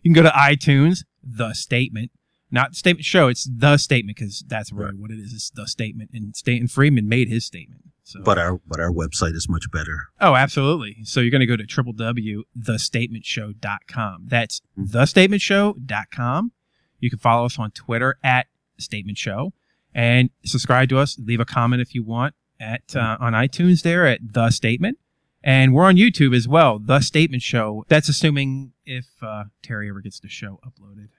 you 0.01 0.11
can 0.11 0.13
go 0.13 0.23
to 0.23 0.29
iTunes, 0.35 1.03
the 1.23 1.53
statement, 1.53 2.09
not 2.51 2.73
statement 2.75 3.05
show. 3.05 3.27
It's 3.27 3.47
the 3.53 3.77
statement 3.77 4.17
because 4.17 4.43
that's 4.47 4.71
really 4.71 4.95
what 4.97 5.11
it 5.11 5.19
is. 5.19 5.31
It's 5.33 5.49
the 5.51 5.67
statement, 5.67 6.09
and 6.13 6.35
Stanton 6.35 6.67
Freeman 6.67 7.07
made 7.07 7.29
his 7.29 7.45
statement. 7.45 7.81
So, 8.03 8.21
But 8.23 8.37
our 8.39 8.59
but 8.65 8.79
our 8.79 8.91
website 8.91 9.35
is 9.35 9.47
much 9.49 9.69
better. 9.71 10.07
oh, 10.21 10.33
absolutely. 10.35 10.97
So 11.03 11.19
you're 11.19 11.29
going 11.31 11.41
to 11.41 11.45
go 11.45 11.57
to 11.57 11.65
www.thestatementshow.com. 11.65 14.25
That's 14.27 14.61
Mhm. 14.79 14.91
thestatementshow.com. 14.91 16.51
You 16.99 17.09
can 17.09 17.19
follow 17.19 17.45
us 17.45 17.59
on 17.59 17.71
Twitter 17.71 18.17
at 18.23 18.47
Statement 18.79 19.17
Show 19.17 19.53
and 19.93 20.29
subscribe 20.45 20.89
to 20.89 20.97
us. 20.99 21.17
Leave 21.19 21.39
a 21.39 21.45
comment 21.45 21.81
if 21.81 21.93
you 21.93 22.03
want 22.03 22.33
at 22.59 22.95
uh, 22.95 23.17
on 23.19 23.33
iTunes 23.33 23.81
there 23.81 24.05
at 24.05 24.19
The 24.21 24.49
Statement. 24.49 24.97
And 25.43 25.73
we're 25.73 25.85
on 25.85 25.95
YouTube 25.95 26.35
as 26.35 26.47
well, 26.47 26.79
The 26.79 26.99
Statement 26.99 27.41
Show. 27.41 27.85
That's 27.87 28.09
assuming 28.09 28.73
if 28.85 29.05
uh, 29.21 29.45
Terry 29.61 29.89
ever 29.89 30.01
gets 30.01 30.19
the 30.19 30.27
show 30.27 30.59
uploaded. 30.65 31.09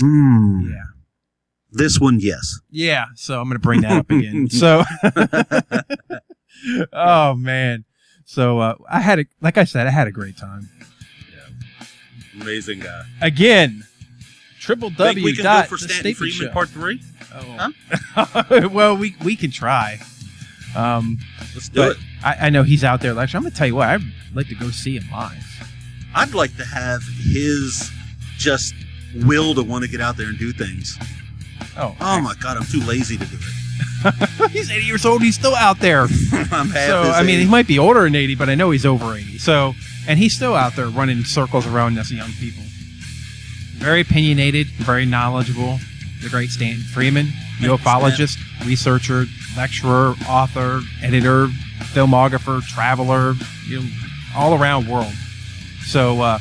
Hmm. 0.00 0.70
Yeah. 0.70 0.84
This 1.70 2.00
one, 2.00 2.18
yes. 2.20 2.60
Yeah, 2.70 3.06
so 3.14 3.40
I'm 3.40 3.46
going 3.46 3.56
to 3.56 3.62
bring 3.62 3.82
that 3.82 3.92
up 3.92 4.10
again. 4.10 4.48
So, 4.50 4.84
oh 6.92 7.34
man, 7.34 7.84
so 8.24 8.58
uh, 8.58 8.74
I 8.88 9.00
had 9.00 9.20
a 9.20 9.24
like 9.40 9.58
I 9.58 9.64
said, 9.64 9.86
I 9.86 9.90
had 9.90 10.08
a 10.08 10.10
great 10.10 10.36
time. 10.36 10.70
Yeah. 11.30 11.86
Amazing 12.40 12.80
guy. 12.80 13.02
Again, 13.20 13.84
triple 14.58 14.88
Think 14.88 14.98
W 14.98 15.24
we 15.24 15.34
can 15.34 15.44
dot 15.44 15.64
go 15.64 15.76
for 15.76 15.82
the 15.82 15.92
Stanton 15.92 16.14
statement 16.14 16.16
Freeman 16.16 16.48
show. 16.48 16.52
Part 16.52 16.68
Three. 16.70 17.02
Oh. 17.34 18.68
well, 18.72 18.96
we 18.96 19.14
we 19.22 19.36
can 19.36 19.50
try. 19.50 20.00
Um, 20.78 21.18
Let's 21.54 21.68
do 21.68 21.80
but 21.80 21.90
it. 21.92 21.96
I, 22.24 22.36
I 22.46 22.50
know 22.50 22.62
he's 22.62 22.84
out 22.84 23.00
there 23.00 23.12
lecturing. 23.12 23.38
I'm 23.38 23.42
going 23.42 23.52
to 23.52 23.58
tell 23.58 23.66
you 23.66 23.74
what, 23.74 23.88
I'd 23.88 24.00
like 24.34 24.48
to 24.48 24.54
go 24.54 24.70
see 24.70 24.96
him 24.96 25.10
live. 25.10 25.44
I'd 26.14 26.34
like 26.34 26.56
to 26.56 26.64
have 26.64 27.02
his 27.02 27.90
just 28.36 28.74
will 29.24 29.54
to 29.54 29.62
want 29.62 29.84
to 29.84 29.90
get 29.90 30.00
out 30.00 30.16
there 30.16 30.28
and 30.28 30.38
do 30.38 30.52
things. 30.52 30.96
Oh, 31.76 31.96
Oh 32.00 32.20
my 32.20 32.34
god, 32.40 32.56
I'm 32.56 32.64
too 32.64 32.80
lazy 32.82 33.16
to 33.16 33.24
do 33.24 33.36
it. 33.36 34.50
he's 34.50 34.70
80 34.70 34.84
years 34.84 35.04
old. 35.04 35.22
He's 35.22 35.34
still 35.34 35.54
out 35.54 35.80
there. 35.80 36.02
I'm 36.32 36.70
half 36.70 36.88
so 36.88 37.02
his 37.04 37.14
I 37.14 37.22
mean, 37.24 37.40
he 37.40 37.46
might 37.46 37.66
be 37.66 37.78
older 37.78 38.02
than 38.02 38.14
80, 38.14 38.36
but 38.36 38.48
I 38.48 38.54
know 38.54 38.70
he's 38.70 38.86
over 38.86 39.14
80. 39.14 39.38
So, 39.38 39.74
and 40.06 40.18
he's 40.18 40.34
still 40.34 40.54
out 40.54 40.76
there 40.76 40.86
running 40.86 41.24
circles 41.24 41.66
around 41.66 41.98
us 41.98 42.10
young 42.10 42.30
people. 42.32 42.62
Very 43.76 44.00
opinionated, 44.00 44.68
very 44.68 45.06
knowledgeable. 45.06 45.78
The 46.22 46.28
great 46.28 46.50
Stanton 46.50 46.82
Freeman, 46.82 47.28
ufologist, 47.60 48.38
researcher, 48.64 49.24
lecturer, 49.56 50.14
author, 50.28 50.80
editor, 51.02 51.48
filmographer, 51.92 52.62
traveler, 52.66 53.34
you 53.66 53.80
know, 53.80 53.86
all 54.36 54.60
around 54.60 54.88
world. 54.88 55.12
So, 55.84 56.20
uh, 56.20 56.38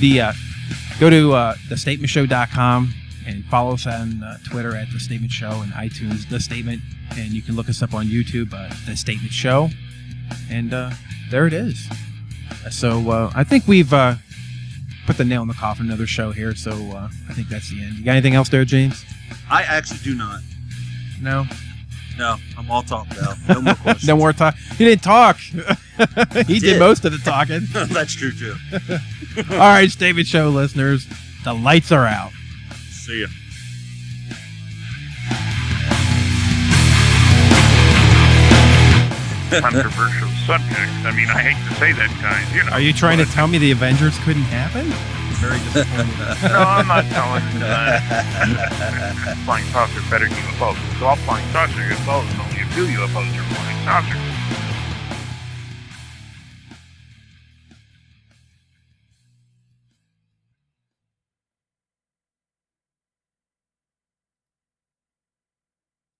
the 0.00 0.20
uh, 0.20 0.32
go 1.00 1.10
to 1.10 1.32
uh, 1.32 1.54
thestatementshow.com 1.68 2.94
and 3.26 3.44
follow 3.46 3.74
us 3.74 3.86
on 3.86 4.22
uh, 4.22 4.38
Twitter 4.44 4.74
at 4.74 4.90
The 4.90 4.98
Statement 4.98 5.32
Show 5.32 5.50
and 5.62 5.72
iTunes, 5.72 6.28
The 6.28 6.40
Statement. 6.40 6.80
And 7.16 7.32
you 7.32 7.42
can 7.42 7.56
look 7.56 7.68
us 7.68 7.82
up 7.82 7.94
on 7.94 8.06
YouTube, 8.06 8.52
uh, 8.54 8.74
The 8.86 8.96
Statement 8.96 9.32
Show. 9.32 9.68
And 10.50 10.72
uh, 10.72 10.90
there 11.30 11.46
it 11.46 11.52
is. 11.52 11.88
So 12.70 13.10
uh, 13.10 13.30
I 13.34 13.44
think 13.44 13.66
we've 13.66 13.92
uh, 13.92 14.16
put 15.08 15.16
the 15.16 15.24
nail 15.24 15.40
in 15.40 15.48
the 15.48 15.54
coffin, 15.54 15.86
another 15.86 16.06
show 16.06 16.32
here. 16.32 16.54
So 16.54 16.70
uh, 16.70 17.08
I 17.30 17.32
think 17.32 17.48
that's 17.48 17.70
the 17.70 17.82
end. 17.82 17.96
You 17.96 18.04
got 18.04 18.12
anything 18.12 18.34
else 18.34 18.50
there, 18.50 18.66
James? 18.66 19.06
I 19.50 19.62
actually 19.62 20.00
do 20.04 20.14
not. 20.14 20.40
No? 21.22 21.46
No, 22.18 22.36
I'm 22.58 22.70
all 22.70 22.82
talked 22.82 23.16
out. 23.16 23.36
No 23.48 23.62
more 23.62 23.74
questions. 23.82 24.06
no 24.06 24.16
more 24.18 24.34
talk. 24.34 24.54
He 24.76 24.84
didn't 24.84 25.02
talk. 25.02 25.38
he 25.38 25.62
did 26.42 26.60
did. 26.60 26.78
most 26.78 27.06
of 27.06 27.12
the 27.12 27.18
talking. 27.24 27.60
That's 27.72 28.14
true 28.14 28.32
too. 28.32 28.54
All 29.52 29.58
right, 29.58 29.90
Statement 29.90 30.26
Show 30.26 30.50
listeners, 30.50 31.08
the 31.42 31.54
lights 31.54 31.90
are 31.90 32.04
out. 32.04 32.32
See 32.90 33.22
ya. 33.22 33.28
Controversial 39.50 40.27
subject. 40.48 40.88
I 41.04 41.12
mean, 41.12 41.28
I 41.28 41.44
hate 41.52 41.60
to 41.68 41.72
say 41.76 41.92
that, 41.92 42.08
guys. 42.24 42.48
You 42.56 42.64
know. 42.64 42.72
Are 42.72 42.80
you 42.80 42.96
trying 42.96 43.20
to 43.20 43.28
tell 43.28 43.46
me 43.52 43.58
the 43.60 43.70
Avengers 43.70 44.16
couldn't 44.24 44.48
happen? 44.48 44.88
Very 45.44 45.60
disappointed. 45.68 46.16
No, 46.48 46.64
I'm 46.64 46.88
not 46.88 47.04
telling 47.12 47.44
you 47.52 47.60
that. 47.68 48.00
flying 49.44 49.64
saucer 49.76 50.00
better 50.08 50.24
than 50.24 50.40
UFOs. 50.56 50.80
It's 50.92 51.02
all 51.04 51.20
flying 51.28 51.44
saucer 51.52 51.84
UFOs, 51.84 52.24
and 52.32 52.40
only 52.40 52.64
a 52.64 52.68
few 52.72 52.88
UFOs 52.96 53.28
are 53.36 53.44
flying 53.52 53.78
saucers. 53.84 54.37